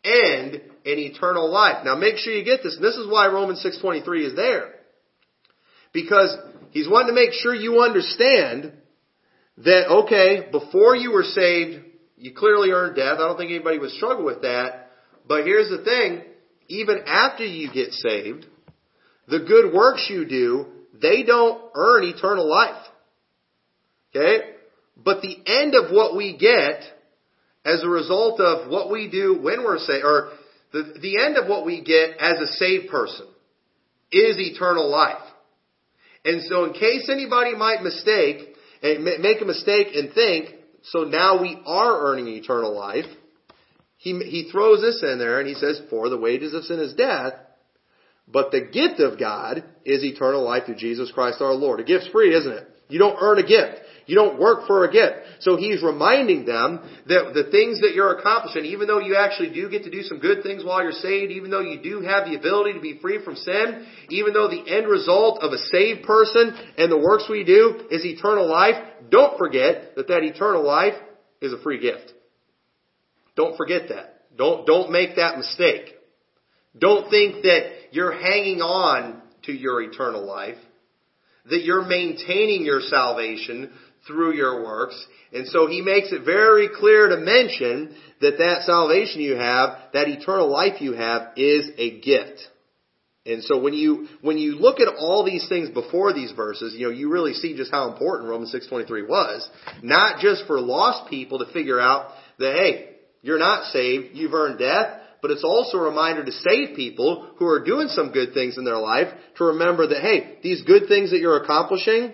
and 0.04 0.54
an 0.54 0.62
eternal 0.84 1.50
life. 1.50 1.84
Now 1.84 1.96
make 1.96 2.16
sure 2.16 2.32
you 2.32 2.44
get 2.44 2.62
this. 2.62 2.76
And 2.76 2.84
this 2.84 2.96
is 2.96 3.10
why 3.10 3.26
Romans 3.26 3.64
6.23 3.64 4.26
is 4.26 4.36
there. 4.36 4.74
Because 5.92 6.36
he's 6.70 6.88
wanting 6.88 7.08
to 7.08 7.14
make 7.14 7.32
sure 7.32 7.54
you 7.54 7.80
understand 7.80 8.72
that, 9.58 9.88
okay, 10.04 10.48
before 10.52 10.94
you 10.94 11.10
were 11.10 11.24
saved, 11.24 11.85
you 12.16 12.32
clearly 12.34 12.70
earned 12.70 12.96
death. 12.96 13.18
I 13.18 13.28
don't 13.28 13.36
think 13.36 13.50
anybody 13.50 13.78
would 13.78 13.90
struggle 13.90 14.24
with 14.24 14.42
that. 14.42 14.90
But 15.26 15.44
here's 15.44 15.68
the 15.68 15.84
thing. 15.84 16.22
Even 16.68 17.00
after 17.06 17.44
you 17.44 17.70
get 17.72 17.92
saved, 17.92 18.46
the 19.28 19.40
good 19.40 19.72
works 19.72 20.06
you 20.08 20.24
do, 20.24 20.66
they 21.00 21.22
don't 21.22 21.62
earn 21.74 22.04
eternal 22.04 22.48
life. 22.48 22.82
Okay? 24.10 24.50
But 24.96 25.20
the 25.20 25.36
end 25.46 25.74
of 25.74 25.92
what 25.92 26.16
we 26.16 26.36
get 26.36 26.82
as 27.64 27.82
a 27.82 27.88
result 27.88 28.40
of 28.40 28.70
what 28.70 28.90
we 28.90 29.10
do 29.10 29.38
when 29.40 29.62
we're 29.62 29.78
saved, 29.78 30.04
or 30.04 30.30
the, 30.72 30.94
the 31.00 31.22
end 31.22 31.36
of 31.36 31.48
what 31.48 31.66
we 31.66 31.82
get 31.82 32.16
as 32.18 32.38
a 32.40 32.46
saved 32.54 32.88
person 32.90 33.26
is 34.10 34.36
eternal 34.38 34.88
life. 34.88 35.22
And 36.24 36.42
so 36.48 36.64
in 36.64 36.72
case 36.72 37.08
anybody 37.10 37.54
might 37.54 37.82
mistake, 37.82 38.54
eh, 38.82 38.94
and 38.94 39.04
make 39.04 39.40
a 39.42 39.44
mistake 39.44 39.88
and 39.94 40.12
think, 40.12 40.55
so 40.90 41.00
now 41.00 41.40
we 41.40 41.58
are 41.66 42.10
earning 42.10 42.28
eternal 42.28 42.74
life. 42.74 43.06
He, 43.96 44.12
he 44.20 44.48
throws 44.52 44.80
this 44.80 45.02
in 45.02 45.18
there 45.18 45.40
and 45.40 45.48
he 45.48 45.54
says, 45.54 45.80
for 45.90 46.08
the 46.08 46.18
wages 46.18 46.54
of 46.54 46.64
sin 46.64 46.78
is 46.78 46.94
death, 46.94 47.32
but 48.28 48.50
the 48.50 48.60
gift 48.60 49.00
of 49.00 49.18
God 49.18 49.64
is 49.84 50.04
eternal 50.04 50.44
life 50.44 50.64
through 50.66 50.76
Jesus 50.76 51.10
Christ 51.12 51.40
our 51.40 51.54
Lord. 51.54 51.80
A 51.80 51.84
gift's 51.84 52.08
free, 52.08 52.34
isn't 52.34 52.52
it? 52.52 52.68
You 52.88 52.98
don't 52.98 53.18
earn 53.20 53.38
a 53.38 53.46
gift. 53.46 53.80
You 54.06 54.14
don't 54.14 54.38
work 54.38 54.66
for 54.68 54.84
a 54.84 54.92
gift. 54.92 55.14
So 55.40 55.56
he's 55.56 55.82
reminding 55.82 56.46
them 56.46 56.80
that 57.08 57.32
the 57.34 57.50
things 57.50 57.80
that 57.80 57.92
you're 57.94 58.16
accomplishing, 58.16 58.64
even 58.66 58.86
though 58.86 59.00
you 59.00 59.16
actually 59.16 59.52
do 59.52 59.68
get 59.68 59.82
to 59.84 59.90
do 59.90 60.02
some 60.02 60.20
good 60.20 60.42
things 60.42 60.64
while 60.64 60.82
you're 60.82 60.92
saved, 60.92 61.32
even 61.32 61.50
though 61.50 61.60
you 61.60 61.82
do 61.82 62.00
have 62.00 62.24
the 62.26 62.36
ability 62.36 62.74
to 62.74 62.80
be 62.80 62.98
free 62.98 63.22
from 63.24 63.34
sin, 63.34 63.86
even 64.08 64.32
though 64.32 64.48
the 64.48 64.64
end 64.66 64.86
result 64.86 65.42
of 65.42 65.52
a 65.52 65.58
saved 65.58 66.04
person 66.04 66.56
and 66.78 66.90
the 66.90 66.98
works 66.98 67.24
we 67.28 67.42
do 67.42 67.86
is 67.90 68.04
eternal 68.04 68.48
life, 68.48 68.76
don't 69.10 69.36
forget 69.38 69.96
that 69.96 70.08
that 70.08 70.22
eternal 70.22 70.64
life 70.64 70.94
is 71.40 71.52
a 71.52 71.60
free 71.62 71.80
gift. 71.80 72.12
Don't 73.34 73.56
forget 73.56 73.88
that. 73.88 74.36
Don't, 74.36 74.66
don't 74.66 74.90
make 74.90 75.16
that 75.16 75.36
mistake. 75.36 75.94
Don't 76.78 77.10
think 77.10 77.42
that 77.42 77.70
you're 77.90 78.12
hanging 78.12 78.60
on 78.60 79.22
to 79.44 79.52
your 79.52 79.82
eternal 79.82 80.26
life, 80.26 80.58
that 81.48 81.62
you're 81.62 81.84
maintaining 81.84 82.64
your 82.64 82.80
salvation 82.80 83.72
through 84.06 84.34
your 84.34 84.64
works. 84.64 85.04
And 85.32 85.46
so 85.48 85.66
he 85.66 85.80
makes 85.80 86.12
it 86.12 86.24
very 86.24 86.68
clear 86.74 87.08
to 87.08 87.16
mention 87.16 87.96
that 88.20 88.38
that 88.38 88.62
salvation 88.62 89.20
you 89.20 89.36
have, 89.36 89.78
that 89.92 90.08
eternal 90.08 90.50
life 90.50 90.80
you 90.80 90.92
have, 90.92 91.32
is 91.36 91.70
a 91.76 92.00
gift. 92.00 92.40
And 93.26 93.42
so 93.42 93.58
when 93.60 93.74
you 93.74 94.06
when 94.22 94.38
you 94.38 94.54
look 94.54 94.78
at 94.78 94.86
all 94.86 95.24
these 95.24 95.48
things 95.48 95.68
before 95.68 96.12
these 96.12 96.30
verses, 96.32 96.74
you 96.74 96.86
know, 96.86 96.92
you 96.92 97.10
really 97.10 97.32
see 97.32 97.56
just 97.56 97.72
how 97.72 97.90
important 97.90 98.30
Romans 98.30 98.54
6:23 98.54 99.08
was, 99.08 99.48
not 99.82 100.20
just 100.20 100.46
for 100.46 100.60
lost 100.60 101.10
people 101.10 101.40
to 101.40 101.52
figure 101.52 101.80
out 101.80 102.12
that 102.38 102.54
hey, 102.54 102.90
you're 103.22 103.40
not 103.40 103.64
saved, 103.72 104.14
you've 104.14 104.32
earned 104.32 104.60
death, 104.60 105.00
but 105.20 105.32
it's 105.32 105.42
also 105.42 105.78
a 105.78 105.82
reminder 105.82 106.24
to 106.24 106.30
save 106.30 106.76
people 106.76 107.32
who 107.38 107.46
are 107.46 107.64
doing 107.64 107.88
some 107.88 108.12
good 108.12 108.32
things 108.32 108.58
in 108.58 108.64
their 108.64 108.78
life 108.78 109.08
to 109.38 109.44
remember 109.46 109.88
that, 109.88 110.00
hey, 110.00 110.38
these 110.44 110.62
good 110.62 110.86
things 110.86 111.10
that 111.10 111.18
you're 111.18 111.42
accomplishing, 111.42 112.12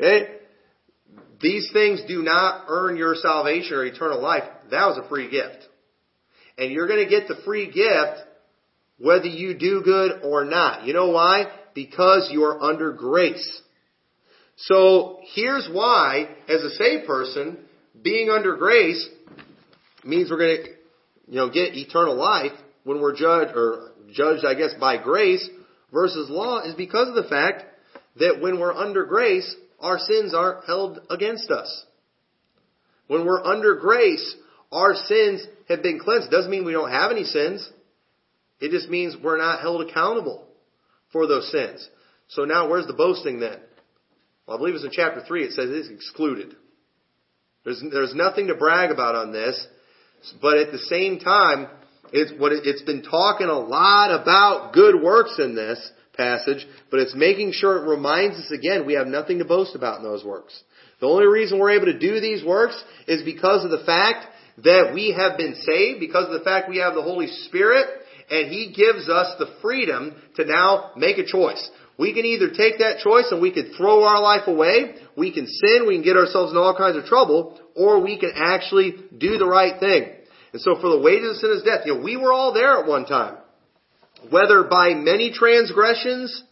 okay, 0.00 0.37
these 1.40 1.70
things 1.72 2.02
do 2.08 2.22
not 2.22 2.64
earn 2.68 2.96
your 2.96 3.14
salvation 3.14 3.76
or 3.76 3.84
eternal 3.84 4.20
life. 4.20 4.44
That 4.70 4.86
was 4.86 4.98
a 4.98 5.08
free 5.08 5.30
gift. 5.30 5.66
And 6.56 6.72
you're 6.72 6.88
going 6.88 7.04
to 7.04 7.10
get 7.10 7.28
the 7.28 7.40
free 7.44 7.66
gift 7.66 8.26
whether 8.98 9.26
you 9.26 9.56
do 9.56 9.82
good 9.82 10.22
or 10.24 10.44
not. 10.44 10.84
You 10.84 10.92
know 10.92 11.10
why? 11.10 11.46
Because 11.74 12.28
you're 12.32 12.60
under 12.60 12.92
grace. 12.92 13.62
So 14.56 15.20
here's 15.34 15.68
why, 15.72 16.28
as 16.48 16.62
a 16.62 16.70
saved 16.70 17.06
person, 17.06 17.58
being 18.02 18.28
under 18.28 18.56
grace 18.56 19.08
means 20.04 20.30
we're 20.30 20.38
going 20.38 20.56
to, 20.64 20.70
you 21.28 21.36
know, 21.36 21.48
get 21.48 21.76
eternal 21.76 22.16
life 22.16 22.52
when 22.82 23.00
we're 23.00 23.14
judged 23.14 23.52
or 23.54 23.92
judged, 24.12 24.44
I 24.44 24.54
guess, 24.54 24.74
by 24.80 25.00
grace 25.00 25.48
versus 25.92 26.28
law 26.28 26.62
is 26.62 26.74
because 26.74 27.08
of 27.08 27.14
the 27.14 27.28
fact 27.28 27.64
that 28.16 28.40
when 28.40 28.58
we're 28.58 28.74
under 28.74 29.04
grace, 29.04 29.54
our 29.80 29.98
sins 29.98 30.34
aren't 30.34 30.64
held 30.64 31.00
against 31.10 31.50
us. 31.50 31.84
When 33.06 33.24
we're 33.24 33.44
under 33.44 33.76
grace, 33.76 34.34
our 34.70 34.94
sins 34.94 35.46
have 35.68 35.82
been 35.82 35.98
cleansed. 35.98 36.30
Doesn't 36.30 36.50
mean 36.50 36.64
we 36.64 36.72
don't 36.72 36.90
have 36.90 37.10
any 37.10 37.24
sins. 37.24 37.68
It 38.60 38.70
just 38.70 38.88
means 38.88 39.16
we're 39.22 39.38
not 39.38 39.60
held 39.60 39.88
accountable 39.88 40.46
for 41.12 41.26
those 41.26 41.50
sins. 41.50 41.88
So 42.28 42.44
now 42.44 42.68
where's 42.68 42.86
the 42.86 42.92
boasting 42.92 43.40
then? 43.40 43.58
Well, 44.46 44.56
I 44.56 44.60
believe 44.60 44.74
it's 44.74 44.84
in 44.84 44.90
chapter 44.92 45.22
3. 45.26 45.44
It 45.44 45.52
says 45.52 45.70
it's 45.70 45.88
excluded. 45.88 46.54
There's, 47.64 47.82
there's 47.90 48.14
nothing 48.14 48.48
to 48.48 48.54
brag 48.54 48.90
about 48.90 49.14
on 49.14 49.32
this. 49.32 49.66
But 50.42 50.58
at 50.58 50.72
the 50.72 50.78
same 50.78 51.20
time, 51.20 51.68
it's 52.12 52.32
what 52.38 52.52
it, 52.52 52.62
it's 52.64 52.82
been 52.82 53.02
talking 53.02 53.46
a 53.46 53.58
lot 53.58 54.10
about 54.10 54.72
good 54.72 55.00
works 55.00 55.38
in 55.38 55.54
this 55.54 55.78
passage, 56.18 56.66
but 56.90 57.00
it's 57.00 57.14
making 57.14 57.52
sure 57.52 57.78
it 57.78 57.88
reminds 57.88 58.36
us 58.36 58.50
again 58.50 58.84
we 58.84 58.94
have 58.94 59.06
nothing 59.06 59.38
to 59.38 59.44
boast 59.46 59.74
about 59.74 59.98
in 59.98 60.02
those 60.02 60.24
works. 60.24 60.60
The 61.00 61.06
only 61.06 61.26
reason 61.26 61.58
we're 61.58 61.70
able 61.70 61.86
to 61.86 61.98
do 61.98 62.20
these 62.20 62.44
works 62.44 62.82
is 63.06 63.22
because 63.22 63.64
of 63.64 63.70
the 63.70 63.84
fact 63.86 64.26
that 64.64 64.92
we 64.92 65.14
have 65.16 65.38
been 65.38 65.54
saved, 65.54 66.00
because 66.00 66.26
of 66.26 66.32
the 66.32 66.44
fact 66.44 66.68
we 66.68 66.78
have 66.78 66.94
the 66.94 67.02
Holy 67.02 67.28
Spirit, 67.46 67.86
and 68.28 68.50
He 68.50 68.74
gives 68.76 69.08
us 69.08 69.36
the 69.38 69.54
freedom 69.62 70.14
to 70.36 70.44
now 70.44 70.90
make 70.96 71.18
a 71.18 71.24
choice. 71.24 71.70
We 71.98 72.12
can 72.12 72.24
either 72.24 72.50
take 72.50 72.78
that 72.78 72.98
choice 73.02 73.26
and 73.30 73.40
we 73.40 73.52
can 73.52 73.72
throw 73.76 74.04
our 74.04 74.20
life 74.20 74.46
away, 74.46 74.94
we 75.16 75.32
can 75.32 75.46
sin, 75.46 75.86
we 75.86 75.94
can 75.94 76.04
get 76.04 76.16
ourselves 76.16 76.52
in 76.52 76.58
all 76.58 76.76
kinds 76.76 76.96
of 76.96 77.04
trouble, 77.04 77.60
or 77.74 78.00
we 78.00 78.18
can 78.18 78.32
actually 78.34 78.94
do 79.16 79.38
the 79.38 79.46
right 79.46 79.78
thing. 79.80 80.12
And 80.52 80.62
so 80.62 80.76
for 80.80 80.90
the 80.90 81.00
wages 81.00 81.30
of 81.30 81.36
sin 81.36 81.50
is 81.56 81.62
death. 81.62 81.86
You 81.86 81.94
know, 81.94 82.02
we 82.02 82.16
were 82.16 82.32
all 82.32 82.52
there 82.52 82.78
at 82.78 82.86
one 82.86 83.04
time. 83.04 83.38
Whether 84.30 84.64
by 84.64 84.94
many 84.94 85.32
transgressions 85.32 86.42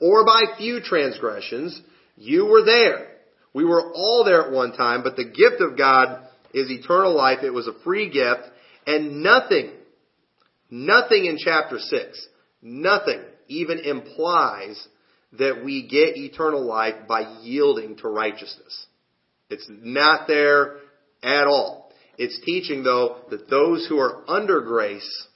or 0.00 0.24
by 0.24 0.42
few 0.58 0.80
transgressions, 0.80 1.80
you 2.16 2.46
were 2.46 2.64
there. 2.64 3.08
We 3.54 3.64
were 3.64 3.92
all 3.92 4.24
there 4.24 4.46
at 4.46 4.52
one 4.52 4.72
time, 4.72 5.02
but 5.02 5.16
the 5.16 5.24
gift 5.24 5.60
of 5.60 5.76
God 5.76 6.26
is 6.54 6.70
eternal 6.70 7.14
life. 7.14 7.38
It 7.42 7.50
was 7.50 7.68
a 7.68 7.78
free 7.84 8.10
gift, 8.10 8.42
and 8.86 9.22
nothing, 9.22 9.70
nothing 10.70 11.26
in 11.26 11.36
chapter 11.38 11.78
6, 11.78 12.26
nothing 12.62 13.20
even 13.48 13.78
implies 13.80 14.86
that 15.38 15.64
we 15.64 15.86
get 15.86 16.16
eternal 16.16 16.64
life 16.64 17.06
by 17.08 17.38
yielding 17.42 17.96
to 17.98 18.08
righteousness. 18.08 18.86
It's 19.48 19.66
not 19.68 20.26
there 20.26 20.76
at 21.22 21.46
all. 21.46 21.92
It's 22.18 22.40
teaching 22.44 22.82
though 22.82 23.22
that 23.30 23.48
those 23.48 23.86
who 23.88 23.98
are 23.98 24.22
under 24.28 24.60
grace 24.60 25.26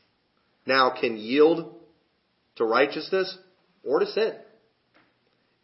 now 0.66 0.94
can 0.98 1.16
yield 1.16 1.74
to 2.56 2.64
righteousness 2.64 3.36
or 3.84 4.00
to 4.00 4.06
sin. 4.06 4.32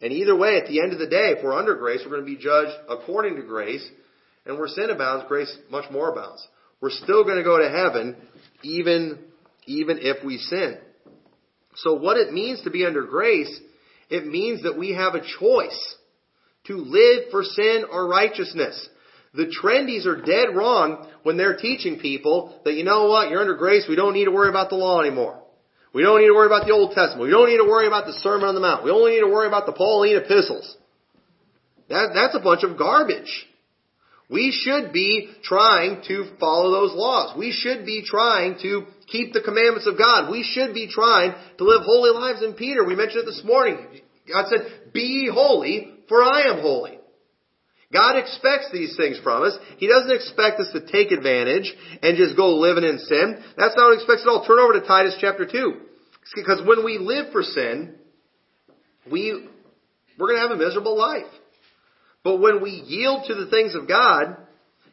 And 0.01 0.11
either 0.11 0.35
way, 0.35 0.57
at 0.57 0.67
the 0.67 0.81
end 0.81 0.91
of 0.93 0.99
the 0.99 1.07
day, 1.07 1.33
if 1.37 1.43
we're 1.43 1.57
under 1.57 1.75
grace, 1.75 2.01
we're 2.03 2.17
going 2.17 2.25
to 2.25 2.37
be 2.37 2.41
judged 2.41 2.73
according 2.89 3.37
to 3.37 3.41
grace. 3.41 3.87
And 4.45 4.57
where 4.57 4.67
sin 4.67 4.89
abounds, 4.89 5.25
grace 5.27 5.55
much 5.69 5.89
more 5.91 6.09
abounds. 6.09 6.45
We're 6.81 6.89
still 6.89 7.23
going 7.23 7.37
to 7.37 7.43
go 7.43 7.57
to 7.57 7.69
heaven 7.69 8.17
even, 8.61 9.19
even 9.65 9.99
if 10.01 10.23
we 10.25 10.37
sin. 10.37 10.77
So 11.75 11.93
what 11.93 12.17
it 12.17 12.33
means 12.33 12.61
to 12.63 12.69
be 12.69 12.85
under 12.85 13.03
grace, 13.03 13.59
it 14.09 14.27
means 14.27 14.63
that 14.63 14.77
we 14.77 14.93
have 14.93 15.15
a 15.15 15.21
choice 15.39 15.95
to 16.65 16.75
live 16.75 17.31
for 17.31 17.43
sin 17.43 17.85
or 17.89 18.07
righteousness. 18.07 18.89
The 19.33 19.45
trendies 19.45 20.05
are 20.05 20.21
dead 20.21 20.55
wrong 20.55 21.07
when 21.23 21.37
they're 21.37 21.57
teaching 21.57 21.99
people 21.99 22.59
that, 22.65 22.73
you 22.73 22.83
know 22.83 23.07
what, 23.07 23.29
you're 23.29 23.41
under 23.41 23.55
grace, 23.55 23.85
we 23.89 23.95
don't 23.95 24.13
need 24.13 24.25
to 24.25 24.31
worry 24.31 24.49
about 24.49 24.69
the 24.69 24.75
law 24.75 25.01
anymore. 25.01 25.41
We 25.93 26.03
don't 26.03 26.21
need 26.21 26.27
to 26.27 26.33
worry 26.33 26.47
about 26.47 26.65
the 26.67 26.73
Old 26.73 26.93
Testament. 26.93 27.21
We 27.21 27.31
don't 27.31 27.49
need 27.49 27.57
to 27.57 27.69
worry 27.69 27.87
about 27.87 28.05
the 28.05 28.13
Sermon 28.13 28.47
on 28.47 28.55
the 28.55 28.61
Mount. 28.61 28.83
We 28.83 28.91
only 28.91 29.13
need 29.13 29.21
to 29.21 29.27
worry 29.27 29.47
about 29.47 29.65
the 29.65 29.73
Pauline 29.73 30.17
epistles. 30.17 30.77
That, 31.89 32.11
that's 32.13 32.35
a 32.35 32.39
bunch 32.39 32.63
of 32.63 32.77
garbage. 32.77 33.47
We 34.29 34.51
should 34.51 34.93
be 34.93 35.29
trying 35.43 36.01
to 36.07 36.31
follow 36.39 36.71
those 36.71 36.95
laws. 36.95 37.37
We 37.37 37.51
should 37.51 37.85
be 37.85 38.03
trying 38.05 38.57
to 38.61 38.85
keep 39.07 39.33
the 39.33 39.41
commandments 39.41 39.85
of 39.87 39.97
God. 39.97 40.31
We 40.31 40.43
should 40.43 40.73
be 40.73 40.89
trying 40.89 41.35
to 41.57 41.63
live 41.63 41.81
holy 41.83 42.09
lives 42.09 42.41
in 42.41 42.53
Peter. 42.53 42.83
We 42.83 42.95
mentioned 42.95 43.23
it 43.23 43.25
this 43.25 43.43
morning. 43.43 43.77
God 44.31 44.45
said, 44.49 44.93
be 44.93 45.29
holy, 45.31 45.93
for 46.07 46.23
I 46.23 46.53
am 46.53 46.61
holy. 46.61 46.97
God 47.93 48.17
expects 48.17 48.69
these 48.73 48.97
things 48.97 49.19
from 49.23 49.43
us. 49.43 49.55
He 49.77 49.87
doesn't 49.87 50.11
expect 50.11 50.59
us 50.59 50.69
to 50.73 50.91
take 50.91 51.11
advantage 51.11 51.71
and 52.01 52.17
just 52.17 52.35
go 52.35 52.57
living 52.57 52.83
in 52.83 52.97
sin. 52.97 53.37
That's 53.55 53.75
not 53.77 53.89
what 53.89 53.97
he 53.97 54.03
expects 54.03 54.23
at 54.23 54.27
all. 54.27 54.45
Turn 54.45 54.59
over 54.59 54.73
to 54.73 54.85
Titus 54.85 55.15
chapter 55.21 55.45
2. 55.45 55.73
Because 56.35 56.61
when 56.65 56.83
we 56.83 56.97
live 56.97 57.31
for 57.31 57.43
sin, 57.43 57.95
we, 59.11 59.47
we're 60.17 60.27
going 60.27 60.41
to 60.41 60.47
have 60.47 60.57
a 60.57 60.63
miserable 60.63 60.97
life. 60.97 61.31
But 62.23 62.39
when 62.39 62.61
we 62.63 62.71
yield 62.71 63.25
to 63.27 63.35
the 63.35 63.49
things 63.49 63.75
of 63.75 63.87
God, 63.87 64.37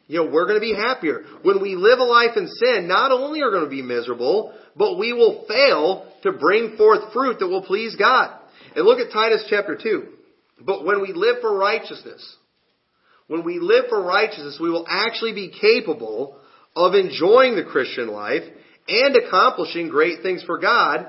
you 0.07 0.17
know, 0.17 0.29
we're 0.29 0.45
going 0.45 0.59
to 0.59 0.61
be 0.61 0.75
happier. 0.75 1.23
When 1.41 1.61
we 1.61 1.75
live 1.75 1.99
a 1.99 2.03
life 2.03 2.35
in 2.35 2.47
sin, 2.47 2.87
not 2.87 3.11
only 3.11 3.41
are 3.41 3.49
we 3.49 3.57
going 3.57 3.63
to 3.63 3.69
be 3.69 3.81
miserable, 3.81 4.53
but 4.75 4.99
we 4.99 5.13
will 5.13 5.45
fail 5.47 6.11
to 6.23 6.33
bring 6.33 6.75
forth 6.77 7.13
fruit 7.13 7.39
that 7.39 7.47
will 7.47 7.63
please 7.63 7.95
God. 7.95 8.37
And 8.75 8.85
look 8.85 8.99
at 8.99 9.13
Titus 9.13 9.45
chapter 9.49 9.77
2. 9.81 10.07
But 10.61 10.85
when 10.85 11.01
we 11.01 11.13
live 11.13 11.37
for 11.41 11.57
righteousness, 11.57 12.35
when 13.31 13.45
we 13.45 13.59
live 13.59 13.85
for 13.87 14.03
righteousness, 14.03 14.59
we 14.59 14.69
will 14.69 14.85
actually 14.89 15.31
be 15.31 15.53
capable 15.61 16.35
of 16.75 16.95
enjoying 16.95 17.55
the 17.55 17.63
Christian 17.63 18.09
life 18.09 18.43
and 18.89 19.15
accomplishing 19.15 19.87
great 19.87 20.21
things 20.21 20.43
for 20.43 20.59
God, 20.59 21.07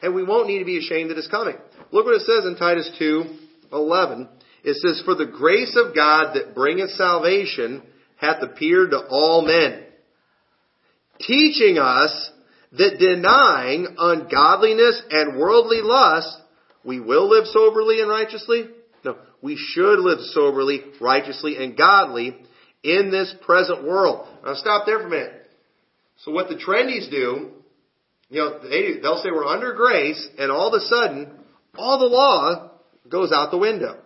and 0.00 0.14
we 0.14 0.22
won't 0.22 0.46
need 0.46 0.60
to 0.60 0.64
be 0.64 0.78
ashamed 0.78 1.10
that 1.10 1.18
it's 1.18 1.26
coming. 1.26 1.56
Look 1.90 2.06
what 2.06 2.14
it 2.14 2.22
says 2.22 2.46
in 2.46 2.54
Titus 2.54 2.88
2, 3.00 3.24
11. 3.72 4.28
It 4.62 4.76
says, 4.76 5.02
For 5.04 5.16
the 5.16 5.26
grace 5.26 5.76
of 5.76 5.92
God 5.92 6.34
that 6.34 6.54
bringeth 6.54 6.90
salvation 6.90 7.82
hath 8.14 8.44
appeared 8.44 8.92
to 8.92 9.08
all 9.08 9.44
men, 9.44 9.86
teaching 11.18 11.78
us 11.78 12.30
that 12.78 13.00
denying 13.00 13.96
ungodliness 13.98 15.02
and 15.10 15.36
worldly 15.36 15.80
lust, 15.82 16.32
we 16.84 17.00
will 17.00 17.28
live 17.28 17.46
soberly 17.46 18.00
and 18.00 18.08
righteously 18.08 18.66
no, 19.04 19.16
we 19.42 19.56
should 19.56 19.98
live 19.98 20.18
soberly, 20.32 20.80
righteously, 21.00 21.56
and 21.56 21.76
godly 21.76 22.36
in 22.82 23.10
this 23.10 23.34
present 23.42 23.84
world. 23.84 24.26
Now 24.44 24.54
stop 24.54 24.86
there 24.86 24.98
for 24.98 25.06
a 25.06 25.10
minute. 25.10 25.50
So 26.24 26.32
what 26.32 26.48
the 26.48 26.56
trendies 26.56 27.10
do, 27.10 27.50
you 28.28 28.40
know, 28.40 28.58
they, 28.62 29.00
they'll 29.00 29.22
say 29.22 29.30
we're 29.32 29.46
under 29.46 29.74
grace, 29.74 30.28
and 30.38 30.50
all 30.50 30.68
of 30.68 30.74
a 30.74 30.84
sudden, 30.84 31.32
all 31.76 31.98
the 31.98 32.06
law 32.06 32.70
goes 33.08 33.32
out 33.32 33.50
the 33.50 33.58
window. 33.58 33.98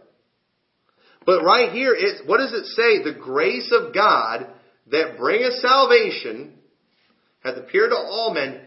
But 1.27 1.43
right 1.43 1.73
here, 1.73 1.95
it, 1.97 2.27
what 2.27 2.39
does 2.39 2.53
it 2.53 2.67
say? 2.67 3.03
The 3.03 3.19
grace 3.19 3.73
of 3.73 3.95
God 3.95 4.47
that 4.91 5.17
bringeth 5.17 5.55
salvation 5.55 6.55
hath 7.43 7.57
appeared 7.57 7.91
to 7.91 7.97
all 7.97 8.33
men, 8.33 8.61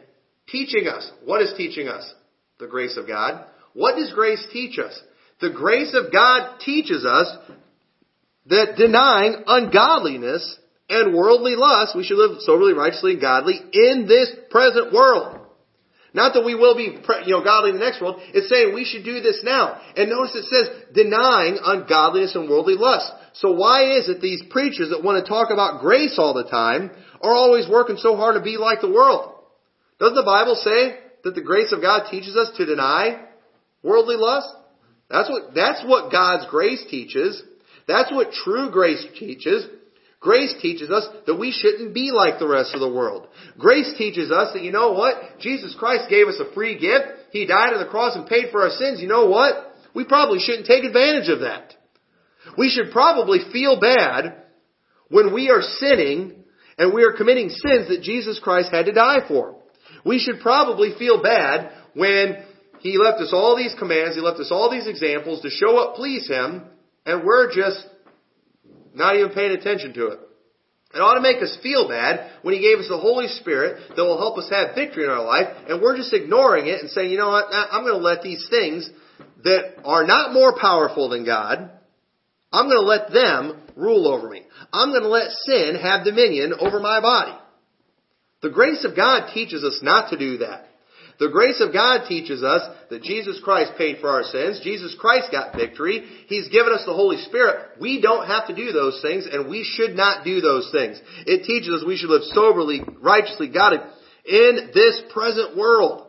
teaching 0.47 0.87
us. 0.87 1.09
What 1.23 1.41
is 1.41 1.53
teaching 1.55 1.87
us? 1.87 2.11
The 2.59 2.67
grace 2.67 2.97
of 2.97 3.07
God. 3.07 3.45
What 3.73 3.95
does 3.95 4.11
grace 4.13 4.45
teach 4.51 4.79
us? 4.79 4.99
The 5.39 5.51
grace 5.51 5.93
of 5.93 6.11
God 6.11 6.59
teaches 6.59 7.05
us 7.05 7.35
that 8.47 8.75
denying 8.77 9.43
ungodliness 9.45 10.57
and 10.89 11.13
worldly 11.13 11.55
lust, 11.55 11.95
we 11.95 12.03
should 12.03 12.17
live 12.17 12.41
soberly, 12.41 12.73
righteously, 12.73 13.13
and 13.13 13.21
godly 13.21 13.59
in 13.73 14.07
this 14.07 14.31
present 14.49 14.93
world. 14.93 15.37
Not 16.13 16.33
that 16.33 16.45
we 16.45 16.55
will 16.55 16.75
be, 16.75 16.97
you 17.25 17.31
know, 17.31 17.43
godly 17.43 17.71
in 17.71 17.77
the 17.77 17.85
next 17.85 18.01
world. 18.01 18.19
It's 18.33 18.49
saying 18.49 18.73
we 18.73 18.85
should 18.85 19.03
do 19.03 19.19
this 19.21 19.41
now. 19.43 19.79
And 19.95 20.09
notice 20.09 20.35
it 20.35 20.45
says 20.45 20.69
denying 20.93 21.59
ungodliness 21.63 22.33
and 22.33 22.49
worldly 22.49 22.75
lust. 22.75 23.11
So 23.33 23.51
why 23.51 23.97
is 23.97 24.09
it 24.09 24.21
these 24.21 24.41
preachers 24.49 24.89
that 24.89 25.03
want 25.03 25.23
to 25.23 25.29
talk 25.29 25.51
about 25.51 25.81
grace 25.81 26.15
all 26.17 26.33
the 26.33 26.49
time 26.49 26.89
are 27.21 27.33
always 27.33 27.69
working 27.69 27.97
so 27.97 28.15
hard 28.15 28.35
to 28.35 28.41
be 28.41 28.57
like 28.57 28.81
the 28.81 28.91
world? 28.91 29.33
Doesn't 29.99 30.15
the 30.15 30.23
Bible 30.23 30.55
say 30.55 30.97
that 31.23 31.35
the 31.35 31.43
grace 31.43 31.71
of 31.71 31.81
God 31.81 32.09
teaches 32.09 32.35
us 32.35 32.55
to 32.57 32.65
deny 32.65 33.23
worldly 33.83 34.15
lust? 34.15 34.49
That's 35.09 35.29
what, 35.29 35.53
that's 35.55 35.83
what 35.85 36.11
God's 36.11 36.49
grace 36.49 36.83
teaches. 36.89 37.41
That's 37.87 38.11
what 38.11 38.31
true 38.31 38.69
grace 38.71 39.05
teaches. 39.17 39.65
Grace 40.19 40.53
teaches 40.61 40.89
us 40.89 41.07
that 41.25 41.39
we 41.39 41.51
shouldn't 41.51 41.93
be 41.93 42.11
like 42.11 42.39
the 42.39 42.47
rest 42.47 42.73
of 42.73 42.81
the 42.81 42.91
world. 42.91 43.27
Grace 43.57 43.93
teaches 43.97 44.31
us 44.31 44.53
that, 44.53 44.63
you 44.63 44.71
know 44.71 44.93
what? 44.93 45.39
Jesus 45.39 45.75
Christ 45.77 46.09
gave 46.09 46.27
us 46.27 46.39
a 46.39 46.53
free 46.53 46.77
gift. 46.77 47.05
He 47.31 47.45
died 47.45 47.73
on 47.73 47.79
the 47.79 47.89
cross 47.89 48.15
and 48.15 48.27
paid 48.27 48.51
for 48.51 48.63
our 48.63 48.71
sins. 48.71 48.99
You 48.99 49.07
know 49.07 49.27
what? 49.27 49.75
We 49.93 50.05
probably 50.05 50.39
shouldn't 50.39 50.65
take 50.65 50.83
advantage 50.83 51.29
of 51.29 51.41
that. 51.41 51.73
We 52.57 52.69
should 52.69 52.91
probably 52.91 53.39
feel 53.51 53.79
bad 53.79 54.43
when 55.09 55.33
we 55.33 55.49
are 55.49 55.61
sinning 55.61 56.43
and 56.77 56.93
we 56.93 57.03
are 57.03 57.13
committing 57.13 57.49
sins 57.49 57.89
that 57.89 58.01
Jesus 58.01 58.39
Christ 58.43 58.69
had 58.71 58.85
to 58.85 58.91
die 58.93 59.27
for. 59.27 59.55
We 60.05 60.19
should 60.19 60.39
probably 60.41 60.93
feel 60.97 61.21
bad 61.21 61.71
when 61.93 62.43
He 62.79 62.97
left 62.97 63.21
us 63.21 63.31
all 63.33 63.55
these 63.55 63.75
commands, 63.77 64.15
He 64.15 64.21
left 64.21 64.39
us 64.39 64.51
all 64.51 64.69
these 64.69 64.87
examples 64.87 65.41
to 65.41 65.49
show 65.49 65.73
what 65.73 65.95
please 65.95 66.27
Him, 66.27 66.63
and 67.05 67.23
we're 67.23 67.53
just 67.53 67.85
not 68.93 69.15
even 69.15 69.31
paying 69.31 69.51
attention 69.51 69.93
to 69.93 70.07
it. 70.07 70.19
It 70.93 70.99
ought 70.99 71.15
to 71.15 71.21
make 71.21 71.43
us 71.43 71.57
feel 71.61 71.87
bad 71.87 72.31
when 72.43 72.53
He 72.53 72.61
gave 72.61 72.79
us 72.79 72.87
the 72.87 72.97
Holy 72.97 73.27
Spirit 73.27 73.95
that 73.95 74.03
will 74.03 74.17
help 74.17 74.37
us 74.37 74.49
have 74.49 74.75
victory 74.75 75.03
in 75.03 75.09
our 75.09 75.23
life, 75.23 75.47
and 75.67 75.81
we're 75.81 75.97
just 75.97 76.13
ignoring 76.13 76.67
it 76.67 76.81
and 76.81 76.89
saying, 76.89 77.11
you 77.11 77.17
know 77.17 77.29
what, 77.29 77.47
I'm 77.51 77.83
going 77.83 77.99
to 77.99 78.05
let 78.05 78.21
these 78.21 78.47
things 78.49 78.89
that 79.43 79.81
are 79.83 80.05
not 80.05 80.33
more 80.33 80.57
powerful 80.59 81.09
than 81.09 81.25
God, 81.25 81.69
I'm 82.51 82.65
going 82.65 82.77
to 82.77 82.81
let 82.81 83.11
them 83.11 83.61
rule 83.75 84.07
over 84.07 84.29
me. 84.29 84.43
I'm 84.71 84.91
going 84.91 85.03
to 85.03 85.09
let 85.09 85.31
sin 85.31 85.77
have 85.81 86.05
dominion 86.05 86.53
over 86.59 86.79
my 86.79 87.01
body. 87.01 87.37
The 88.41 88.49
grace 88.49 88.85
of 88.85 88.95
God 88.95 89.33
teaches 89.33 89.63
us 89.63 89.79
not 89.81 90.11
to 90.11 90.17
do 90.17 90.37
that. 90.39 90.66
The 91.19 91.29
grace 91.29 91.59
of 91.61 91.73
God 91.73 92.07
teaches 92.07 92.43
us 92.43 92.61
that 92.91 93.01
Jesus 93.01 93.39
Christ 93.43 93.71
paid 93.77 93.97
for 93.99 94.09
our 94.09 94.23
sins. 94.23 94.61
Jesus 94.63 94.95
Christ 94.99 95.29
got 95.31 95.55
victory. 95.55 96.05
He's 96.27 96.47
given 96.49 96.71
us 96.73 96.83
the 96.85 96.93
Holy 96.93 97.17
Spirit. 97.17 97.79
We 97.79 98.01
don't 98.01 98.27
have 98.27 98.47
to 98.47 98.55
do 98.55 98.71
those 98.71 99.01
things 99.01 99.27
and 99.31 99.49
we 99.49 99.63
should 99.63 99.95
not 99.95 100.23
do 100.23 100.41
those 100.41 100.69
things. 100.71 101.01
It 101.25 101.43
teaches 101.45 101.69
us 101.69 101.87
we 101.87 101.97
should 101.97 102.11
live 102.11 102.23
soberly, 102.33 102.81
righteously, 103.01 103.49
godly 103.49 103.79
in 104.25 104.71
this 104.73 105.01
present 105.11 105.57
world. 105.57 106.07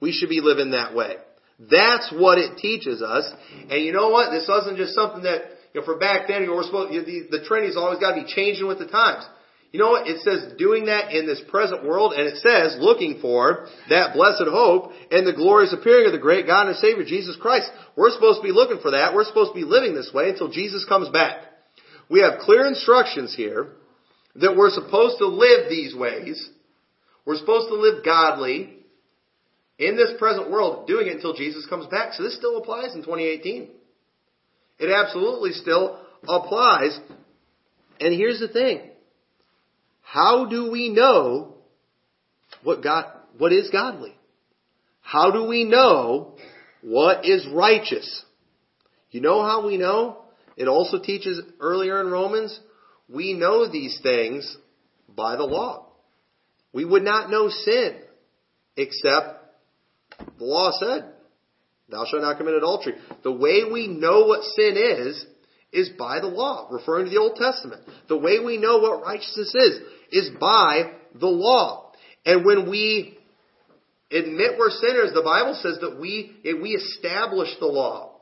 We 0.00 0.12
should 0.12 0.28
be 0.28 0.40
living 0.40 0.72
that 0.72 0.94
way. 0.94 1.14
That's 1.58 2.12
what 2.12 2.38
it 2.38 2.58
teaches 2.58 3.02
us. 3.02 3.30
And 3.70 3.84
you 3.84 3.92
know 3.92 4.10
what? 4.10 4.30
This 4.30 4.46
wasn't 4.48 4.76
just 4.76 4.94
something 4.94 5.22
that, 5.22 5.42
you 5.74 5.80
know, 5.80 5.84
for 5.84 5.98
back 5.98 6.28
then, 6.28 6.42
you 6.42 6.48
know, 6.48 6.54
we're 6.54 6.64
supposed, 6.64 6.94
you 6.94 7.00
know, 7.00 7.06
the, 7.06 7.38
the 7.38 7.44
trendies 7.48 7.76
always 7.76 7.98
got 7.98 8.14
to 8.14 8.22
be 8.22 8.32
changing 8.32 8.66
with 8.66 8.78
the 8.78 8.86
times. 8.86 9.26
You 9.70 9.80
know 9.80 9.90
what? 9.90 10.08
It 10.08 10.22
says 10.22 10.54
doing 10.56 10.86
that 10.86 11.12
in 11.12 11.26
this 11.26 11.42
present 11.50 11.84
world, 11.84 12.14
and 12.14 12.26
it 12.26 12.38
says 12.38 12.76
looking 12.80 13.20
for 13.20 13.66
that 13.90 14.14
blessed 14.14 14.48
hope 14.48 14.92
and 15.10 15.26
the 15.26 15.34
glorious 15.34 15.74
appearing 15.74 16.06
of 16.06 16.12
the 16.12 16.18
great 16.18 16.46
God 16.46 16.68
and 16.68 16.76
Savior, 16.76 17.04
Jesus 17.04 17.36
Christ. 17.36 17.70
We're 17.94 18.10
supposed 18.10 18.40
to 18.40 18.46
be 18.46 18.52
looking 18.52 18.80
for 18.80 18.92
that. 18.92 19.14
We're 19.14 19.24
supposed 19.24 19.52
to 19.52 19.60
be 19.60 19.66
living 19.66 19.94
this 19.94 20.10
way 20.14 20.30
until 20.30 20.48
Jesus 20.48 20.86
comes 20.86 21.10
back. 21.10 21.42
We 22.08 22.20
have 22.20 22.40
clear 22.40 22.66
instructions 22.66 23.34
here 23.36 23.68
that 24.36 24.56
we're 24.56 24.70
supposed 24.70 25.18
to 25.18 25.26
live 25.26 25.68
these 25.68 25.94
ways. 25.94 26.48
We're 27.26 27.36
supposed 27.36 27.68
to 27.68 27.74
live 27.74 28.02
godly 28.02 28.74
in 29.78 29.96
this 29.96 30.12
present 30.18 30.50
world, 30.50 30.86
doing 30.86 31.08
it 31.08 31.16
until 31.16 31.34
Jesus 31.34 31.66
comes 31.66 31.86
back. 31.86 32.14
So 32.14 32.22
this 32.22 32.36
still 32.36 32.56
applies 32.56 32.94
in 32.94 33.02
2018. 33.02 33.68
It 34.78 34.90
absolutely 34.90 35.52
still 35.52 36.00
applies. 36.26 36.98
And 38.00 38.14
here's 38.14 38.40
the 38.40 38.48
thing. 38.48 38.92
How 40.10 40.46
do 40.46 40.70
we 40.70 40.88
know 40.88 41.54
what 42.62 42.82
God, 42.82 43.04
what 43.36 43.52
is 43.52 43.68
godly? 43.68 44.16
How 45.02 45.30
do 45.30 45.44
we 45.44 45.64
know 45.64 46.34
what 46.80 47.26
is 47.26 47.46
righteous? 47.52 48.24
You 49.10 49.20
know 49.20 49.42
how 49.42 49.66
we 49.66 49.76
know? 49.76 50.22
It 50.56 50.66
also 50.66 50.98
teaches 50.98 51.42
earlier 51.60 52.00
in 52.00 52.10
Romans, 52.10 52.58
we 53.06 53.34
know 53.34 53.70
these 53.70 54.00
things 54.02 54.56
by 55.14 55.36
the 55.36 55.44
law. 55.44 55.88
We 56.72 56.86
would 56.86 57.02
not 57.02 57.30
know 57.30 57.50
sin 57.50 57.98
except 58.78 59.44
the 60.38 60.44
law 60.44 60.70
said, 60.80 61.12
thou 61.90 62.06
shalt 62.06 62.22
not 62.22 62.38
commit 62.38 62.54
adultery. 62.54 62.94
The 63.24 63.32
way 63.32 63.64
we 63.70 63.88
know 63.88 64.24
what 64.24 64.42
sin 64.42 64.74
is, 64.78 65.26
is 65.72 65.90
by 65.98 66.20
the 66.20 66.28
law, 66.28 66.68
referring 66.70 67.06
to 67.06 67.10
the 67.10 67.20
Old 67.20 67.36
Testament. 67.36 67.82
The 68.08 68.16
way 68.16 68.38
we 68.38 68.56
know 68.56 68.78
what 68.78 69.02
righteousness 69.02 69.54
is, 69.54 69.80
is 70.10 70.30
by 70.40 70.92
the 71.14 71.26
law. 71.26 71.92
And 72.24 72.44
when 72.44 72.70
we 72.70 73.18
admit 74.10 74.52
we're 74.58 74.70
sinners, 74.70 75.12
the 75.14 75.22
Bible 75.22 75.58
says 75.62 75.78
that 75.80 76.00
we, 76.00 76.36
we 76.44 76.70
establish 76.70 77.48
the 77.60 77.66
law. 77.66 78.16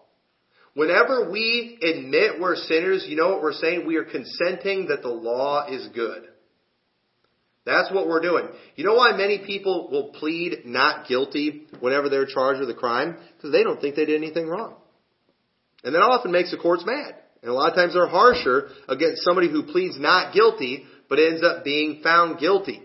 Whenever 0.74 1.30
we 1.30 1.78
admit 1.80 2.40
we're 2.40 2.56
sinners, 2.56 3.06
you 3.08 3.16
know 3.16 3.30
what 3.30 3.42
we're 3.42 3.52
saying? 3.54 3.86
We 3.86 3.96
are 3.96 4.04
consenting 4.04 4.88
that 4.88 5.02
the 5.02 5.08
law 5.08 5.66
is 5.68 5.88
good. 5.94 6.24
That's 7.64 7.90
what 7.92 8.06
we're 8.06 8.20
doing. 8.20 8.48
You 8.76 8.84
know 8.84 8.94
why 8.94 9.16
many 9.16 9.38
people 9.44 9.88
will 9.90 10.10
plead 10.12 10.66
not 10.66 11.08
guilty 11.08 11.66
whenever 11.80 12.08
they're 12.08 12.26
charged 12.26 12.60
with 12.60 12.70
a 12.70 12.74
crime? 12.74 13.16
Because 13.36 13.52
they 13.52 13.64
don't 13.64 13.80
think 13.80 13.96
they 13.96 14.04
did 14.04 14.22
anything 14.22 14.46
wrong. 14.46 14.74
And 15.82 15.94
that 15.94 16.02
often 16.02 16.30
makes 16.30 16.50
the 16.50 16.58
courts 16.58 16.84
mad. 16.86 17.16
And 17.42 17.50
a 17.50 17.54
lot 17.54 17.70
of 17.70 17.76
times 17.76 17.94
they're 17.94 18.06
harsher 18.06 18.68
against 18.88 19.22
somebody 19.22 19.50
who 19.50 19.64
pleads 19.64 19.98
not 19.98 20.34
guilty 20.34 20.86
but 21.08 21.18
ends 21.18 21.42
up 21.42 21.64
being 21.64 22.00
found 22.02 22.38
guilty. 22.38 22.82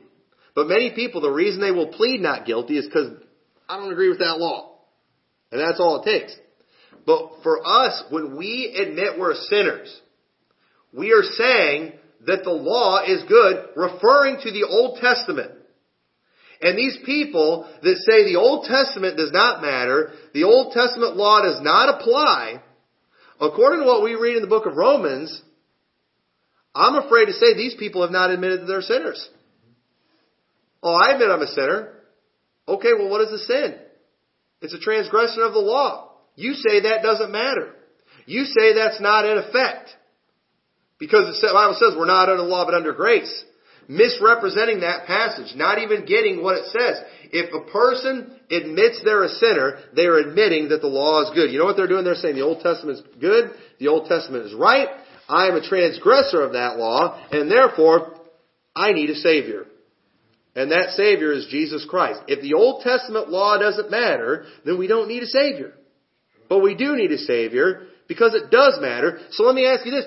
But 0.54 0.68
many 0.68 0.92
people, 0.92 1.22
the 1.22 1.32
reason 1.32 1.62
they 1.62 1.72
will 1.72 1.88
plead 1.88 2.22
not 2.22 2.46
guilty 2.46 2.78
is 2.78 2.86
because 2.86 3.12
I 3.68 3.78
don't 3.78 3.92
agree 3.92 4.10
with 4.10 4.20
that 4.20 4.38
law. 4.38 4.80
And 5.52 5.60
that's 5.60 5.80
all 5.80 6.02
it 6.02 6.06
takes. 6.06 6.36
But 7.06 7.42
for 7.44 7.66
us, 7.66 8.04
when 8.10 8.38
we 8.38 8.76
admit 8.76 9.20
we're 9.20 9.36
sinners, 9.36 10.00
we 10.94 11.14
are 11.14 11.24
saying 11.24 11.94
that 12.26 12.44
the 12.44 12.52
law 12.52 13.04
is 13.04 13.24
good, 13.28 13.70
referring 13.76 14.38
to 14.42 14.52
the 14.52 14.68
Old 14.70 15.00
Testament. 15.00 15.52
And 16.62 16.78
these 16.78 16.98
people 17.06 17.68
that 17.82 17.98
say 18.08 18.24
the 18.26 18.40
Old 18.40 18.66
Testament 18.66 19.18
does 19.18 19.32
not 19.32 19.64
matter, 19.64 20.12
the 20.34 20.44
Old 20.44 20.74
Testament 20.74 21.16
law 21.16 21.42
does 21.42 21.60
not 21.62 22.02
apply, 22.02 22.62
according 23.42 23.82
to 23.82 23.86
what 23.86 24.04
we 24.04 24.16
read 24.16 24.36
in 24.38 24.42
the 24.42 24.48
book 24.48 24.66
of 24.66 24.78
Romans, 24.78 25.42
I'm 26.74 26.96
afraid 26.96 27.26
to 27.26 27.34
say 27.34 27.56
these 27.56 27.76
people 27.76 28.04
have 28.04 28.12
not 28.12 28.30
admitted 28.30 28.62
that 28.62 28.66
they're 28.66 28.82
sinners. 28.82 29.28
Oh, 30.82 30.94
I 30.94 31.14
admit 31.14 31.30
I'm 31.30 31.42
a 31.42 31.48
sinner. 31.48 31.94
Okay, 32.68 32.94
well, 32.98 33.10
what 33.10 33.22
is 33.22 33.34
a 33.34 33.40
sin? 33.40 33.76
It's 34.62 34.74
a 34.74 34.80
transgression 34.80 35.42
of 35.42 35.54
the 35.54 35.60
law. 35.60 36.12
You 36.36 36.54
say 36.54 36.82
that 36.82 37.04
doesn't 37.04 37.32
matter. 37.32 37.76
You 38.26 38.46
say 38.46 38.74
that's 38.74 39.02
not 39.02 39.26
in 39.26 39.38
effect. 39.38 39.90
Because 41.00 41.42
the 41.42 41.50
Bible 41.52 41.76
says 41.80 41.98
we're 41.98 42.06
not 42.06 42.30
under 42.30 42.44
law 42.44 42.66
but 42.66 42.76
under 42.76 42.94
grace. 42.94 43.44
Misrepresenting 43.88 44.82
that 44.82 45.08
passage, 45.08 45.56
not 45.56 45.80
even 45.80 46.06
getting 46.06 46.44
what 46.44 46.58
it 46.58 46.66
says. 46.68 47.04
If 47.32 47.54
a 47.54 47.72
person 47.72 48.40
admits 48.52 49.02
they're 49.04 49.24
a 49.24 49.30
sinner, 49.30 49.80
they 49.96 50.06
are 50.06 50.18
admitting 50.18 50.70
that 50.70 50.82
the 50.82 50.88
law 50.88 51.24
is 51.24 51.32
good. 51.34 51.52
You 51.52 51.60
know 51.60 51.66
what 51.66 51.78
they're 51.78 51.88
doing? 51.88 52.04
They're 52.04 52.16
saying 52.16 52.36
the 52.36 52.42
Old 52.42 52.62
Testament 52.62 53.00
is 53.00 53.06
good, 53.20 53.52
the 53.80 53.88
Old 53.88 54.08
Testament 54.08 54.46
is 54.46 54.54
right, 54.54 54.90
I 55.32 55.48
am 55.48 55.56
a 55.56 55.66
transgressor 55.66 56.42
of 56.42 56.54
that 56.54 56.78
law, 56.78 57.26
and 57.32 57.50
therefore, 57.50 58.20
I 58.76 58.92
need 58.92 59.10
a 59.10 59.16
Savior. 59.16 59.66
And 60.56 60.72
that 60.72 60.90
Savior 60.98 61.32
is 61.32 61.48
Jesus 61.50 61.86
Christ. 61.90 62.20
If 62.28 62.42
the 62.42 62.56
Old 62.56 62.84
Testament 62.84 63.30
law 63.30 63.58
doesn't 63.58 63.90
matter, 63.90 64.46
then 64.66 64.78
we 64.78 64.88
don't 64.88 65.08
need 65.08 65.24
a 65.24 65.28
Savior. 65.28 65.74
But 66.50 66.60
we 66.60 66.76
do 66.76 66.98
need 66.98 67.14
a 67.14 67.18
Savior 67.18 67.88
because 68.10 68.34
it 68.34 68.52
does 68.52 68.78
matter. 68.82 69.20
So 69.32 69.44
let 69.44 69.56
me 69.56 69.66
ask 69.66 69.86
you 69.86 69.92
this. 69.92 70.06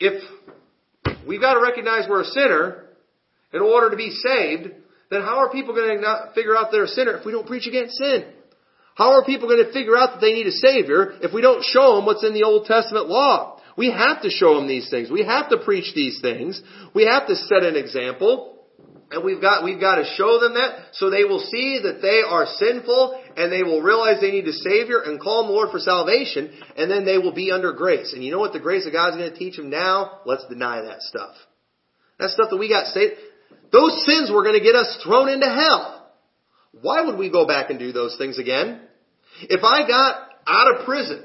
If 0.00 0.22
we've 1.24 1.40
got 1.40 1.54
to 1.54 1.60
recognize 1.60 2.06
we're 2.08 2.22
a 2.22 2.24
sinner 2.24 2.86
in 3.52 3.60
order 3.60 3.90
to 3.90 3.96
be 3.96 4.10
saved, 4.10 4.74
then 5.10 5.22
how 5.22 5.38
are 5.38 5.50
people 5.50 5.74
going 5.74 6.00
to 6.00 6.30
figure 6.34 6.56
out 6.56 6.68
they're 6.70 6.84
a 6.84 6.88
sinner 6.88 7.16
if 7.16 7.26
we 7.26 7.32
don't 7.32 7.46
preach 7.46 7.66
against 7.66 7.96
sin? 7.96 8.24
How 8.94 9.12
are 9.12 9.24
people 9.24 9.48
going 9.48 9.64
to 9.64 9.72
figure 9.72 9.96
out 9.96 10.14
that 10.14 10.20
they 10.20 10.32
need 10.32 10.46
a 10.46 10.52
Savior 10.52 11.14
if 11.20 11.32
we 11.32 11.40
don't 11.40 11.64
show 11.64 11.96
them 11.96 12.06
what's 12.06 12.24
in 12.24 12.34
the 12.34 12.44
Old 12.44 12.66
Testament 12.66 13.08
law? 13.08 13.60
We 13.76 13.90
have 13.90 14.22
to 14.22 14.30
show 14.30 14.56
them 14.56 14.68
these 14.68 14.90
things. 14.90 15.10
We 15.10 15.24
have 15.24 15.48
to 15.50 15.58
preach 15.58 15.94
these 15.94 16.20
things. 16.20 16.60
We 16.94 17.06
have 17.06 17.26
to 17.28 17.34
set 17.34 17.62
an 17.62 17.76
example. 17.76 18.58
And 19.10 19.24
we've 19.24 19.40
got, 19.40 19.64
we've 19.64 19.80
got 19.80 19.96
to 19.96 20.04
show 20.16 20.38
them 20.38 20.54
that 20.54 20.92
so 20.92 21.10
they 21.10 21.24
will 21.24 21.40
see 21.40 21.80
that 21.82 22.00
they 22.00 22.22
are 22.22 22.46
sinful 22.46 23.20
and 23.36 23.50
they 23.50 23.64
will 23.64 23.82
realize 23.82 24.20
they 24.20 24.30
need 24.30 24.46
a 24.46 24.52
Savior 24.52 25.00
and 25.00 25.18
call 25.18 25.42
on 25.42 25.46
the 25.48 25.52
Lord 25.52 25.70
for 25.72 25.80
salvation 25.80 26.52
and 26.76 26.88
then 26.88 27.04
they 27.04 27.18
will 27.18 27.32
be 27.32 27.50
under 27.50 27.72
grace. 27.72 28.12
And 28.12 28.22
you 28.22 28.30
know 28.30 28.38
what 28.38 28.52
the 28.52 28.60
grace 28.60 28.86
of 28.86 28.92
God 28.92 29.14
is 29.14 29.16
going 29.16 29.32
to 29.32 29.36
teach 29.36 29.56
them 29.56 29.70
now? 29.70 30.20
Let's 30.26 30.46
deny 30.48 30.82
that 30.82 31.02
stuff. 31.02 31.34
That 32.20 32.30
stuff 32.30 32.50
that 32.50 32.56
we 32.58 32.68
got 32.68 32.86
saved. 32.86 33.14
Those 33.72 34.04
sins 34.04 34.30
were 34.30 34.42
going 34.42 34.58
to 34.58 34.64
get 34.64 34.74
us 34.74 34.98
thrown 35.04 35.28
into 35.28 35.46
hell. 35.46 36.12
Why 36.82 37.02
would 37.02 37.18
we 37.18 37.30
go 37.30 37.46
back 37.46 37.70
and 37.70 37.78
do 37.78 37.92
those 37.92 38.16
things 38.18 38.38
again? 38.38 38.80
If 39.42 39.62
I 39.64 39.86
got 39.86 40.28
out 40.46 40.76
of 40.76 40.86
prison 40.86 41.24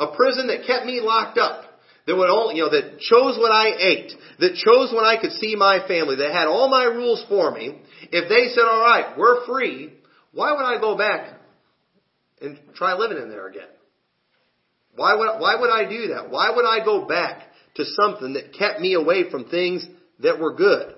a 0.00 0.16
prison 0.16 0.48
that 0.48 0.66
kept 0.66 0.86
me 0.86 1.00
locked 1.00 1.38
up. 1.38 1.64
That 2.06 2.16
would 2.16 2.30
only, 2.30 2.56
you 2.56 2.64
know, 2.64 2.70
that 2.70 2.98
chose 2.98 3.38
what 3.38 3.52
I 3.52 3.68
ate. 3.78 4.12
That 4.38 4.54
chose 4.54 4.90
when 4.92 5.04
I 5.04 5.20
could 5.20 5.32
see 5.32 5.54
my 5.54 5.86
family. 5.86 6.16
That 6.16 6.32
had 6.32 6.48
all 6.48 6.70
my 6.70 6.84
rules 6.84 7.22
for 7.28 7.52
me. 7.52 7.78
If 8.10 8.28
they 8.28 8.52
said, 8.54 8.64
alright, 8.64 9.18
we're 9.18 9.44
free, 9.46 9.92
why 10.32 10.52
would 10.52 10.64
I 10.64 10.80
go 10.80 10.96
back 10.96 11.38
and 12.40 12.58
try 12.74 12.94
living 12.94 13.18
in 13.18 13.28
there 13.28 13.46
again? 13.46 13.68
Why 14.96 15.14
would, 15.14 15.38
why 15.38 15.60
would 15.60 15.70
I 15.70 15.88
do 15.88 16.14
that? 16.14 16.30
Why 16.30 16.50
would 16.50 16.64
I 16.64 16.82
go 16.82 17.06
back 17.06 17.42
to 17.76 17.84
something 17.84 18.32
that 18.32 18.54
kept 18.54 18.80
me 18.80 18.94
away 18.94 19.30
from 19.30 19.48
things 19.48 19.86
that 20.20 20.40
were 20.40 20.54
good. 20.54 20.94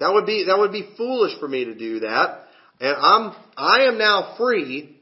That 0.00 0.12
would 0.12 0.26
be, 0.26 0.44
that 0.46 0.58
would 0.58 0.72
be 0.72 0.88
foolish 0.96 1.38
for 1.40 1.48
me 1.48 1.64
to 1.64 1.74
do 1.74 2.00
that. 2.00 2.44
And 2.80 2.96
I'm, 2.96 3.34
I 3.56 3.84
am 3.84 3.98
now 3.98 4.34
free. 4.38 4.96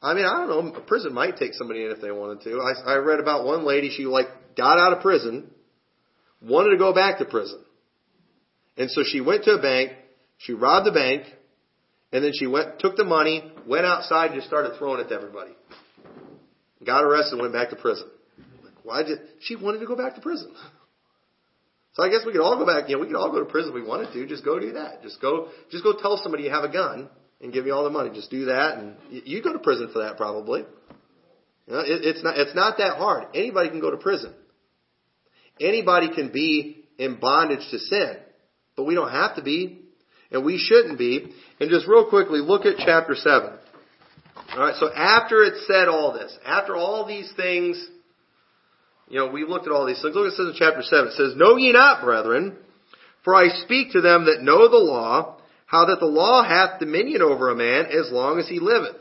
I 0.00 0.14
mean, 0.14 0.24
I 0.24 0.46
don't 0.46 0.48
know, 0.48 0.74
a 0.76 0.80
prison 0.80 1.12
might 1.12 1.36
take 1.36 1.54
somebody 1.54 1.84
in 1.84 1.90
if 1.90 2.00
they 2.00 2.10
wanted 2.10 2.42
to. 2.42 2.60
I, 2.60 2.92
I 2.92 2.96
read 2.96 3.20
about 3.20 3.44
one 3.44 3.64
lady, 3.64 3.90
she 3.90 4.04
like 4.04 4.26
got 4.56 4.78
out 4.78 4.94
of 4.94 5.02
prison, 5.02 5.50
wanted 6.42 6.70
to 6.70 6.78
go 6.78 6.94
back 6.94 7.18
to 7.18 7.24
prison. 7.24 7.60
And 8.76 8.90
so 8.90 9.02
she 9.04 9.20
went 9.20 9.44
to 9.44 9.52
a 9.52 9.62
bank, 9.62 9.92
she 10.38 10.52
robbed 10.52 10.86
the 10.86 10.92
bank, 10.92 11.24
and 12.12 12.24
then 12.24 12.32
she 12.34 12.46
went, 12.46 12.78
took 12.78 12.96
the 12.96 13.04
money, 13.04 13.52
went 13.66 13.86
outside, 13.86 14.30
and 14.30 14.36
just 14.36 14.46
started 14.46 14.78
throwing 14.78 15.00
it 15.00 15.08
to 15.08 15.14
everybody. 15.14 15.52
Got 16.84 17.04
arrested, 17.04 17.40
went 17.40 17.52
back 17.52 17.70
to 17.70 17.76
prison. 17.76 18.08
Like, 18.62 18.74
why 18.82 19.02
did 19.02 19.18
she 19.40 19.56
wanted 19.56 19.80
to 19.80 19.86
go 19.86 19.96
back 19.96 20.14
to 20.16 20.20
prison? 20.20 20.54
So 21.94 22.02
I 22.02 22.10
guess 22.10 22.20
we 22.26 22.32
could 22.32 22.40
all 22.40 22.58
go 22.58 22.66
back. 22.66 22.88
You 22.88 22.96
know, 22.96 23.02
we 23.02 23.06
could 23.06 23.16
all 23.16 23.30
go 23.30 23.38
to 23.38 23.44
prison 23.44 23.70
if 23.70 23.74
we 23.74 23.82
wanted 23.82 24.12
to. 24.12 24.26
Just 24.26 24.44
go 24.44 24.58
do 24.58 24.72
that. 24.72 25.02
Just 25.02 25.20
go, 25.20 25.48
just 25.70 25.84
go 25.84 25.94
tell 25.96 26.20
somebody 26.22 26.44
you 26.44 26.50
have 26.50 26.64
a 26.64 26.72
gun 26.72 27.08
and 27.40 27.52
give 27.52 27.66
you 27.66 27.72
all 27.72 27.84
the 27.84 27.90
money. 27.90 28.10
Just 28.12 28.30
do 28.30 28.46
that, 28.46 28.78
and 28.78 28.96
you 29.10 29.42
go 29.42 29.52
to 29.52 29.58
prison 29.60 29.90
for 29.92 30.00
that 30.00 30.16
probably. 30.16 30.60
You 31.66 31.72
know, 31.72 31.80
it, 31.80 32.04
it's 32.04 32.24
not, 32.24 32.36
it's 32.36 32.54
not 32.54 32.78
that 32.78 32.96
hard. 32.96 33.28
Anybody 33.34 33.70
can 33.70 33.80
go 33.80 33.90
to 33.90 33.96
prison. 33.96 34.34
Anybody 35.60 36.12
can 36.12 36.32
be 36.32 36.84
in 36.98 37.20
bondage 37.20 37.66
to 37.70 37.78
sin, 37.78 38.16
but 38.76 38.84
we 38.84 38.94
don't 38.94 39.10
have 39.10 39.36
to 39.36 39.42
be, 39.42 39.82
and 40.32 40.44
we 40.44 40.58
shouldn't 40.58 40.98
be. 40.98 41.32
And 41.60 41.70
just 41.70 41.86
real 41.86 42.08
quickly, 42.08 42.40
look 42.40 42.66
at 42.66 42.76
chapter 42.78 43.14
seven. 43.14 43.52
All 44.52 44.60
right. 44.60 44.74
So 44.80 44.92
after 44.92 45.44
it 45.44 45.54
said 45.68 45.86
all 45.86 46.12
this, 46.12 46.36
after 46.44 46.74
all 46.74 47.06
these 47.06 47.32
things 47.36 47.88
you 49.08 49.18
know, 49.18 49.30
we 49.30 49.44
looked 49.44 49.66
at 49.66 49.72
all 49.72 49.86
these 49.86 50.00
things. 50.00 50.14
Look, 50.14 50.26
it 50.26 50.36
says 50.36 50.48
in 50.48 50.54
chapter 50.56 50.82
7. 50.82 51.08
It 51.08 51.12
says, 51.14 51.36
Know 51.36 51.56
ye 51.56 51.72
not, 51.72 52.02
brethren, 52.02 52.56
for 53.22 53.34
I 53.34 53.48
speak 53.64 53.92
to 53.92 54.00
them 54.00 54.26
that 54.26 54.42
know 54.42 54.68
the 54.68 54.76
law, 54.76 55.38
how 55.66 55.86
that 55.86 56.00
the 56.00 56.06
law 56.06 56.44
hath 56.44 56.80
dominion 56.80 57.22
over 57.22 57.50
a 57.50 57.56
man 57.56 57.86
as 57.86 58.10
long 58.10 58.38
as 58.38 58.48
he 58.48 58.60
liveth. 58.60 58.96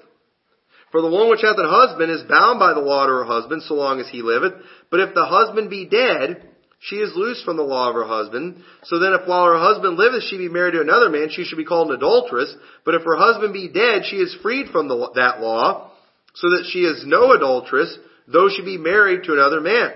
For 0.91 1.01
the 1.01 1.09
one 1.09 1.29
which 1.29 1.41
hath 1.41 1.57
an 1.57 1.67
husband 1.67 2.11
is 2.11 2.21
bound 2.29 2.59
by 2.59 2.73
the 2.73 2.79
law 2.79 3.05
to 3.07 3.11
her 3.11 3.23
husband 3.23 3.63
so 3.63 3.73
long 3.73 3.99
as 3.99 4.07
he 4.09 4.21
liveth. 4.21 4.53
But 4.91 4.99
if 4.99 5.15
the 5.15 5.25
husband 5.25 5.69
be 5.69 5.87
dead, 5.87 6.47
she 6.79 6.97
is 6.97 7.15
loose 7.15 7.41
from 7.43 7.57
the 7.57 7.63
law 7.63 7.89
of 7.89 7.95
her 7.95 8.05
husband. 8.05 8.61
So 8.83 8.99
then 8.99 9.13
if 9.13 9.27
while 9.27 9.45
her 9.45 9.57
husband 9.57 9.97
liveth 9.97 10.23
she 10.29 10.37
be 10.37 10.49
married 10.49 10.73
to 10.73 10.81
another 10.81 11.09
man, 11.09 11.29
she 11.31 11.45
should 11.45 11.57
be 11.57 11.65
called 11.65 11.89
an 11.89 11.95
adulteress. 11.95 12.53
But 12.85 12.95
if 12.95 13.03
her 13.03 13.15
husband 13.15 13.53
be 13.53 13.69
dead, 13.69 14.03
she 14.05 14.17
is 14.17 14.37
freed 14.43 14.67
from 14.69 14.87
the, 14.87 15.11
that 15.15 15.39
law, 15.39 15.91
so 16.35 16.49
that 16.49 16.69
she 16.71 16.79
is 16.79 17.03
no 17.07 17.31
adulteress, 17.31 17.97
though 18.27 18.49
she 18.49 18.63
be 18.63 18.77
married 18.77 19.23
to 19.23 19.33
another 19.33 19.61
man. 19.61 19.91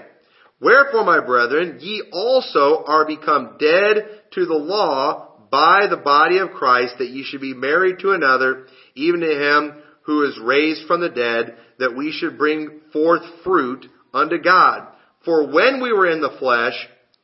Wherefore, 0.60 1.04
my 1.04 1.24
brethren, 1.24 1.78
ye 1.82 2.04
also 2.12 2.84
are 2.86 3.06
become 3.06 3.58
dead 3.60 4.10
to 4.34 4.46
the 4.46 4.56
law 4.56 5.48
by 5.52 5.88
the 5.90 5.98
body 5.98 6.40
of 6.40 6.52
Christ, 6.52 6.96
that 6.98 7.10
ye 7.10 7.24
should 7.24 7.42
be 7.42 7.54
married 7.54 8.00
to 8.00 8.12
another, 8.12 8.68
even 8.96 9.22
to 9.22 9.28
him 9.28 9.84
who 10.02 10.24
is 10.24 10.40
raised 10.42 10.88
from 10.88 11.02
the 11.02 11.10
dead, 11.10 11.56
that 11.80 11.96
we 11.96 12.12
should 12.12 12.38
bring 12.38 12.82
forth 12.92 13.22
fruit 13.44 13.86
unto 14.14 14.42
God. 14.42 14.88
For 15.26 15.48
when 15.52 15.82
we 15.82 15.94
were 15.94 16.10
in 16.10 16.22
the 16.22 16.36
flesh, 16.40 16.74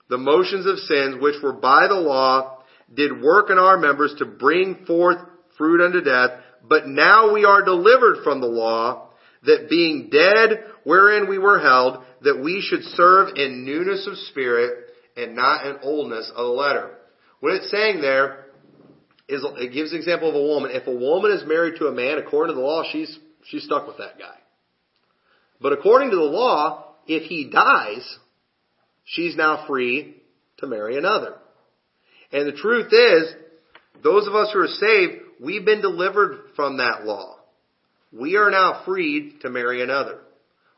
the 0.10 0.18
motions 0.18 0.66
of 0.66 0.78
sins 0.80 1.16
which 1.20 1.41
were 1.41 1.54
by 1.54 1.88
the 1.88 1.95
law 1.95 2.60
did 2.93 3.22
work 3.22 3.49
in 3.49 3.58
our 3.58 3.78
members 3.78 4.14
to 4.20 4.26
bring 4.26 4.86
forth 4.86 5.18
fruit 5.58 5.84
unto 5.84 6.01
death, 6.01 6.32
but 6.68 6.88
now 6.88 7.34
we 7.34 7.45
are 7.45 7.64
delivered 7.64 8.24
from 8.24 8.41
the 8.41 8.47
law, 8.47 9.10
that 9.46 9.70
being 9.70 10.10
dead 10.12 10.64
wherein 10.84 11.30
we 11.30 11.38
were 11.38 11.60
held, 11.60 12.04
that 12.22 12.41
we 12.41 12.62
should 12.62 12.84
serve 12.96 13.36
in 13.36 13.66
newness 13.66 14.08
of 14.08 14.18
spirit 14.30 14.86
and 15.16 15.36
not 15.36 15.66
in 15.66 15.78
oldness 15.84 16.30
of 16.30 16.46
the 16.46 16.52
letter. 16.52 16.91
What 17.39 17.54
it's 17.54 17.72
saying 17.72 18.02
there 18.02 18.46
is 19.28 19.46
it 19.58 19.74
gives 19.74 19.91
an 19.91 19.98
example 19.98 20.30
of 20.30 20.36
a 20.36 20.41
woman. 20.41 20.72
If 20.74 20.88
a 20.88 20.91
woman 20.91 21.32
is 21.32 21.44
married 21.46 21.78
to 21.80 21.88
a 21.88 21.91
man, 21.91 22.18
according 22.18 22.56
to 22.56 22.60
the 22.60 22.66
law, 22.66 22.84
she's 22.91 23.18
she's 23.46 23.64
stuck 23.64 23.88
with 23.88 23.98
that 23.98 24.18
guy. 24.18 24.38
But 25.62 25.74
according 25.74 26.10
to 26.12 26.16
the 26.16 26.24
law, 26.24 26.96
if 27.08 27.24
he 27.24 27.50
dies, 27.50 28.18
she's 29.06 29.36
now 29.36 29.66
free 29.68 30.22
to 30.60 30.68
marry 30.68 30.98
another. 30.98 31.36
And 32.32 32.48
the 32.48 32.58
truth 32.58 32.91
is, 32.91 33.36
those 34.04 34.28
of 34.28 34.36
us 34.36 34.52
who 34.52 34.60
are 34.60 34.68
saved, 34.68 35.22
we've 35.39 35.66
been 35.66 35.82
delivered 35.82 36.39
from 36.56 36.78
that 36.78 37.06
law. 37.06 37.32
We 38.14 38.36
are 38.36 38.51
now 38.51 38.84
freed 38.86 39.41
to 39.41 39.49
marry 39.49 39.82
another. 39.82 40.20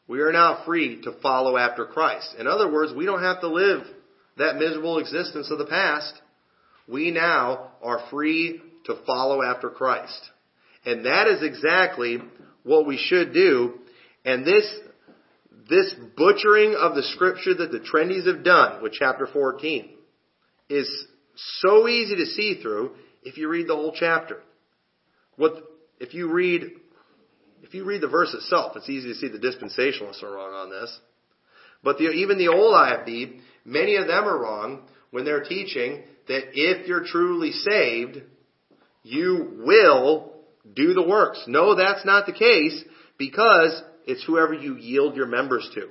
We 0.07 0.21
are 0.21 0.31
now 0.31 0.63
free 0.65 1.01
to 1.01 1.17
follow 1.21 1.57
after 1.57 1.85
Christ. 1.85 2.35
In 2.39 2.47
other 2.47 2.71
words, 2.71 2.93
we 2.95 3.05
don't 3.05 3.23
have 3.23 3.41
to 3.41 3.49
live 3.49 3.81
that 4.37 4.55
miserable 4.55 4.99
existence 4.99 5.51
of 5.51 5.57
the 5.57 5.65
past. 5.65 6.13
We 6.87 7.11
now 7.11 7.71
are 7.81 8.07
free 8.09 8.61
to 8.85 8.95
follow 9.05 9.41
after 9.41 9.69
Christ. 9.69 10.19
And 10.85 11.05
that 11.05 11.27
is 11.27 11.41
exactly 11.41 12.19
what 12.63 12.85
we 12.85 12.97
should 12.97 13.33
do. 13.33 13.79
And 14.23 14.45
this, 14.45 14.65
this 15.69 15.93
butchering 16.15 16.75
of 16.79 16.95
the 16.95 17.03
scripture 17.03 17.55
that 17.55 17.71
the 17.71 17.79
trendies 17.79 18.27
have 18.27 18.43
done 18.43 18.83
with 18.83 18.93
chapter 18.93 19.27
14 19.27 19.89
is 20.69 21.07
so 21.59 21.87
easy 21.87 22.15
to 22.15 22.25
see 22.27 22.61
through 22.61 22.91
if 23.23 23.37
you 23.37 23.49
read 23.49 23.67
the 23.67 23.75
whole 23.75 23.95
chapter. 23.97 24.41
What, 25.37 25.53
if 25.99 26.13
you 26.13 26.31
read 26.31 26.71
if 27.65 27.73
you 27.73 27.83
read 27.83 28.01
the 28.01 28.07
verse 28.07 28.31
itself, 28.31 28.73
it's 28.75 28.89
easy 28.89 29.09
to 29.09 29.15
see 29.15 29.27
the 29.27 29.39
dispensationalists 29.39 30.21
are 30.21 30.31
wrong 30.31 30.53
on 30.53 30.69
this. 30.69 30.99
But 31.83 31.97
the, 31.97 32.11
even 32.11 32.37
the 32.37 32.49
old 32.49 32.75
IFB, 32.75 33.39
many 33.65 33.95
of 33.95 34.05
them 34.05 34.25
are 34.25 34.39
wrong 34.39 34.83
when 35.09 35.25
they're 35.25 35.43
teaching 35.43 36.03
that 36.27 36.51
if 36.53 36.87
you're 36.87 37.05
truly 37.05 37.51
saved, 37.51 38.21
you 39.01 39.63
will 39.65 40.33
do 40.75 40.93
the 40.93 41.01
works. 41.07 41.43
No, 41.47 41.75
that's 41.75 42.05
not 42.05 42.27
the 42.27 42.33
case 42.33 42.83
because 43.17 43.81
it's 44.05 44.23
whoever 44.25 44.53
you 44.53 44.77
yield 44.77 45.15
your 45.15 45.27
members 45.27 45.67
to. 45.73 45.87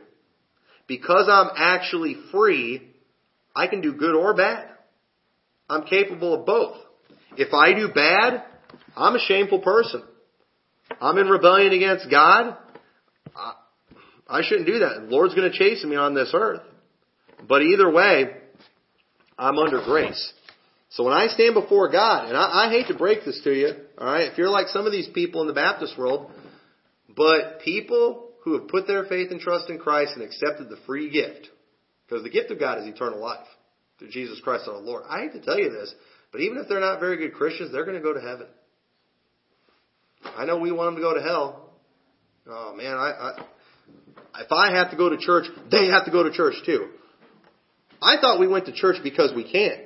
Because 0.87 1.29
I'm 1.29 1.51
actually 1.57 2.17
free, 2.31 2.83
I 3.55 3.67
can 3.67 3.81
do 3.81 3.95
good 3.95 4.15
or 4.15 4.35
bad. 4.35 4.69
I'm 5.69 5.87
capable 5.87 6.35
of 6.35 6.47
both. 6.47 6.77
If 7.37 7.53
I 7.53 7.73
do 7.73 7.89
bad, 7.89 8.45
I'm 8.97 9.17
a 9.17 9.21
shameful 9.21 9.59
person. 9.59 10.05
I'm 11.01 11.19
in 11.19 11.29
rebellion 11.29 11.73
against 11.73 12.11
God. 12.11 12.57
I 13.37 13.55
I 14.29 14.43
shouldn't 14.43 14.67
do 14.67 14.79
that. 14.81 15.03
The 15.03 15.07
Lord's 15.07 15.35
going 15.35 15.51
to 15.51 15.57
chase 15.57 15.85
me 15.85 15.97
on 15.97 16.15
this 16.15 16.31
earth. 16.35 16.63
But 17.47 17.63
either 17.63 17.91
way, 17.91 18.37
I'm 19.39 19.59
under 19.59 19.83
grace. 19.85 20.33
So 20.91 21.05
when 21.05 21.13
I 21.13 21.27
stand 21.27 21.55
before 21.55 21.91
God, 21.91 22.29
and 22.29 22.37
I, 22.37 22.67
I 22.67 22.71
hate 22.71 22.87
to 22.89 22.95
break 22.95 23.25
this 23.25 23.41
to 23.45 23.53
you, 23.53 23.73
alright, 23.99 24.31
if 24.31 24.39
you're 24.39 24.49
like 24.49 24.69
some 24.69 24.87
of 24.87 24.93
these 24.93 25.09
people 25.13 25.41
in 25.43 25.49
the 25.49 25.53
Baptist 25.53 25.99
world, 25.99 26.31
but 27.15 27.61
people 27.61 28.31
who 28.45 28.59
have 28.59 28.69
put 28.69 28.87
their 28.87 29.05
faith 29.05 29.31
and 29.31 29.41
trust 29.41 29.69
in 29.71 29.79
Christ 29.79 30.13
and 30.15 30.23
accepted 30.23 30.69
the 30.69 30.79
free 30.87 31.11
gift, 31.11 31.49
because 32.07 32.23
the 32.23 32.31
gift 32.31 32.51
of 32.51 32.61
God 32.61 32.79
is 32.79 32.87
eternal 32.87 33.21
life 33.21 33.47
through 33.99 34.11
Jesus 34.11 34.41
Christ 34.41 34.69
our 34.69 34.79
Lord. 34.79 35.03
I 35.09 35.23
hate 35.23 35.33
to 35.33 35.41
tell 35.41 35.59
you 35.59 35.71
this, 35.71 35.93
but 36.31 36.41
even 36.41 36.59
if 36.59 36.69
they're 36.69 36.81
not 36.81 37.01
very 37.01 37.17
good 37.17 37.35
Christians, 37.35 37.73
they're 37.73 37.85
going 37.85 37.97
to 37.97 38.03
go 38.03 38.15
to 38.15 38.21
heaven. 38.21 38.47
I 40.37 40.45
know 40.45 40.59
we 40.59 40.73
want 40.73 40.89
them 40.89 40.97
to 40.97 41.01
go 41.03 41.15
to 41.15 41.23
hell. 41.23 41.71
Oh 42.49 42.75
man, 42.77 42.95
I, 42.95 43.11
I 43.11 43.45
if 44.41 44.53
I 44.53 44.73
have 44.73 44.91
to 44.91 44.97
go 44.97 45.09
to 45.09 45.17
church, 45.19 45.47
they 45.71 45.89
have 45.89 46.05
to 46.07 46.11
go 46.11 46.23
to 46.25 46.33
church 46.33 46.55
too. 46.67 46.89
I 48.03 48.17
thought 48.21 48.41
we 48.41 48.49
went 48.49 48.67
to 48.67 48.73
church 48.73 48.97
because 49.03 49.33
we 49.35 49.51
can't. 49.51 49.81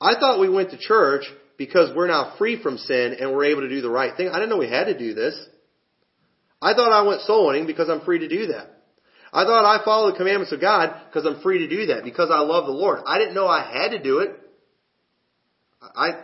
I 0.00 0.14
thought 0.20 0.40
we 0.40 0.48
went 0.48 0.70
to 0.70 0.78
church 0.78 1.24
because 1.56 1.90
we're 1.96 2.08
now 2.08 2.34
free 2.38 2.62
from 2.62 2.78
sin 2.78 3.16
and 3.18 3.32
we're 3.32 3.46
able 3.46 3.62
to 3.62 3.68
do 3.68 3.80
the 3.80 3.90
right 3.90 4.16
thing. 4.16 4.28
I 4.28 4.34
didn't 4.34 4.50
know 4.50 4.58
we 4.58 4.68
had 4.68 4.84
to 4.84 4.98
do 4.98 5.14
this. 5.14 5.34
I 6.60 6.74
thought 6.74 6.92
I 6.92 7.06
went 7.06 7.22
soul 7.22 7.48
winning 7.48 7.66
because 7.66 7.88
I'm 7.88 8.02
free 8.02 8.20
to 8.20 8.28
do 8.28 8.48
that. 8.48 8.70
I 9.32 9.44
thought 9.44 9.64
I 9.64 9.84
follow 9.84 10.12
the 10.12 10.16
commandments 10.16 10.52
of 10.52 10.60
God 10.60 10.94
because 11.06 11.26
I'm 11.26 11.42
free 11.42 11.58
to 11.58 11.68
do 11.68 11.86
that 11.86 12.04
because 12.04 12.30
I 12.30 12.40
love 12.40 12.66
the 12.66 12.72
Lord. 12.72 13.00
I 13.06 13.18
didn't 13.18 13.34
know 13.34 13.48
I 13.48 13.64
had 13.72 13.90
to 13.90 14.02
do 14.02 14.20
it. 14.20 14.38
I 15.82 16.22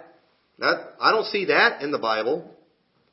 that 0.59 0.95
I 1.01 1.11
don't 1.11 1.27
see 1.27 1.47
that 1.47 1.83
in 1.83 1.91
the 1.91 1.99
Bible. 1.99 2.55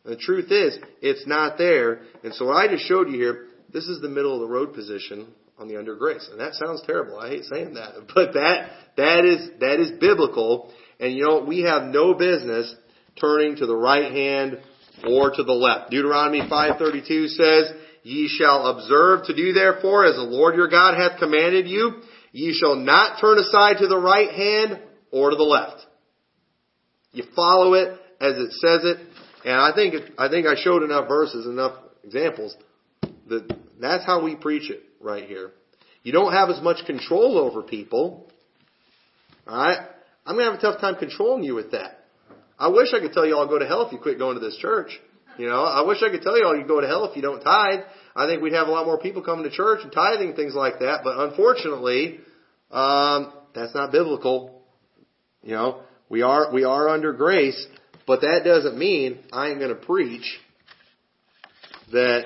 The 0.07 0.15
truth 0.15 0.51
is, 0.51 0.79
it's 1.01 1.27
not 1.27 1.57
there. 1.57 1.99
And 2.23 2.33
so 2.33 2.49
I 2.49 2.69
just 2.69 2.85
showed 2.85 3.09
you 3.09 3.15
here, 3.15 3.47
this 3.73 3.87
is 3.87 4.01
the 4.01 4.07
middle 4.07 4.33
of 4.33 4.39
the 4.39 4.47
road 4.47 4.73
position 4.73 5.27
on 5.59 5.67
the 5.67 5.77
under 5.77 5.95
grace. 5.95 6.27
And 6.31 6.39
that 6.39 6.53
sounds 6.53 6.81
terrible. 6.87 7.19
I 7.19 7.29
hate 7.29 7.43
saying 7.43 7.73
that. 7.73 7.93
But 8.15 8.33
that, 8.33 8.69
that 8.95 9.25
is, 9.25 9.49
that 9.59 9.81
is 9.81 9.99
biblical. 9.99 10.71
And 10.99 11.13
you 11.13 11.27
know, 11.27 11.43
we 11.43 11.63
have 11.63 11.83
no 11.83 12.13
business 12.13 12.73
turning 13.19 13.57
to 13.57 13.65
the 13.65 13.75
right 13.75 14.11
hand 14.11 14.59
or 15.05 15.29
to 15.31 15.43
the 15.43 15.53
left. 15.53 15.91
Deuteronomy 15.91 16.41
5.32 16.41 17.27
says, 17.27 17.71
Ye 18.03 18.29
shall 18.29 18.67
observe 18.67 19.25
to 19.25 19.35
do 19.35 19.51
therefore 19.51 20.05
as 20.05 20.15
the 20.15 20.21
Lord 20.21 20.55
your 20.55 20.69
God 20.69 20.95
hath 20.95 21.19
commanded 21.19 21.67
you. 21.67 22.01
Ye 22.31 22.53
shall 22.53 22.75
not 22.75 23.19
turn 23.19 23.37
aside 23.39 23.79
to 23.79 23.87
the 23.87 23.99
right 23.99 24.31
hand 24.31 24.79
or 25.11 25.31
to 25.31 25.35
the 25.35 25.43
left. 25.43 25.85
You 27.11 27.25
follow 27.35 27.73
it 27.73 27.99
as 28.21 28.37
it 28.37 28.51
says 28.53 28.85
it 28.85 29.06
and 29.45 29.53
I 29.53 29.71
think 29.75 29.95
I 30.17 30.29
think 30.29 30.47
I 30.47 30.55
showed 30.55 30.83
enough 30.83 31.07
verses, 31.07 31.45
enough 31.45 31.73
examples 32.03 32.55
that 33.29 33.55
that's 33.79 34.05
how 34.05 34.23
we 34.23 34.35
preach 34.35 34.69
it 34.69 34.81
right 34.99 35.27
here. 35.27 35.51
You 36.03 36.11
don't 36.11 36.33
have 36.33 36.49
as 36.49 36.61
much 36.61 36.85
control 36.85 37.37
over 37.37 37.61
people. 37.61 38.31
Alright? 39.47 39.79
I'm 40.25 40.35
going 40.35 40.45
to 40.45 40.51
have 40.51 40.59
a 40.59 40.61
tough 40.61 40.81
time 40.81 40.95
controlling 40.95 41.43
you 41.43 41.55
with 41.55 41.71
that. 41.71 42.03
I 42.59 42.69
wish 42.69 42.89
I 42.93 42.99
could 42.99 43.13
tell 43.13 43.25
you 43.25 43.35
all 43.35 43.47
go 43.47 43.59
to 43.59 43.67
hell 43.67 43.85
if 43.85 43.93
you 43.93 43.99
quit 43.99 44.17
going 44.17 44.35
to 44.35 44.39
this 44.39 44.57
church. 44.57 44.97
You 45.37 45.47
know, 45.47 45.63
I 45.63 45.81
wish 45.81 46.01
I 46.01 46.09
could 46.09 46.23
tell 46.23 46.37
you 46.37 46.45
all 46.45 46.57
you 46.57 46.65
go 46.65 46.81
to 46.81 46.87
hell 46.87 47.05
if 47.05 47.15
you 47.15 47.21
don't 47.21 47.41
tithe. 47.41 47.81
I 48.15 48.25
think 48.25 48.41
we'd 48.41 48.53
have 48.53 48.67
a 48.67 48.71
lot 48.71 48.85
more 48.85 48.97
people 48.97 49.21
coming 49.21 49.43
to 49.43 49.51
church 49.51 49.81
and 49.83 49.91
tithing 49.91 50.33
things 50.33 50.55
like 50.55 50.79
that. 50.79 51.01
But 51.03 51.19
unfortunately, 51.19 52.19
um, 52.71 53.31
that's 53.53 53.75
not 53.75 53.91
biblical. 53.91 54.63
You 55.43 55.51
know, 55.51 55.81
we 56.09 56.23
are 56.23 56.51
we 56.51 56.63
are 56.63 56.89
under 56.89 57.13
grace, 57.13 57.67
but 58.07 58.21
that 58.21 58.41
doesn't 58.43 58.77
mean 58.77 59.19
I 59.31 59.49
ain't 59.49 59.59
going 59.59 59.75
to 59.75 59.85
preach 59.85 60.39
that 61.91 62.25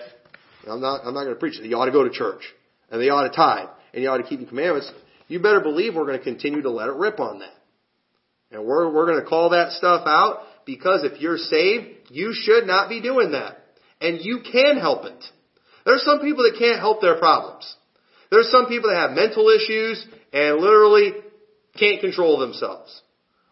I'm 0.69 0.79
not 0.79 1.01
I'm 1.03 1.13
not 1.13 1.23
going 1.23 1.36
to 1.36 1.39
preach 1.39 1.59
that 1.59 1.67
you 1.67 1.75
ought 1.75 1.86
to 1.86 1.91
go 1.91 2.03
to 2.03 2.11
church 2.11 2.43
and 2.89 3.01
they 3.01 3.09
ought 3.09 3.27
to 3.27 3.36
tithe 3.36 3.69
and 3.93 4.01
you 4.01 4.09
ought 4.09 4.17
to 4.17 4.23
keep 4.23 4.39
the 4.39 4.45
commandments. 4.45 4.89
You 5.27 5.39
better 5.39 5.61
believe 5.61 5.95
we're 5.95 6.05
going 6.05 6.17
to 6.17 6.23
continue 6.23 6.61
to 6.61 6.69
let 6.69 6.88
it 6.88 6.95
rip 6.95 7.19
on 7.19 7.39
that. 7.39 7.53
And 8.51 8.65
we're, 8.65 8.91
we're 8.91 9.05
going 9.05 9.23
to 9.23 9.25
call 9.25 9.51
that 9.51 9.71
stuff 9.71 10.03
out 10.05 10.39
because 10.65 11.03
if 11.03 11.21
you're 11.21 11.38
saved, 11.38 11.88
you 12.09 12.34
should 12.34 12.65
not 12.65 12.89
be 12.89 13.01
doing 13.01 13.32
that. 13.32 13.57
And 14.01 14.19
you 14.21 14.41
can 14.51 14.77
help 14.77 15.05
it. 15.05 15.23
There's 15.86 16.03
some 16.03 16.19
people 16.19 16.43
that 16.43 16.59
can't 16.59 16.79
help 16.79 17.01
their 17.01 17.17
problems. 17.17 17.75
There's 18.29 18.51
some 18.51 18.67
people 18.67 18.89
that 18.89 18.97
have 18.97 19.11
mental 19.11 19.49
issues 19.49 20.05
and 20.34 20.57
literally 20.57 21.13
can't 21.77 22.01
control 22.01 22.39
themselves. 22.39 23.01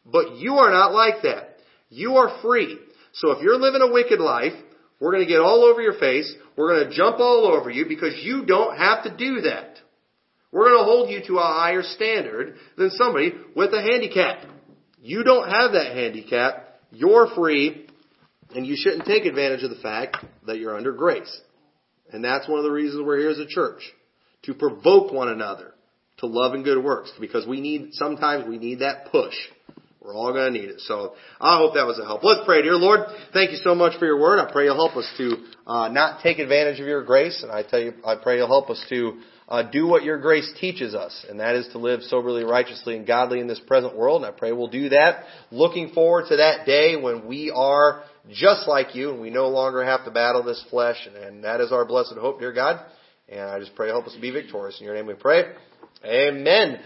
But 0.05 0.35
you 0.35 0.55
are 0.55 0.71
not 0.71 0.93
like 0.93 1.23
that. 1.23 1.48
You 1.89 2.15
are 2.17 2.41
free. 2.41 2.77
So 3.13 3.31
if 3.31 3.43
you're 3.43 3.57
living 3.57 3.81
a 3.81 3.91
wicked 3.91 4.19
life, 4.19 4.53
we're 4.99 5.11
going 5.11 5.25
to 5.25 5.31
get 5.31 5.41
all 5.41 5.63
over 5.63 5.81
your 5.81 5.97
face. 5.97 6.33
We're 6.55 6.75
going 6.75 6.89
to 6.89 6.95
jump 6.95 7.19
all 7.19 7.47
over 7.47 7.69
you 7.69 7.85
because 7.87 8.15
you 8.21 8.45
don't 8.45 8.77
have 8.77 9.03
to 9.03 9.15
do 9.15 9.41
that. 9.41 9.77
We're 10.51 10.69
going 10.69 10.79
to 10.79 10.83
hold 10.83 11.09
you 11.09 11.21
to 11.27 11.37
a 11.37 11.43
higher 11.43 11.83
standard 11.83 12.55
than 12.77 12.89
somebody 12.91 13.33
with 13.55 13.73
a 13.73 13.81
handicap. 13.81 14.45
You 15.01 15.23
don't 15.23 15.47
have 15.47 15.73
that 15.73 15.95
handicap. 15.95 16.79
You're 16.91 17.27
free, 17.35 17.87
and 18.55 18.65
you 18.65 18.75
shouldn't 18.75 19.05
take 19.05 19.25
advantage 19.25 19.63
of 19.63 19.69
the 19.69 19.77
fact 19.77 20.17
that 20.47 20.57
you're 20.57 20.75
under 20.75 20.91
grace. 20.91 21.41
And 22.11 22.23
that's 22.23 22.47
one 22.47 22.57
of 22.57 22.65
the 22.65 22.71
reasons 22.71 23.05
we're 23.05 23.19
here 23.19 23.29
as 23.29 23.39
a 23.39 23.47
church. 23.47 23.81
To 24.43 24.53
provoke 24.53 25.11
one 25.11 25.29
another 25.29 25.73
to 26.19 26.25
love 26.25 26.53
and 26.53 26.63
good 26.63 26.83
works. 26.83 27.11
Because 27.19 27.45
we 27.45 27.61
need, 27.61 27.93
sometimes 27.93 28.47
we 28.47 28.57
need 28.57 28.79
that 28.79 29.11
push. 29.11 29.35
We're 30.01 30.15
all 30.15 30.31
going 30.31 30.53
to 30.53 30.59
need 30.59 30.69
it. 30.69 30.79
So 30.81 31.13
I 31.41 31.57
hope 31.57 31.73
that 31.73 31.85
was 31.85 31.99
a 31.99 32.05
help. 32.05 32.23
Let's 32.23 32.41
pray. 32.45 32.61
Dear 32.61 32.75
Lord, 32.75 33.01
thank 33.33 33.51
you 33.51 33.57
so 33.57 33.75
much 33.75 33.99
for 33.99 34.05
your 34.05 34.19
word. 34.19 34.39
I 34.39 34.49
pray 34.49 34.65
you'll 34.65 34.75
help 34.75 34.95
us 34.95 35.11
to 35.17 35.35
uh, 35.67 35.89
not 35.89 36.21
take 36.23 36.39
advantage 36.39 36.79
of 36.79 36.87
your 36.87 37.03
grace. 37.03 37.43
And 37.43 37.51
I 37.51 37.63
tell 37.63 37.81
you, 37.81 37.93
I 38.05 38.15
pray 38.15 38.37
you'll 38.37 38.47
help 38.47 38.69
us 38.69 38.83
to 38.89 39.19
uh, 39.49 39.63
do 39.63 39.87
what 39.87 40.03
your 40.03 40.19
grace 40.19 40.49
teaches 40.61 40.93
us, 40.93 41.25
and 41.27 41.39
that 41.39 41.55
is 41.55 41.67
to 41.71 41.79
live 41.79 42.01
soberly, 42.03 42.43
righteously, 42.43 42.95
and 42.95 43.05
godly 43.05 43.39
in 43.39 43.47
this 43.47 43.59
present 43.59 43.97
world. 43.97 44.23
And 44.23 44.33
I 44.33 44.37
pray 44.37 44.51
we'll 44.51 44.67
do 44.67 44.89
that. 44.89 45.23
Looking 45.51 45.89
forward 45.89 46.25
to 46.29 46.37
that 46.37 46.67
day 46.67 46.95
when 46.95 47.27
we 47.27 47.51
are 47.53 48.03
just 48.31 48.67
like 48.67 48.95
you, 48.95 49.09
and 49.09 49.19
we 49.19 49.31
no 49.31 49.49
longer 49.49 49.83
have 49.83 50.05
to 50.05 50.11
battle 50.11 50.43
this 50.43 50.63
flesh, 50.69 50.97
and, 51.07 51.15
and 51.17 51.43
that 51.43 51.61
is 51.61 51.71
our 51.71 51.83
blessed 51.83 52.13
hope, 52.21 52.39
dear 52.39 52.53
God. 52.53 52.85
And 53.27 53.41
I 53.41 53.59
just 53.59 53.75
pray 53.75 53.89
help 53.89 54.05
us 54.05 54.13
to 54.13 54.21
be 54.21 54.31
victorious. 54.31 54.79
In 54.79 54.85
your 54.85 54.95
name 54.95 55.07
we 55.07 55.15
pray. 55.15 55.45
Amen. 56.05 56.79